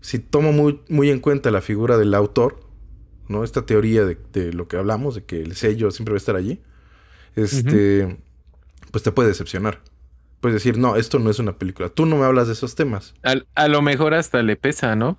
[0.00, 2.60] si tomo muy, muy en cuenta la figura del autor,
[3.28, 3.44] ¿no?
[3.44, 6.60] Esta teoría de, lo que hablamos, de que el sello siempre va a estar allí,
[7.36, 8.18] este,
[8.90, 9.80] pues te puede decepcionar.
[10.40, 11.88] Puedes decir, no, esto no es una película.
[11.88, 13.14] Tú no me hablas de esos temas.
[13.54, 15.18] A, lo mejor hasta le pesa, ¿no?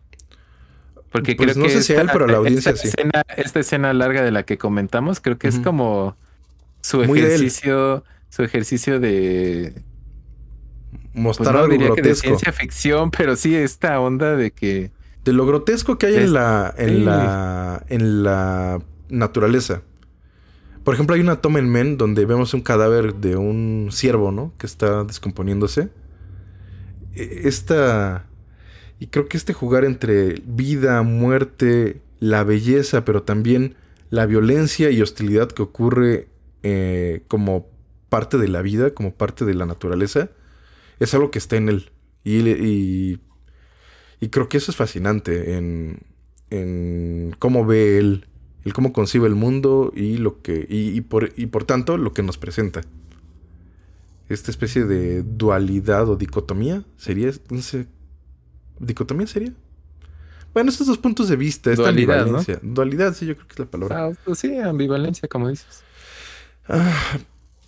[1.12, 3.94] Porque pues creo no sé si a él, pero la audiencia esta Escena, esta escena
[3.94, 6.16] larga de la que comentamos, creo que es como
[6.82, 9.74] su ejercicio, su ejercicio de
[11.20, 12.08] mostrar pues algo grotesco.
[12.08, 14.92] de ciencia ficción, pero sí esta onda de que
[15.24, 19.82] de lo grotesco que hay en la en la en la naturaleza.
[20.84, 24.54] Por ejemplo, hay una toma en Men donde vemos un cadáver de un ciervo, ¿no?
[24.58, 25.90] Que está descomponiéndose.
[27.14, 28.26] E, esta
[29.00, 33.76] y creo que este jugar entre vida, muerte, la belleza, pero también
[34.10, 36.28] la violencia y hostilidad que ocurre
[36.64, 37.68] eh, como
[38.10, 40.30] parte de la vida, como parte de la naturaleza,
[41.00, 41.92] es algo que está en él.
[42.24, 43.20] Y,
[44.20, 46.02] y, creo que eso es fascinante en,
[46.50, 48.28] en, cómo ve él,
[48.66, 52.22] el cómo concibe el mundo y lo que y, por, y por tanto lo que
[52.22, 52.82] nos presenta.
[54.28, 56.84] esta especie de dualidad o dicotomía.
[56.98, 57.32] ¿Sería?
[57.50, 57.88] No sé.
[58.80, 59.54] ¿Dicotomía sería?
[60.54, 62.60] Bueno, estos dos puntos de vista, esta Dualidad, ambivalencia.
[62.62, 64.08] Dualidad, sí, yo creo que es la palabra.
[64.08, 65.84] Ah, sí, ambivalencia, como dices.
[66.68, 67.20] Ah,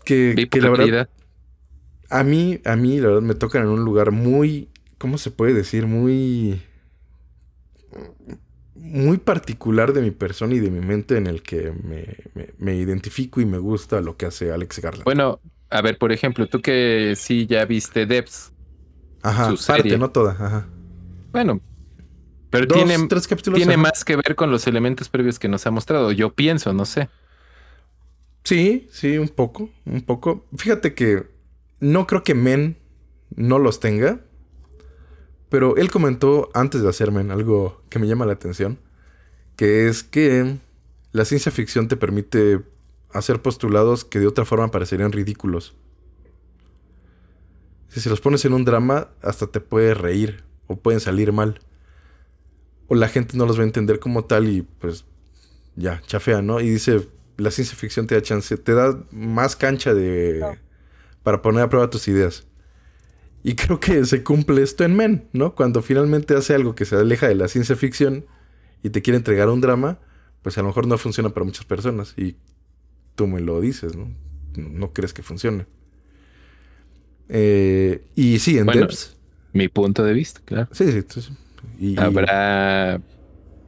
[0.03, 1.10] que, que la verdad.
[2.12, 5.54] A mí, a mí, la verdad, me tocan en un lugar muy, ¿cómo se puede
[5.54, 5.88] decir?
[5.88, 6.62] Muy,
[8.76, 12.76] muy particular de mi persona y de mi mente en el que me, me- me
[12.76, 15.10] identifico y me gusta lo que hace Alex Garland.
[15.14, 18.54] Bueno, a ver, por ejemplo, tú que sí ya viste Debs.
[19.24, 19.98] ajá, su parte, serie.
[19.98, 20.68] no toda, ajá.
[21.34, 21.62] Bueno,
[22.50, 23.68] pero Dos, tiene, tres capítulos.
[23.68, 23.78] tiene ajá.
[23.78, 26.12] más que ver con los elementos previos que nos ha mostrado.
[26.12, 27.10] Yo pienso, no sé.
[28.44, 30.46] Sí, sí, un poco, un poco.
[30.58, 31.30] Fíjate que
[31.82, 32.78] no creo que Men
[33.36, 34.22] no los tenga,
[35.49, 38.80] pero él comentó antes de hacer Men algo que me llama la atención,
[39.58, 40.58] que es que
[41.12, 42.62] la ciencia ficción te permite
[43.12, 45.76] hacer postulados que de otra forma parecerían ridículos.
[47.90, 51.60] Si se los pones en un drama, hasta te puede reír o pueden salir mal.
[52.88, 55.03] O la gente no los va a entender como tal y pues
[55.76, 56.62] ya, chafea, ¿no?
[56.62, 60.60] Y dice, la ciencia ficción te da chance, te da más cancha de
[61.23, 62.48] para poner a prueba tus ideas.
[63.43, 65.56] Y creo que se cumple esto en Men, ¿no?
[65.56, 68.26] Cuando finalmente hace algo que se aleja de la ciencia ficción
[68.84, 69.99] y te quiere entregar un drama,
[70.41, 72.14] pues a lo mejor no funciona para muchas personas.
[72.18, 72.35] Y
[73.15, 74.10] tú me lo dices, ¿no?
[74.56, 75.65] No, no crees que funcione.
[77.30, 79.15] Eh, y sí, en Bueno, Debs.
[79.53, 80.69] Mi punto de vista, claro.
[80.72, 81.03] Sí, sí.
[81.80, 83.02] Y, Habrá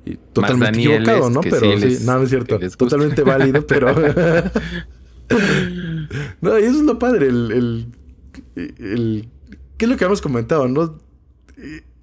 [0.05, 1.41] y totalmente equivocado, ¿no?
[1.41, 2.59] Pero sí sí, les- no, no es cierto.
[2.77, 3.93] Totalmente válido, pero.
[6.41, 7.27] no, y eso es lo padre.
[7.27, 7.87] El, el,
[8.55, 9.29] el-
[9.77, 10.99] ¿Qué es lo que hemos comentado, no?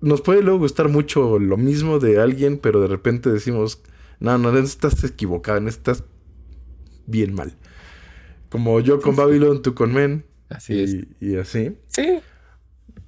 [0.01, 3.83] Nos puede luego gustar mucho lo mismo de alguien, pero de repente decimos,
[4.19, 6.05] no, no, estás equivocado, estás
[7.07, 7.57] bien mal.
[8.49, 10.25] Como yo con Babylon, tú con Men.
[10.49, 10.95] Así es.
[10.95, 11.77] y, y así.
[11.87, 12.19] Sí.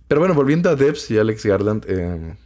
[0.06, 1.84] Pero bueno, volviendo a Debs y Alex Garland.
[1.88, 2.36] eh,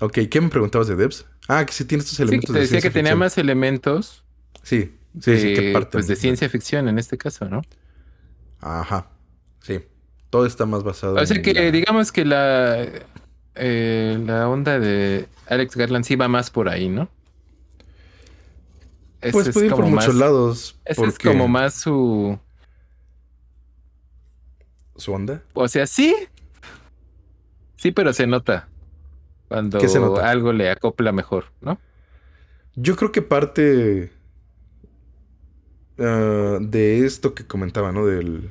[0.00, 1.26] ok, ¿qué me preguntabas de Debs?
[1.48, 4.24] Ah, que sí tiene estos Sí, elementos te de decía que tenía más elementos
[4.62, 5.90] Sí, sí, sí, de, que parte.
[5.92, 7.62] pues de ciencia ficción en este caso, ¿no?
[8.60, 9.08] Ajá,
[9.60, 9.80] sí.
[10.30, 12.86] Todo está más basado O sea en que la- digamos que la,
[13.54, 17.08] eh, la onda de Alex Garland sí va más por ahí, ¿no?
[19.20, 20.76] Ese Pues es puede ir por muchos lados.
[20.84, 22.38] Ese es como más su...
[24.96, 25.42] ¿Su onda?
[25.54, 26.14] O sea, sí.
[27.76, 28.68] Sí, pero se nota.
[29.48, 30.28] Cuando ¿Qué se nota?
[30.28, 31.78] algo le acopla mejor, ¿no?
[32.74, 34.10] Yo creo que parte
[35.98, 38.06] ah, de esto que comentaba, ¿no?
[38.06, 38.50] Del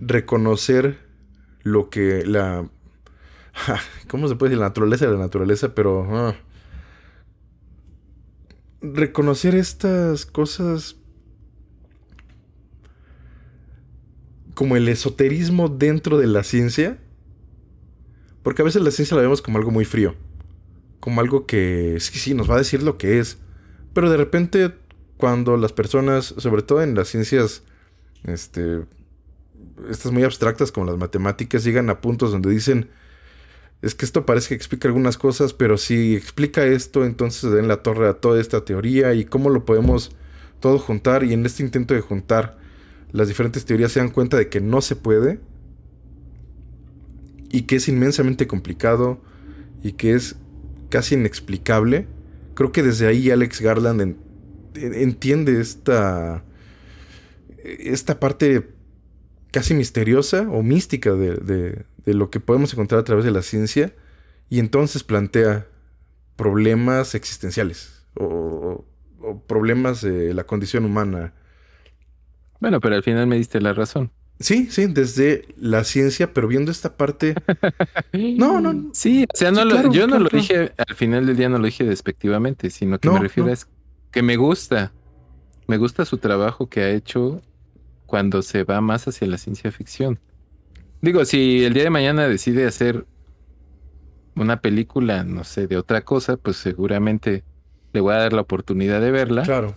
[0.00, 0.98] reconocer
[1.62, 2.68] lo que la...
[4.08, 4.60] ¿Cómo se puede decir?
[4.60, 6.06] La naturaleza de la naturaleza, pero...
[6.10, 6.34] ah,
[8.82, 10.96] reconocer estas cosas
[14.54, 16.98] como el esoterismo dentro de la ciencia.
[18.42, 20.14] Porque a veces la ciencia la vemos como algo muy frío.
[21.00, 23.38] Como algo que sí, sí, nos va a decir lo que es.
[23.94, 24.72] Pero de repente,
[25.22, 27.62] cuando las personas, sobre todo en las ciencias,
[28.24, 28.80] este,
[29.88, 32.90] estas muy abstractas como las matemáticas, llegan a puntos donde dicen,
[33.82, 37.60] es que esto parece que explica algunas cosas, pero si explica esto, entonces se da
[37.60, 40.10] en la torre a toda esta teoría y cómo lo podemos
[40.58, 41.22] todo juntar.
[41.22, 42.58] Y en este intento de juntar
[43.12, 45.38] las diferentes teorías se dan cuenta de que no se puede
[47.48, 49.20] y que es inmensamente complicado
[49.84, 50.34] y que es
[50.88, 52.08] casi inexplicable.
[52.54, 54.31] Creo que desde ahí Alex Garland
[54.74, 56.42] entiende esta
[57.64, 58.68] esta parte
[59.52, 63.42] casi misteriosa o mística de, de- de lo que podemos encontrar a través de la
[63.42, 63.92] ciencia
[64.50, 65.68] y entonces plantea
[66.36, 68.84] problemas existenciales o,
[69.46, 71.32] problemas de la condición humana.
[72.58, 74.10] Bueno, pero al final me diste la razón.
[74.40, 77.34] Sí, sí, desde la ciencia, pero viendo esta parte...
[78.12, 78.90] No, no.
[78.92, 81.36] Sí, o sea, no Sí, lo- claro, yo no claro, lo dije, al final del
[81.36, 83.52] día no lo dije despectivamente, sino que No, me refiero no.
[83.52, 83.68] es
[84.12, 84.92] que me gusta.
[85.66, 87.40] Me gusta su trabajo que ha hecho
[88.06, 90.20] cuando se va más hacia la ciencia ficción.
[91.00, 93.06] Digo, si el día de mañana decide hacer
[94.36, 97.42] una película, no sé, de otra cosa, pues seguramente
[97.92, 99.76] le voy a dar la oportunidad de verla, Claro.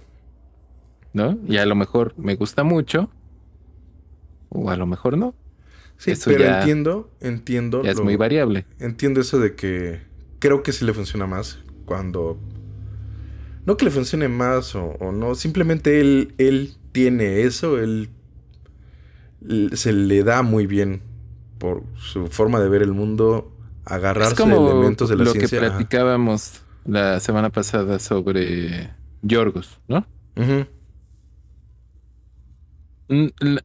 [1.13, 1.37] ¿no?
[1.47, 3.09] Y a lo mejor me gusta mucho,
[4.49, 5.33] o a lo mejor no.
[5.97, 7.83] Sí, Eso pero ya- entiendo, entiendo.
[7.83, 8.65] Ya es muy variable.
[8.79, 10.01] Entiendo eso de que
[10.39, 12.37] creo que sí le funciona más cuando...
[13.65, 18.09] No que le funcione más o, o no, simplemente él, él tiene eso, él
[19.73, 21.01] se le da muy bien
[21.57, 23.51] por su forma de ver el mundo,
[23.85, 25.59] agarrarse Es como de elementos de la lo ciencia.
[25.59, 30.05] que platicábamos la semana pasada sobre Yorgos, ¿no?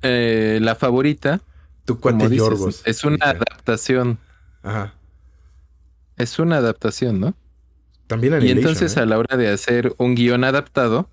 [0.03, 1.41] Eh, la favorita.
[1.85, 2.83] Tu cuate Yorgos.
[2.85, 4.19] Es una adaptación.
[4.63, 4.95] Ajá.
[6.17, 7.35] Es una adaptación, ¿no?
[8.11, 9.01] También Y entonces ¿eh?
[9.01, 11.09] a la hora de hacer un guion adaptado,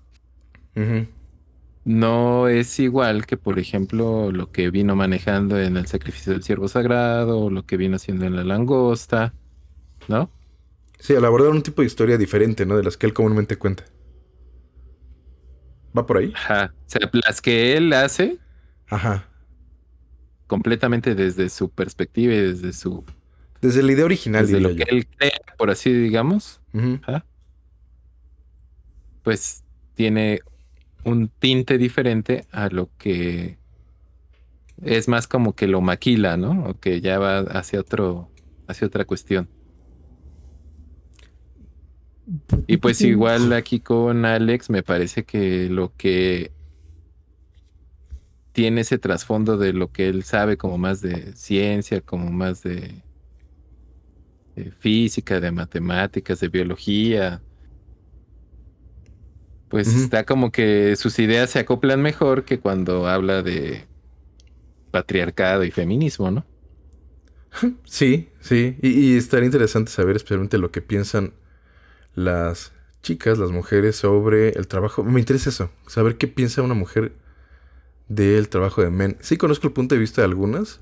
[1.84, 6.66] no es igual que, por ejemplo, lo que vino manejando en el sacrificio del siervo
[6.66, 9.32] sagrado, o lo que vino haciendo en la langosta,
[10.08, 10.28] ¿no?
[10.98, 12.76] Sí, al abordar un tipo de historia diferente, ¿no?
[12.76, 13.84] De las que él comúnmente cuenta.
[15.96, 16.32] ¿Va por ahí?
[16.34, 16.74] Ajá.
[16.74, 18.38] O sea, las que él hace.
[18.88, 19.28] Ajá.
[20.48, 23.04] Completamente desde su perspectiva y desde su.
[23.60, 26.60] Desde la idea original, desde lo que él crea, por así digamos.
[29.22, 29.64] Pues
[29.94, 30.40] tiene
[31.04, 33.58] un tinte diferente a lo que
[34.82, 36.70] es más como que lo maquila, ¿no?
[36.70, 38.30] O que ya va hacia otro,
[38.68, 39.48] hacia otra cuestión.
[42.66, 46.52] Y pues igual aquí con Alex me parece que lo que
[48.52, 53.02] tiene ese trasfondo de lo que él sabe como más de ciencia, como más de,
[54.78, 57.42] física, de matemáticas, de biología.
[59.68, 63.86] Pues está como que sus ideas se acoplan mejor que cuando habla de
[64.90, 66.46] patriarcado y feminismo, ¿no?
[67.84, 68.76] Sí, sí.
[68.82, 71.34] Y, y estaría interesante saber especialmente lo que piensan
[72.14, 72.72] las
[73.02, 75.04] chicas, las mujeres, sobre el trabajo.
[75.04, 77.12] Me interesa eso, saber qué piensa una mujer
[78.08, 79.16] del trabajo de men.
[79.20, 80.80] Sí conozco el punto de vista de algunas.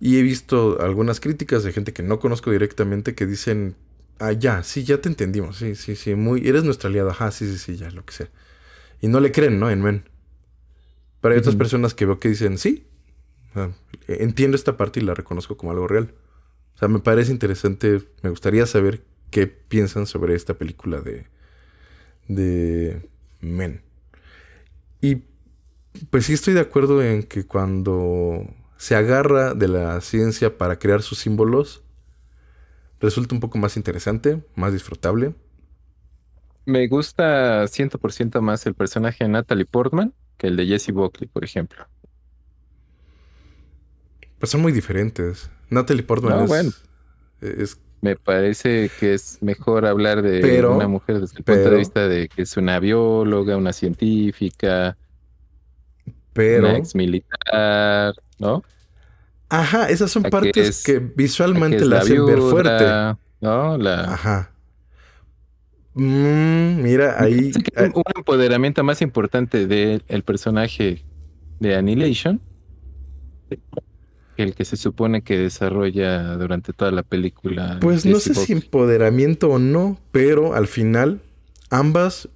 [0.00, 3.76] Y he visto algunas críticas de gente que no conozco directamente que dicen,
[4.18, 7.46] ah, ya, sí, ya te entendimos, sí, sí, sí, muy, eres nuestra aliada, ajá, sí,
[7.50, 8.30] sí, sí, ya, lo que sea.
[9.00, 9.70] Y no le creen, ¿no?
[9.70, 10.04] En men.
[11.20, 12.86] Pero hay otras personas que veo que dicen, sí,
[14.06, 16.14] entiendo esta parte y la reconozco como algo real.
[16.74, 21.26] O sea, me parece interesante, me gustaría saber qué piensan sobre esta película de,
[22.28, 23.08] de
[23.40, 23.82] Men.
[25.00, 25.22] Y
[26.10, 28.46] pues sí estoy de acuerdo en que cuando
[28.78, 31.82] se agarra de la ciencia para crear sus símbolos,
[33.00, 35.34] resulta un poco más interesante, más disfrutable.
[36.64, 41.44] Me gusta 100% más el personaje de Natalie Portman que el de Jesse Buckley, por
[41.44, 41.86] ejemplo.
[44.38, 45.50] Pues son muy diferentes.
[45.68, 46.46] Natalie Portman
[47.40, 52.06] es me parece que es mejor hablar de una mujer desde el punto de vista
[52.06, 54.96] de que es una bióloga, una científica,
[56.38, 58.62] pero, ex militar, ¿no?
[59.48, 62.84] Ajá, esas son partes que, visualmente la, hacen ver fuerte.
[63.40, 63.76] ¿No?
[63.76, 64.14] La...
[64.14, 64.52] Ajá.
[65.94, 67.50] Mm, mira, ahí.
[67.94, 71.04] un empoderamiento más importante del personaje
[71.58, 72.40] de Annihilation
[74.36, 77.78] el que se supone que desarrolla durante toda la película.
[77.80, 81.20] Pues no sé si empoderamiento o no, pero al final
[81.70, 82.28] ambas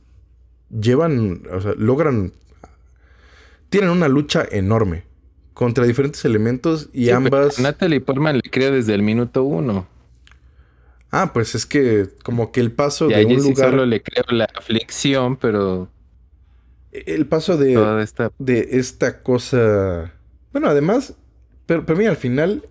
[0.69, 2.33] llevan, o sea, logran,
[3.73, 5.05] tienen una lucha enorme
[5.55, 7.59] contra diferentes elementos y ambas...
[7.59, 9.89] Natalie Portman le crea desde el minuto uno.
[11.11, 13.71] Ah, pues es que como que el paso de un lugar...
[13.71, 15.89] solo le creo la aflicción, pero...
[16.93, 18.31] El paso de, esta...
[18.39, 20.13] de esta cosa...
[20.53, 21.15] Bueno, además,
[21.65, 22.69] pero, pero mira, al final,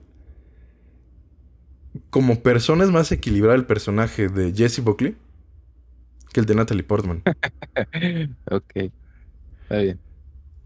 [2.12, 5.16] como persona es más equilibrado el personaje de Jesse Buckley
[6.32, 7.24] que el de Natalie Portman.
[8.52, 8.76] ok.
[9.64, 10.11] Está bien.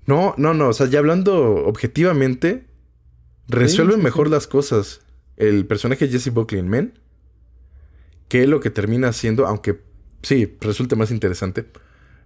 [0.06, 0.69] No, no, no.
[0.69, 2.65] O sea, ya hablando objetivamente,
[3.48, 5.02] resuelve mejor las cosas
[5.38, 6.99] el personaje Jesse Buckley en Men
[8.27, 9.82] que lo que termina siendo, aunque
[10.22, 11.68] sí, resulta más interesante,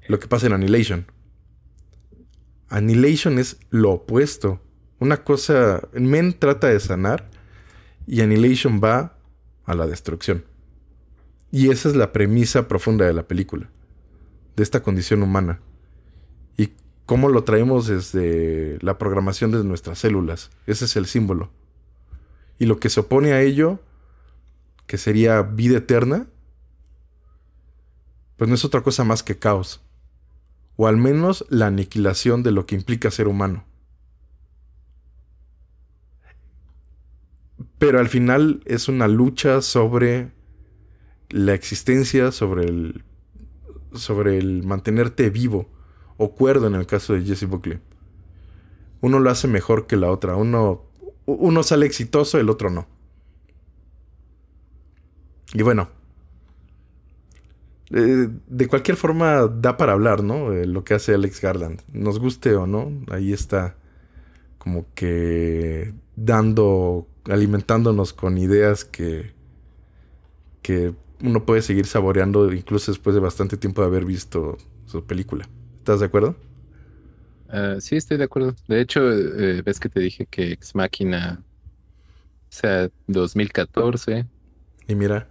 [0.08, 1.06] lo que pasa en Annihilation.
[2.70, 4.62] Annihilation es lo opuesto.
[5.00, 7.30] Una cosa, Men trata de sanar
[8.08, 9.18] y Annihilation va
[9.66, 10.46] a la destrucción.
[11.52, 13.70] Y esa es la premisa profunda de la película,
[14.56, 15.60] de esta condición humana.
[17.10, 20.52] Cómo lo traemos desde la programación de nuestras células.
[20.68, 21.50] Ese es el símbolo.
[22.60, 23.80] Y lo que se opone a ello,
[24.86, 26.28] que sería vida eterna,
[28.38, 29.82] pues no es otra cosa más que caos.
[30.76, 33.66] O al menos la aniquilación de lo que implica ser humano.
[37.80, 40.32] Pero al final es una lucha sobre
[41.30, 43.04] la existencia, sobre el,
[43.96, 45.79] sobre el mantenerte vivo
[46.20, 47.80] o cuerdo en el caso de Jesse Buckley.
[49.02, 50.36] Uno lo hace mejor que la otra.
[50.36, 50.84] Uno,
[51.26, 52.88] uno sale exitoso, el otro no.
[55.54, 55.90] Y bueno,
[57.92, 60.52] eh, de cualquier forma da para hablar, ¿no?
[60.52, 61.82] lo que hace Alex Garland.
[61.92, 63.78] Nos guste o no, ahí está
[64.58, 69.32] como que dando alimentándonos con ideas que,
[70.62, 70.94] que
[71.24, 75.48] uno puede seguir saboreando incluso después de bastante tiempo de haber visto su película.
[75.90, 76.36] ¿Estás de acuerdo?
[77.50, 78.54] Ah, sí, estoy de acuerdo.
[78.68, 84.28] De hecho, eh, ves que te dije que Ex Máquina, o sea, 2014.
[84.88, 85.28] Y mira.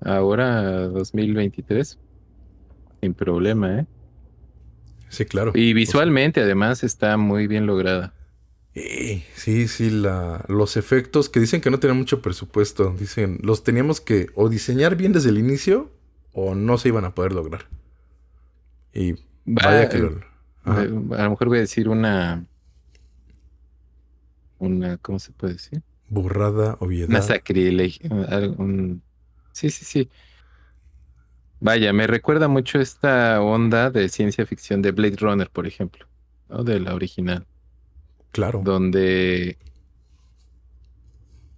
[0.00, 1.98] Ahora 2023.
[3.00, 3.86] Sin problema, ¿eh?
[5.08, 5.50] Sí, claro.
[5.52, 8.14] Y visualmente, además, está muy bien lograda.
[8.72, 14.00] Sí, sí, la, los efectos que dicen que no tienen mucho presupuesto, dicen, los teníamos
[14.00, 15.90] que o diseñar bien desde el inicio
[16.32, 17.66] o no se iban a poder lograr.
[18.94, 20.20] Y vaya que lo,
[20.66, 22.44] a lo mejor voy a decir una.
[24.58, 25.82] Una, ¿cómo se puede decir?
[26.08, 27.10] Burrada, obviedad.
[27.10, 28.10] Una sacrilegio.
[29.52, 30.10] Sí, sí, sí.
[31.60, 36.06] Vaya, me recuerda mucho esta onda de ciencia ficción de Blade Runner, por ejemplo,
[36.48, 36.64] ¿no?
[36.64, 37.46] De la original.
[38.32, 38.60] Claro.
[38.62, 39.58] Donde.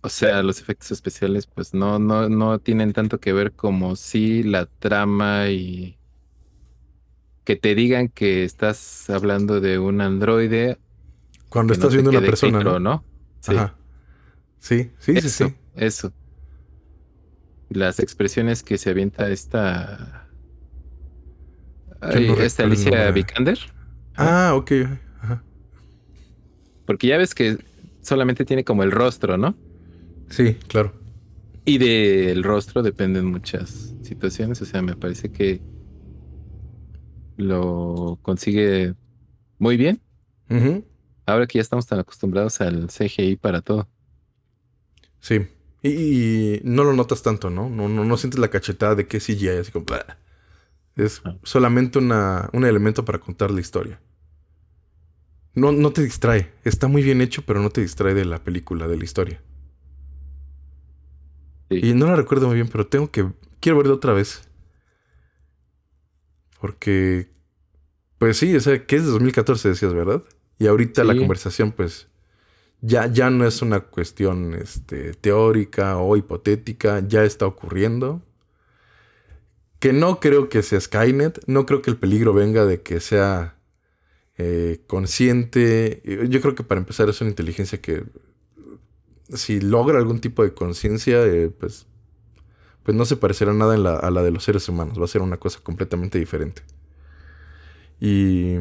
[0.00, 4.44] O sea, los efectos especiales, pues no, no, no tienen tanto que ver como si
[4.44, 5.97] la trama y
[7.48, 10.76] que te digan que estás hablando de un androide.
[11.48, 13.02] Cuando estás viendo una persona, ¿no?
[13.40, 13.54] Sí.
[14.58, 15.44] Sí, sí, sí, sí.
[15.74, 16.12] Eso.
[17.70, 20.28] Las expresiones que se avienta esta.
[22.38, 23.58] esta Alicia Vikander.
[24.14, 24.72] Ah, ok.
[26.84, 27.56] Porque ya ves que
[28.02, 29.54] solamente tiene como el rostro, ¿no?
[30.28, 30.92] Sí, claro.
[31.64, 34.60] Y del rostro dependen muchas situaciones.
[34.60, 35.62] O sea, me parece que
[37.38, 38.94] lo consigue
[39.58, 40.02] muy bien.
[41.24, 43.88] Ahora que ya estamos tan acostumbrados al CGI para todo.
[45.20, 45.46] Sí.
[45.82, 47.70] Y, no lo notas tanto, ¿no?
[47.70, 49.86] No, no, no sientes la cachetada de que CGI, así como...
[50.96, 51.36] Es ah.
[51.44, 54.00] solamente una, un elemento para contar la historia.
[55.54, 56.52] No, no te distrae.
[56.64, 59.40] Está muy bien hecho, pero no te distrae de la película, de la historia.
[61.70, 63.30] Y no la recuerdo muy bien, pero tengo que...
[63.60, 64.47] Quiero verla otra vez.
[66.60, 67.28] Porque,
[68.18, 70.22] pues sí, o sea, que es de 2014 decías, ¿verdad?
[70.58, 72.08] Y ahorita la conversación, pues,
[72.80, 78.22] ya, ya no es una cuestión este, teórica o hipotética, ya está ocurriendo.
[79.78, 83.56] Que no creo que sea Skynet, no creo que el peligro venga de que sea
[84.36, 86.02] eh, consciente.
[86.28, 88.04] Yo creo que para empezar es una inteligencia que
[89.32, 91.86] si logra algún tipo de conciencia, eh, pues
[92.88, 94.98] pues no se parecerá nada a la de los seres humanos.
[94.98, 96.62] Va a ser una cosa completamente diferente.
[98.00, 98.54] Y.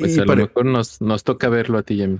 [0.00, 2.18] pues a lo mejor nos, toca verlo a ti y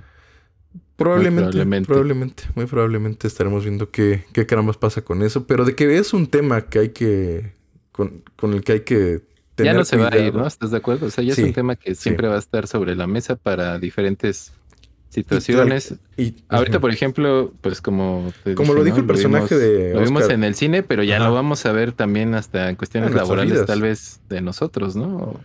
[0.97, 5.47] Probablemente, probablemente, muy probablemente estaremos viendo qué, qué carambas pasa con eso.
[5.47, 7.53] Pero de que es un tema que hay que.
[7.91, 8.21] con,
[8.53, 9.23] el que hay que
[9.55, 9.73] tener.
[9.73, 10.45] Ya no se va a ir, ¿no?
[10.45, 11.07] ¿Estás de acuerdo?
[11.07, 13.79] O sea, ya es un tema que siempre va a estar sobre la mesa para
[13.79, 14.53] diferentes
[15.09, 15.95] situaciones.
[16.17, 18.31] Y, Ahorita, por ejemplo, pues como...
[18.55, 19.93] como lo dijo el personaje de...
[19.93, 23.13] Lo vimos en el cine, pero ya lo vamos a ver también hasta en cuestiones
[23.13, 25.39] laborales, tal vez de nosotros, ¿no?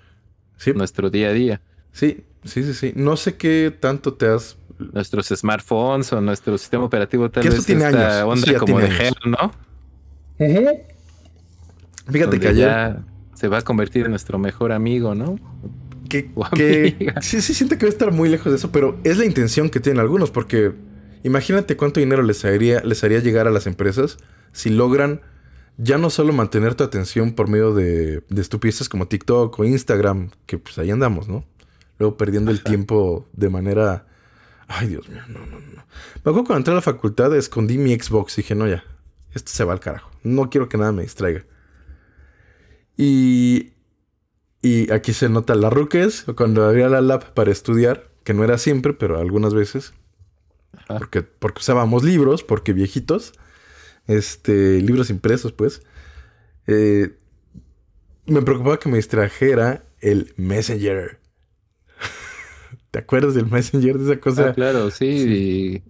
[0.57, 0.73] Sí.
[0.75, 1.61] Nuestro día a día.
[1.93, 2.93] Sí, sí, sí, sí.
[2.95, 4.57] No sé qué tanto te has...
[4.79, 9.53] Nuestros smartphones o nuestro sistema operativo tal vez tiene esta onda como de gel, ¿no?
[12.11, 12.69] Fíjate que ayer...
[12.69, 13.05] Ya
[13.43, 15.37] se va a convertir en nuestro mejor amigo, ¿no?
[16.13, 19.25] Que, sí, sí siente que va a estar muy lejos de eso, pero es la
[19.25, 20.73] intención que tienen algunos, porque
[21.23, 24.19] imagínate cuánto dinero les haría, les haría llegar a las empresas
[24.53, 25.23] si logran
[25.79, 30.31] ya no solo mantener tu atención por medio de, de estupideces como TikTok o Instagram,
[30.47, 31.45] que pues ahí andamos, ¿no?
[31.99, 34.07] Luego perdiendo el tiempo de manera...
[34.69, 35.85] Ay, Dios mío, no, no, no.
[36.25, 38.85] Me acuerdo cuando entré a la facultad escondí mi Xbox y dije, no, ya,
[39.35, 40.11] esto se va al carajo.
[40.23, 41.45] No quiero que nada me distraiga.
[42.97, 43.72] Y
[44.63, 48.59] y aquí se nota la ruques, cuando había la lab para estudiar, que no era
[48.59, 49.93] siempre, pero algunas veces.
[50.87, 53.33] Porque, porque usábamos libros, porque viejitos.
[54.07, 55.83] Este, libros impresos, pues.
[56.69, 57.17] Eh,
[58.27, 61.19] me preocupaba que me distrajera el Messenger.
[62.93, 64.51] ¿Te acuerdas del Messenger de esa cosa?
[64.51, 65.83] Ah, claro, sí.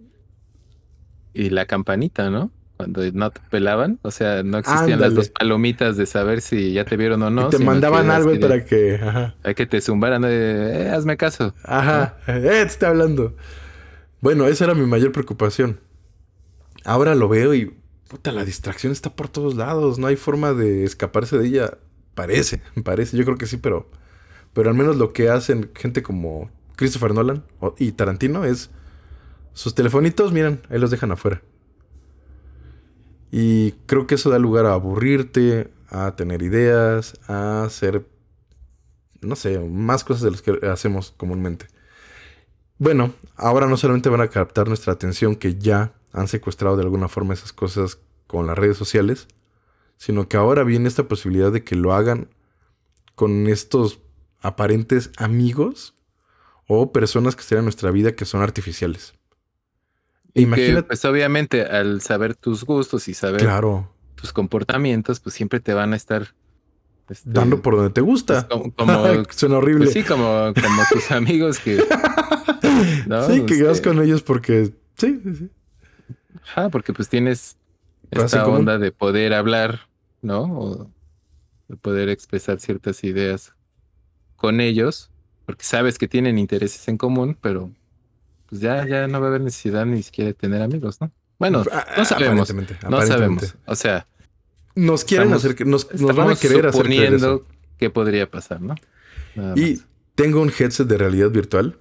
[1.35, 2.51] Y, y la campanita, ¿no?
[2.77, 6.85] Cuando no te pelaban, o sea, no existían las dos palomitas de saber si ya
[6.85, 7.49] te vieron o no.
[7.49, 8.99] te mandaban algo para que,
[9.43, 11.53] Hay que te zumbaran, eh, hazme caso.
[11.63, 13.35] Ajá, eh, te está hablando.
[14.21, 15.79] Bueno, esa era mi mayor preocupación.
[16.83, 17.73] Ahora lo veo y,
[18.07, 21.77] puta, la distracción está por todos lados, no hay forma de escaparse de ella.
[22.15, 23.89] Parece, parece, yo creo que sí, pero,
[24.53, 27.43] pero al menos lo que hacen gente como Christopher Nolan
[27.77, 28.71] y Tarantino es
[29.53, 31.41] sus telefonitos, miren, ahí los dejan afuera.
[33.35, 38.07] Y creo que eso da lugar a aburrirte, a tener ideas, a hacer,
[39.21, 41.65] no sé, más cosas de las que hacemos comúnmente.
[42.77, 47.07] Bueno, ahora no solamente van a captar nuestra atención, que ya han secuestrado de alguna
[47.07, 47.97] forma esas cosas
[48.27, 49.27] con las redes sociales,
[49.97, 52.29] sino que ahora viene esta posibilidad de que lo hagan
[53.15, 53.97] con estos
[54.41, 55.95] aparentes amigos
[56.67, 59.15] o personas que estén en nuestra vida que son artificiales.
[60.35, 60.83] Imagínate.
[60.83, 63.91] pues obviamente, al saber tus gustos y saber claro.
[64.15, 66.33] tus comportamientos, pues siempre te van a estar
[67.09, 68.47] este, dando por donde te gusta.
[68.47, 69.85] Pues, como, Suena horrible.
[69.85, 71.83] Pues sí, como, como tus amigos que.
[73.27, 74.73] Sí, que vas este con ellos porque.
[74.95, 75.49] Sí, sí, sí.
[76.41, 77.57] Ajá, porque pues tienes
[78.09, 79.87] esta onda de poder hablar,
[80.21, 80.41] ¿no?
[80.43, 80.91] O
[81.67, 83.53] de poder expresar ciertas ideas
[84.35, 85.11] con ellos,
[85.45, 87.71] porque sabes que tienen intereses en común, pero
[88.53, 91.11] pues ya, ya no va a haber necesidad ni siquiera de tener amigos, ¿no?
[91.39, 92.53] Bueno, ah, no sabemos.
[92.87, 93.55] No sabemos.
[93.65, 94.05] O sea,
[94.75, 97.45] nos quieren hacer que nos, nos van a querer hacer suponiendo
[97.79, 98.75] qué podría pasar, ¿no?
[99.55, 99.81] y
[100.13, 101.79] tengo un headset de realidad virtual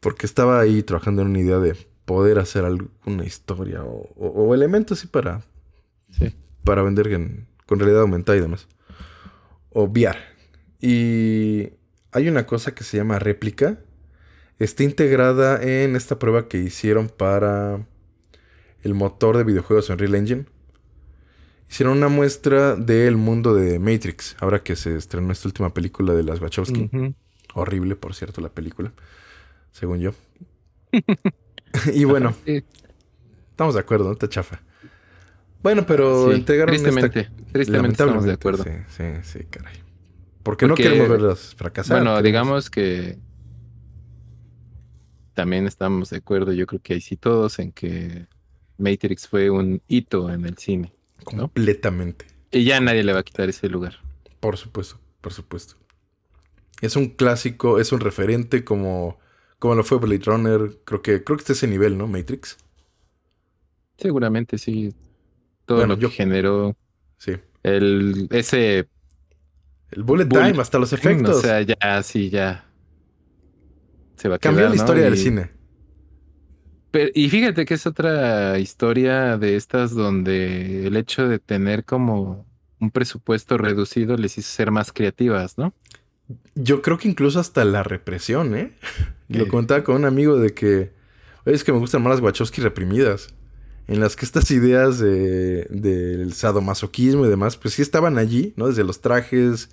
[0.00, 5.06] porque estaba ahí trabajando en una idea de poder hacer alguna historia o, elementos así
[5.06, 5.42] para,
[6.64, 8.66] para vender con realidad aumentada y demás.
[9.70, 10.18] O VR.
[10.80, 11.70] Y
[12.10, 13.78] hay una cosa que se llama réplica.
[14.58, 17.84] Está integrada en esta prueba que hicieron para
[18.82, 20.44] el motor de videojuegos Unreal Engine.
[21.68, 26.22] Hicieron una muestra del mundo de Matrix, ahora que se estrenó esta última película de
[26.22, 26.90] las Wachowski.
[27.54, 28.92] Horrible, por cierto, la película,
[29.70, 30.12] según yo.
[31.94, 32.34] y bueno,
[33.50, 34.16] estamos de acuerdo, ¿no?
[34.16, 34.60] Te chafa.
[35.62, 38.64] Bueno, pero sí, tristemente, Tristemente estamos de acuerdo.
[38.64, 39.76] Sí, sí, sí, caray.
[40.42, 41.98] Porque, no queremos verlas fracasar.
[41.98, 43.18] Bueno, digamos que
[45.34, 48.26] también estamos de acuerdo, yo creo que ahí sí todos, en que
[48.78, 50.92] Matrix fue un hito en el cine.
[51.24, 52.26] Completamente.
[52.50, 54.00] Y ya nadie le va a quitar ese lugar.
[54.40, 55.76] Por supuesto, por supuesto.
[56.80, 59.18] Es un clásico, es un referente como,
[59.58, 60.78] como lo fue Blade Runner.
[60.84, 62.08] Creo que, creo que está ese nivel, ¿no?
[62.08, 62.58] Matrix.
[63.96, 64.92] Seguramente sí.
[65.64, 66.76] Todo lo que generó.
[67.18, 67.36] Sí.
[67.62, 68.88] El, ese.
[69.92, 71.36] El bullet, time, hasta los efectos.
[71.36, 72.66] O sea, ya, sí, ya.
[74.22, 75.50] Se va a Cambió la historia del cine.
[77.12, 82.46] y fíjate que es otra historia de estas donde el hecho de tener como
[82.78, 85.74] un presupuesto reducido les hizo ser más creativas, ¿no?
[86.54, 88.76] Yo creo que incluso hasta la represión, ¿eh?
[89.28, 90.92] Lo contaba con un amigo de que,
[91.44, 93.34] es que me gustan más las Wachowski reprimidas
[93.88, 98.68] en las que estas ideas del sadomasoquismo y demás, pues sí estaban allí, ¿no?
[98.68, 99.68] Desde los trajes,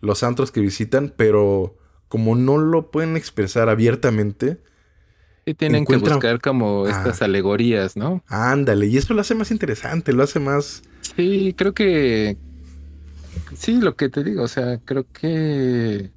[0.00, 1.76] los antros que visitan, pero
[2.10, 4.58] como no lo pueden expresar abiertamente.
[5.46, 6.90] Y tienen que buscar como ah.
[6.90, 8.22] estas alegorías, ¿no?
[8.26, 10.82] Ándale, y eso lo hace más interesante, lo hace más...
[11.16, 12.36] Sí, creo que...
[13.56, 16.10] Sí, lo que te digo, o sea, creo que...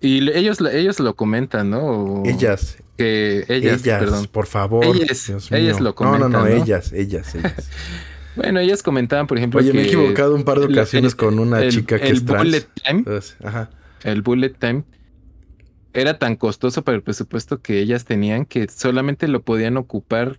[0.00, 2.22] Y ellos, ellos lo comentan, ¿no?
[2.24, 4.28] Ellas, que ellas, perdón.
[4.30, 4.84] por favor.
[4.84, 6.20] Ellas, lo comentan.
[6.20, 7.68] No, no, no, ellas, ellas, ellas.
[8.36, 9.58] bueno, ellas comentaban, por ejemplo.
[9.58, 12.64] Oye, me he equivocado un par de ocasiones con una chica que el es Bullet
[12.84, 13.04] time,
[13.42, 13.70] ajá.
[14.04, 14.84] El bullet time
[15.92, 20.38] era tan costoso para el presupuesto que ellas tenían que solamente lo podían ocupar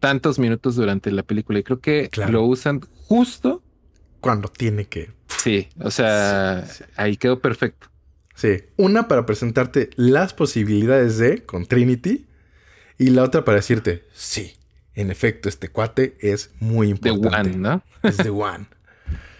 [0.00, 1.58] tantos minutos durante la película.
[1.58, 3.62] Y creo que lo usan justo
[4.20, 5.10] cuando tiene que.
[5.26, 6.66] Sí, o sea,
[6.96, 7.88] ahí quedó perfecto.
[8.34, 12.26] Sí, una para presentarte las posibilidades de con Trinity
[12.98, 14.54] y la otra para decirte, sí,
[14.94, 17.50] en efecto, este cuate es muy importante.
[17.50, 17.82] The One, ¿no?
[18.02, 18.66] Es The One.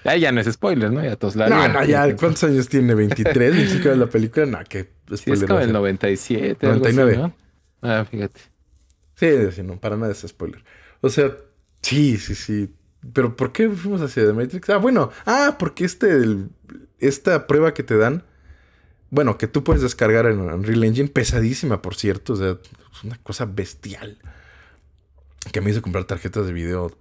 [0.05, 1.03] Ya, ya no es spoiler, ¿no?
[1.03, 2.95] Ya todos la No, no, ya, ¿cuántos años tiene?
[2.95, 3.35] ¿23?
[3.35, 4.47] ¿25 de la película?
[4.47, 6.67] No, que sí, es como el 97.
[6.67, 7.17] 99.
[7.17, 7.35] ¿no?
[7.83, 8.41] Ah, fíjate.
[9.15, 10.65] Sí, sí, no, para nada es spoiler.
[11.01, 11.37] O sea,
[11.81, 12.75] sí, sí, sí.
[13.13, 14.71] Pero ¿por qué fuimos hacia The Matrix?
[14.71, 16.09] Ah, bueno, ah, porque este,
[16.99, 18.25] esta prueba que te dan
[19.13, 22.33] bueno, que tú puedes descargar en Unreal Engine, pesadísima, por cierto.
[22.33, 22.57] O sea,
[22.93, 24.17] es una cosa bestial.
[25.53, 26.97] Que me hizo comprar tarjetas de video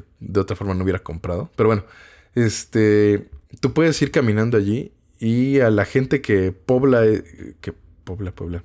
[0.00, 1.50] que de otra forma no hubiera comprado.
[1.56, 1.84] Pero bueno,
[2.34, 3.28] este,
[3.60, 7.72] tú puedes ir caminando allí y a la gente que pobla, eh, que
[8.04, 8.64] pobla, pobla,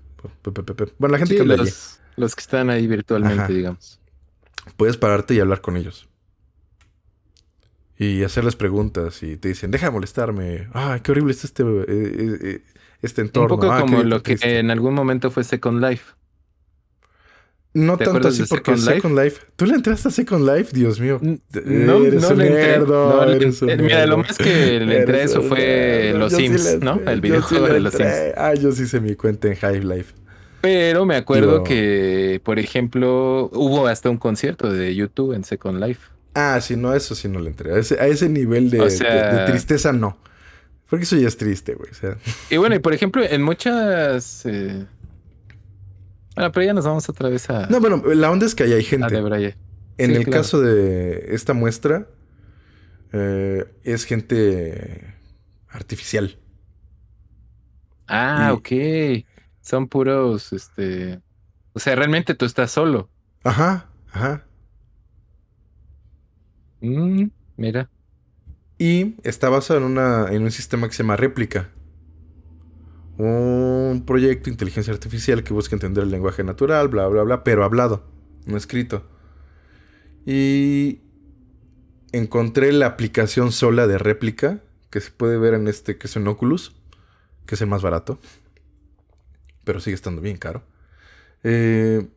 [0.97, 1.77] bueno, la gente que anda los, allí.
[2.17, 3.99] Los que están ahí virtualmente, digamos.
[4.75, 6.09] Puedes pararte y hablar con ellos
[7.99, 11.85] y hacerles preguntas y te dicen, deja de molestarme, ah, qué horrible es este, eh,
[11.87, 12.61] eh,
[13.01, 13.55] este entorno.
[13.55, 16.13] Un poco ah, como lo que en algún momento fue Second Life.
[17.73, 19.41] No tanto así porque Second Life?
[19.55, 20.71] ¿Tú le entraste a Second Life?
[20.73, 21.19] Dios mío.
[21.21, 23.77] No, no le entré.
[23.77, 26.99] mira, lo más que le entré eso fue Los Sims, ¿no?
[27.05, 28.13] El videojuego de Los Sims.
[28.35, 30.13] Ah, yo sí hice mi cuenta en Hive Life.
[30.61, 36.01] Pero me acuerdo que, por ejemplo, hubo hasta un concierto de YouTube en Second Life.
[36.33, 37.73] Ah, sí, no, eso sí no le entré.
[37.73, 38.79] A ese, nivel de,
[39.47, 40.17] tristeza no.
[40.89, 41.91] Porque eso ya es triste, güey.
[42.49, 44.45] Y bueno, y por ejemplo, en muchas.
[44.45, 44.85] Eh...
[46.39, 47.67] Bueno, pero ya nos vamos otra vez a.
[47.67, 49.13] No, bueno, la onda es que ahí hay gente.
[49.97, 52.07] En el caso de esta muestra,
[53.11, 55.15] eh, es gente
[55.67, 56.39] artificial.
[58.07, 58.69] Ah, ok.
[59.59, 61.19] Son puros, este...
[61.73, 63.09] O sea, realmente tú estás solo.
[63.43, 64.45] Ajá, ajá.
[66.79, 67.25] Mm,
[67.57, 67.89] mira.
[68.77, 71.69] Y está basado en, una, en un sistema que se llama réplica.
[73.19, 77.65] Un proyecto de inteligencia artificial que busca entender el lenguaje natural, bla, bla, bla, pero
[77.65, 78.05] hablado,
[78.45, 79.03] no escrito.
[80.25, 81.01] Y
[82.13, 86.29] encontré la aplicación sola de réplica que se puede ver en este, que es un
[86.29, 86.73] Oculus,
[87.45, 88.21] que es el más barato,
[89.65, 90.63] pero sigue estando bien caro.
[91.43, 92.07] Eh,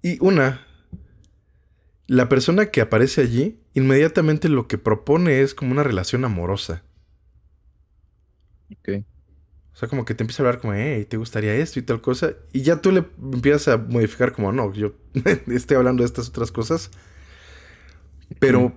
[0.00, 0.66] y una,
[2.06, 6.82] la persona que aparece allí, inmediatamente lo que propone es como una relación amorosa.
[8.70, 9.04] Ok.
[9.74, 12.00] O sea, como que te empieza a hablar como, hey, ¿te gustaría esto y tal
[12.00, 12.34] cosa?
[12.52, 14.92] Y ya tú le empiezas a modificar como, no, yo
[15.48, 16.90] estoy hablando de estas otras cosas.
[18.38, 18.72] Pero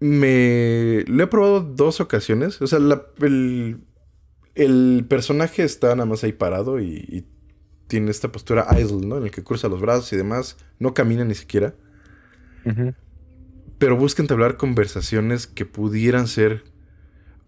[0.00, 2.60] me lo he probado dos ocasiones.
[2.62, 3.80] O sea, el,
[4.54, 7.26] el, personaje está nada más ahí parado y, y,
[7.86, 9.18] tiene esta postura idle, ¿no?
[9.18, 10.56] En el que cruza los brazos y demás.
[10.80, 11.74] No camina ni siquiera.
[13.78, 16.64] Pero busca entablar conversaciones que pudieran ser.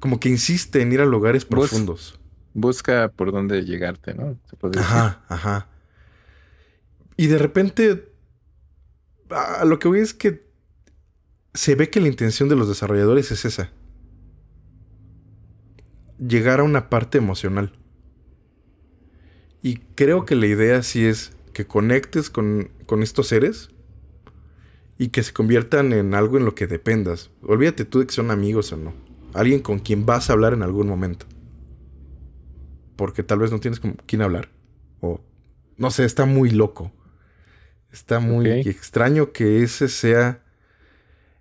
[0.00, 2.18] Como que insiste en ir a lugares profundos.
[2.54, 4.38] busca por dónde llegarte, ¿no?
[4.76, 5.68] ajá, ajá.
[7.16, 8.12] Y de repente.
[9.30, 10.48] A lo que voy es que
[11.52, 13.70] se ve que la intención de los desarrolladores es esa.
[16.18, 17.72] Llegar a una parte emocional.
[19.60, 23.70] Y creo que la idea sí es que conectes con, con estos seres
[24.98, 27.30] y que se conviertan en algo en lo que dependas.
[27.42, 29.07] Olvídate tú de que son amigos o no.
[29.34, 31.26] Alguien con quien vas a hablar en algún momento.
[32.96, 34.50] Porque tal vez no tienes con quién hablar.
[35.00, 35.20] O
[35.76, 36.92] no sé, está muy loco.
[37.92, 40.42] Está muy extraño que ese sea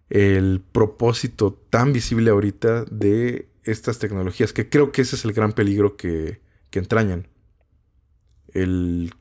[0.10, 5.52] el propósito tan visible ahorita de estas tecnologías, que creo que ese es el gran
[5.52, 7.28] peligro que, que entrañan.
[8.54, 9.14] El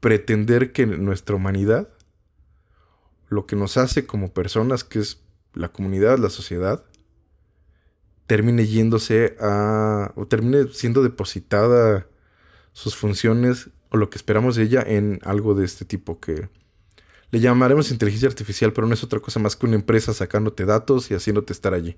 [0.00, 1.88] pretender que nuestra humanidad,
[3.28, 5.22] lo que nos hace como personas, que es
[5.54, 6.84] la comunidad, la sociedad,
[8.26, 12.06] termine yéndose a, o termine siendo depositada
[12.72, 16.48] sus funciones o lo que esperamos de ella en algo de este tipo que
[17.30, 21.10] le llamaremos inteligencia artificial, pero no es otra cosa más que una empresa sacándote datos
[21.10, 21.96] y haciéndote estar allí.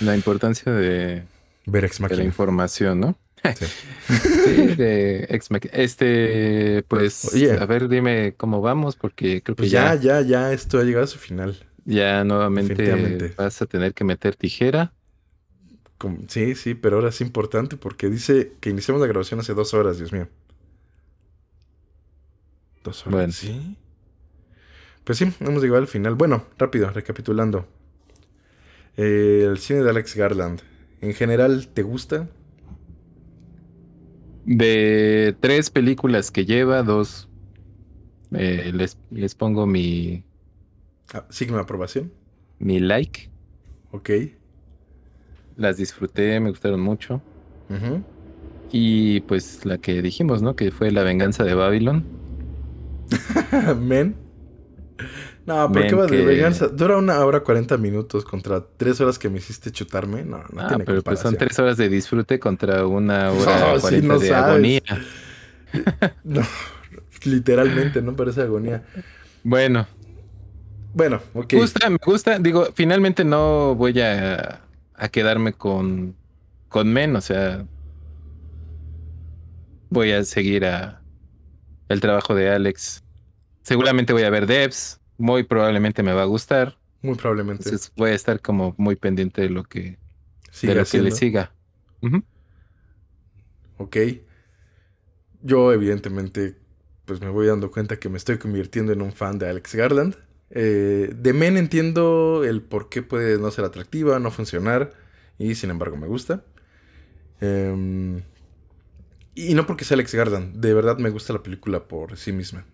[0.00, 1.24] La importancia de,
[1.66, 3.18] ver Ex la información, ¿no?
[3.54, 3.66] Sí.
[4.76, 10.20] de Ex Este, pues, a ver, dime cómo vamos, porque creo que pues ya, ya,
[10.20, 11.56] ya, esto ha llegado a su final.
[11.86, 14.92] Ya nuevamente vas a tener que meter tijera.
[16.28, 19.98] sí, sí, pero ahora es importante porque dice que iniciamos la grabación hace dos horas,
[19.98, 20.28] Dios mío.
[23.06, 23.32] Bueno.
[23.32, 23.76] Sí.
[25.04, 26.14] Pues sí, hemos llegado al final.
[26.16, 27.66] Bueno, rápido, recapitulando.
[28.96, 30.60] Eh, el cine de Alex Garland.
[31.00, 32.28] ¿En general te gusta?
[34.44, 37.28] De tres películas que lleva, dos
[38.32, 40.24] eh, les, les, pongo mi...
[41.14, 42.12] Ah, signo de aprobación.
[42.58, 43.30] Mi like.
[43.92, 44.10] Ok.
[45.56, 47.22] Las disfruté, me gustaron mucho.
[48.70, 50.56] Y pues la que dijimos, ¿no?
[50.56, 52.04] Que fue La venganza de Babylon.
[53.80, 54.16] Men.
[55.46, 56.66] No, ¿por qué va de venganza?
[56.66, 60.24] Dura una hora cuarenta minutos contra tres horas que me hiciste chutarme.
[60.24, 64.34] No, no ah, pero pues son tres horas de disfrute contra una hora cuarenta de
[64.34, 64.82] agonía.
[66.24, 66.42] no,
[67.24, 68.84] literalmente, no parece agonía.
[69.44, 69.86] Bueno.
[70.96, 71.52] Bueno, ok.
[71.52, 72.38] Me gusta, me gusta.
[72.38, 74.62] Digo, finalmente no voy a,
[74.94, 76.16] a quedarme con,
[76.70, 77.66] con Men, o sea,
[79.90, 81.02] voy a seguir a,
[81.90, 83.04] el trabajo de Alex.
[83.60, 86.78] Seguramente voy a ver devs, muy probablemente me va a gustar.
[87.02, 87.64] Muy probablemente.
[87.68, 89.98] Entonces voy a estar como muy pendiente de lo que,
[90.62, 91.52] de lo que le siga.
[93.76, 93.98] Ok.
[95.42, 96.56] Yo evidentemente
[97.04, 100.16] pues me voy dando cuenta que me estoy convirtiendo en un fan de Alex Garland.
[100.50, 104.92] Eh, de Men entiendo el por qué puede no ser atractiva, no funcionar,
[105.38, 106.44] y sin embargo me gusta.
[107.40, 108.22] Eh,
[109.36, 112.64] y no porque sea Alex Garland, de verdad me gusta la película por sí misma.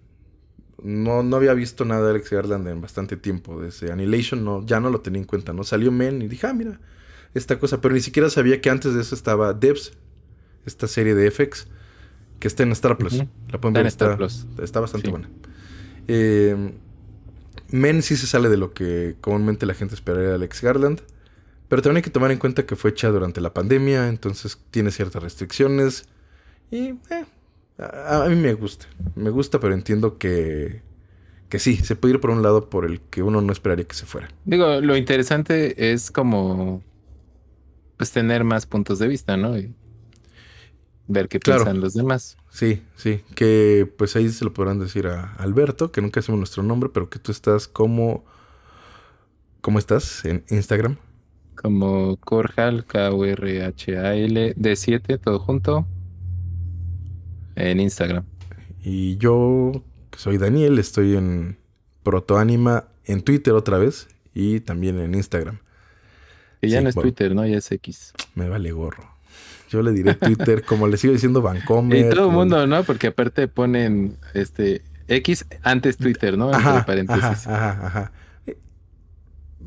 [0.81, 3.61] No, no había visto nada de Alex Garland en bastante tiempo.
[3.61, 5.65] Desde Annihilation no, ya no lo tenía en cuenta, ¿no?
[5.65, 6.81] Salió Men y dije, ah, mira,
[7.35, 7.81] esta cosa.
[7.81, 9.93] Pero ni siquiera sabía que antes de eso estaba Devs,
[10.65, 11.67] esta serie de FX,
[12.39, 13.25] que está en Star Plus.
[13.51, 14.17] La pueden ver, está,
[14.63, 15.29] está bastante buena.
[16.07, 16.75] Eh,
[17.73, 21.01] Men sí se sale de lo que comúnmente la gente esperaría de Alex Garland.
[21.69, 24.91] Pero también hay que tomar en cuenta que fue hecha durante la pandemia, entonces tiene
[24.91, 26.05] ciertas restricciones.
[26.71, 27.25] Y eh,
[27.79, 28.87] a, mí me gusta.
[29.15, 30.83] Me gusta, pero entiendo que,
[31.49, 33.95] que sí, se puede ir por un lado por el que uno no esperaría que
[33.95, 34.29] se fuera.
[34.45, 36.83] Digo, lo interesante es como
[37.97, 39.57] pues tener más puntos de vista, ¿no?
[39.57, 39.73] Y
[41.07, 42.37] ver qué piensan los demás.
[42.53, 46.63] Sí, sí, que pues ahí se lo podrán decir a Alberto, que nunca hacemos nuestro
[46.63, 48.25] nombre, pero que tú estás como...
[49.63, 50.99] ¿Cómo estás en Instagram?
[51.55, 55.87] Como Corhal, K-U-R-H-A-L, D7, todo junto,
[57.55, 58.25] en Instagram.
[58.83, 59.73] Y yo,
[60.11, 61.57] que soy Daniel, estoy en
[62.03, 65.61] Protoanima en Twitter otra vez y también en Instagram.
[66.61, 67.47] Y ya no es Twitter, ¿no?
[67.47, 68.13] Ya es X.
[68.35, 69.12] Me vale gorro.
[69.73, 71.99] Yo le diré Twitter, como le sigo diciendo Vancomer.
[71.99, 72.85] Y todo el mundo, ¿no?
[72.85, 76.53] Porque aparte ponen este X antes Twitter, ¿no?
[76.53, 77.47] Entre paréntesis.
[77.47, 78.13] Ajá, ajá,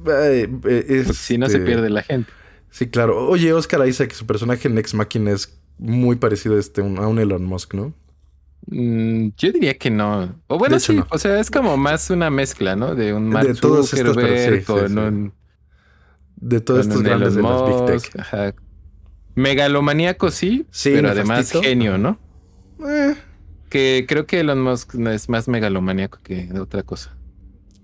[0.07, 2.31] eh, si no se este, pierde la gente.
[2.69, 3.27] Sí, claro.
[3.27, 7.17] Oye, Oscar Isaac, su personaje en Ex Machina es muy parecido a, este, a un
[7.17, 7.95] Elon Musk, ¿no?
[8.67, 10.35] Mm, yo diría que no.
[10.45, 12.93] O bueno, sí, o sea, es como más una mezcla, ¿no?
[12.93, 14.15] De un Mark de todos estos,
[14.65, 15.33] con un...
[16.35, 18.19] De todos estos grandes de las Big Tech.
[18.19, 18.53] Ajá.
[19.35, 22.17] Megalomaníaco sí, pero además genio, ¿no?
[22.87, 23.15] Eh.
[23.69, 27.15] Que creo que Elon Musk es más megalomaníaco que otra cosa.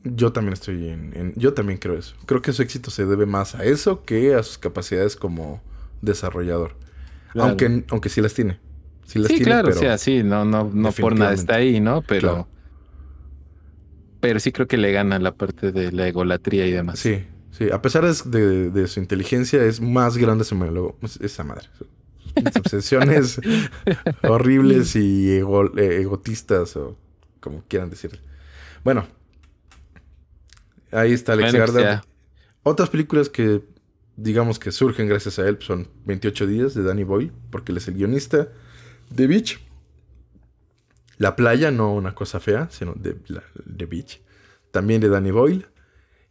[0.04, 2.16] Yo también estoy en, Yo también creo eso.
[2.26, 5.62] Creo que su éxito se debe más a eso que a sus capacidades como
[6.02, 6.76] desarrollador.
[7.36, 8.60] Aunque, aunque sí las tiene.
[9.06, 12.02] Sí, claro, o sea, sí, no, no, no por nada está ahí, ¿no?
[12.02, 12.48] Pero.
[14.22, 17.00] Pero sí creo que le gana la parte de la egolatría y demás.
[17.00, 17.26] Sí,
[17.66, 17.72] sí.
[17.72, 20.56] A pesar de, su inteligencia, es más grande ese
[21.22, 21.68] esa madre.
[22.36, 23.42] Sus obsesiones
[24.24, 26.98] horribles y egotistas, o
[27.40, 28.20] como quieran decir.
[28.84, 29.06] Bueno,
[30.92, 32.02] ahí está Alex bueno,
[32.64, 33.62] Otras películas que
[34.16, 37.88] digamos que surgen gracias a él son 28 días de Danny Boyle, porque él es
[37.88, 38.50] el guionista.
[39.16, 39.60] The Beach.
[41.18, 44.22] La playa, no una cosa fea, sino The, Beach.
[44.72, 45.68] También de Danny Boyle.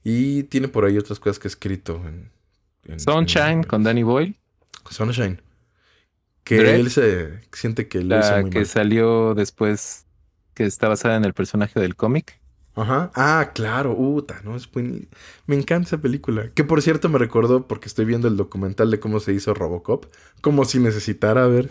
[0.02, 2.02] Y tiene por ahí otras cosas que he escrito.
[2.06, 2.30] En,
[2.98, 4.34] Sunshine con Danny Boyle.
[4.88, 5.40] Sunshine.
[6.44, 10.06] Que él se siente que lo hizo muy que salió después,
[10.54, 12.40] que está basada en el personaje del cómic.
[12.74, 13.10] Ajá.
[13.14, 13.94] Ah, claro.
[13.96, 14.56] Uta, ¿no?
[14.56, 16.50] Es Me encanta esa película.
[16.54, 20.06] Que por cierto me recordó porque estoy viendo el documental de cómo se hizo Robocop.
[20.40, 21.70] Como si necesitara ver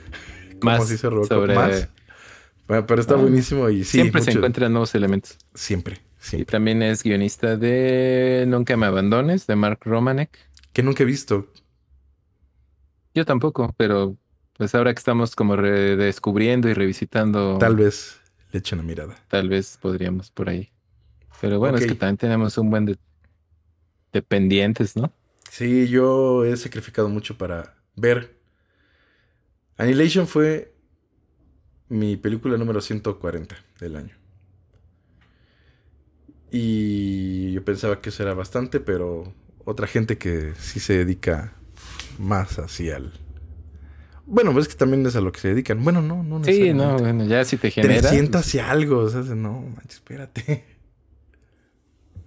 [0.62, 1.54] más sobre...
[1.54, 1.88] más.
[2.66, 3.18] pero está ah.
[3.18, 3.98] buenísimo y sí.
[3.98, 5.38] Siempre se encuentran nuevos elementos.
[5.54, 6.00] Siempre,
[6.32, 10.38] Y también es guionista de Nunca me abandones, de Mark Romanek.
[10.72, 11.48] Que nunca he visto.
[13.14, 14.16] Yo tampoco, pero
[14.56, 17.58] pues ahora que estamos como redescubriendo y revisitando.
[17.58, 18.20] Tal vez
[18.52, 19.16] le echen una mirada.
[19.28, 20.70] Tal vez podríamos por ahí.
[21.40, 22.98] Pero bueno, es que también tenemos un buen de,
[24.12, 25.12] de pendientes, ¿no?
[25.50, 28.40] Sí, yo he sacrificado mucho para ver
[29.80, 30.74] Annihilation fue
[31.88, 34.14] mi película número 140 del año.
[36.50, 39.32] Y yo pensaba que eso era bastante, pero
[39.64, 41.54] otra gente que sí se dedica
[42.18, 43.12] más así al...
[44.26, 45.82] Bueno, pues es que también es a lo que se dedican.
[45.82, 48.00] Bueno, no, no Sí, no, bueno, ya si te genera...
[48.00, 50.64] 300 pues y algo, o sea, no, manches, espérate.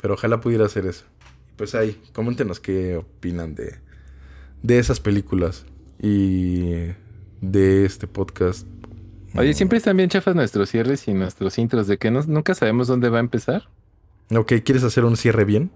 [0.02, 1.06] Pero ojalá pudiera hacer eso.
[1.56, 3.76] Pues ahí, coméntenos qué opinan de,
[4.62, 5.66] de esas películas.
[6.00, 6.92] Y
[7.40, 8.68] de este podcast.
[9.36, 12.88] Oye, siempre están bien chafas nuestros cierres y nuestros intros de que no, nunca sabemos
[12.88, 13.70] dónde va a empezar.
[14.36, 15.72] Ok, ¿quieres hacer un cierre bien?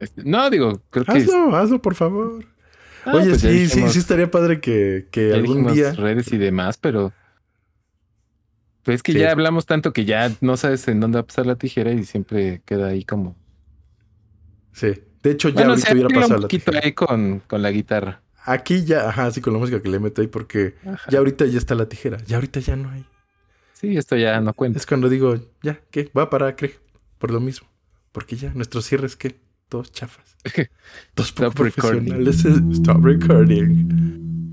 [0.00, 1.12] Este, no, digo, creo que.
[1.12, 2.44] Hazlo, hazlo, por favor.
[3.04, 5.92] Ah, Oye, pues sí, sí, sí estaría padre que, que algún día.
[5.92, 7.12] redes y demás, pero.
[8.82, 11.46] Pues es que ya hablamos tanto que ya no sabes en dónde va a pasar
[11.46, 13.36] la tijera y siempre queda ahí como.
[14.72, 15.02] Sí.
[15.22, 18.22] De hecho, ya ahorita hubiera pasado un poquito ahí con, con la guitarra.
[18.44, 20.76] Aquí ya, ajá, así con la música que le meto ahí, porque
[21.08, 23.04] ya ahorita ya está la tijera, ya ahorita ya no hay.
[23.72, 24.78] Sí, esto ya no cuenta.
[24.78, 26.08] Es cuando digo, ya, ¿qué?
[26.16, 26.76] Va a parar, ¿qué?
[27.18, 27.68] Por lo mismo.
[28.12, 29.40] Porque ya, nuestros cierres, ¿qué?
[29.68, 30.36] Todos chafas.
[31.14, 32.42] Todos Stop profesionales.
[32.44, 32.72] Recording.
[32.72, 34.45] Stop recording.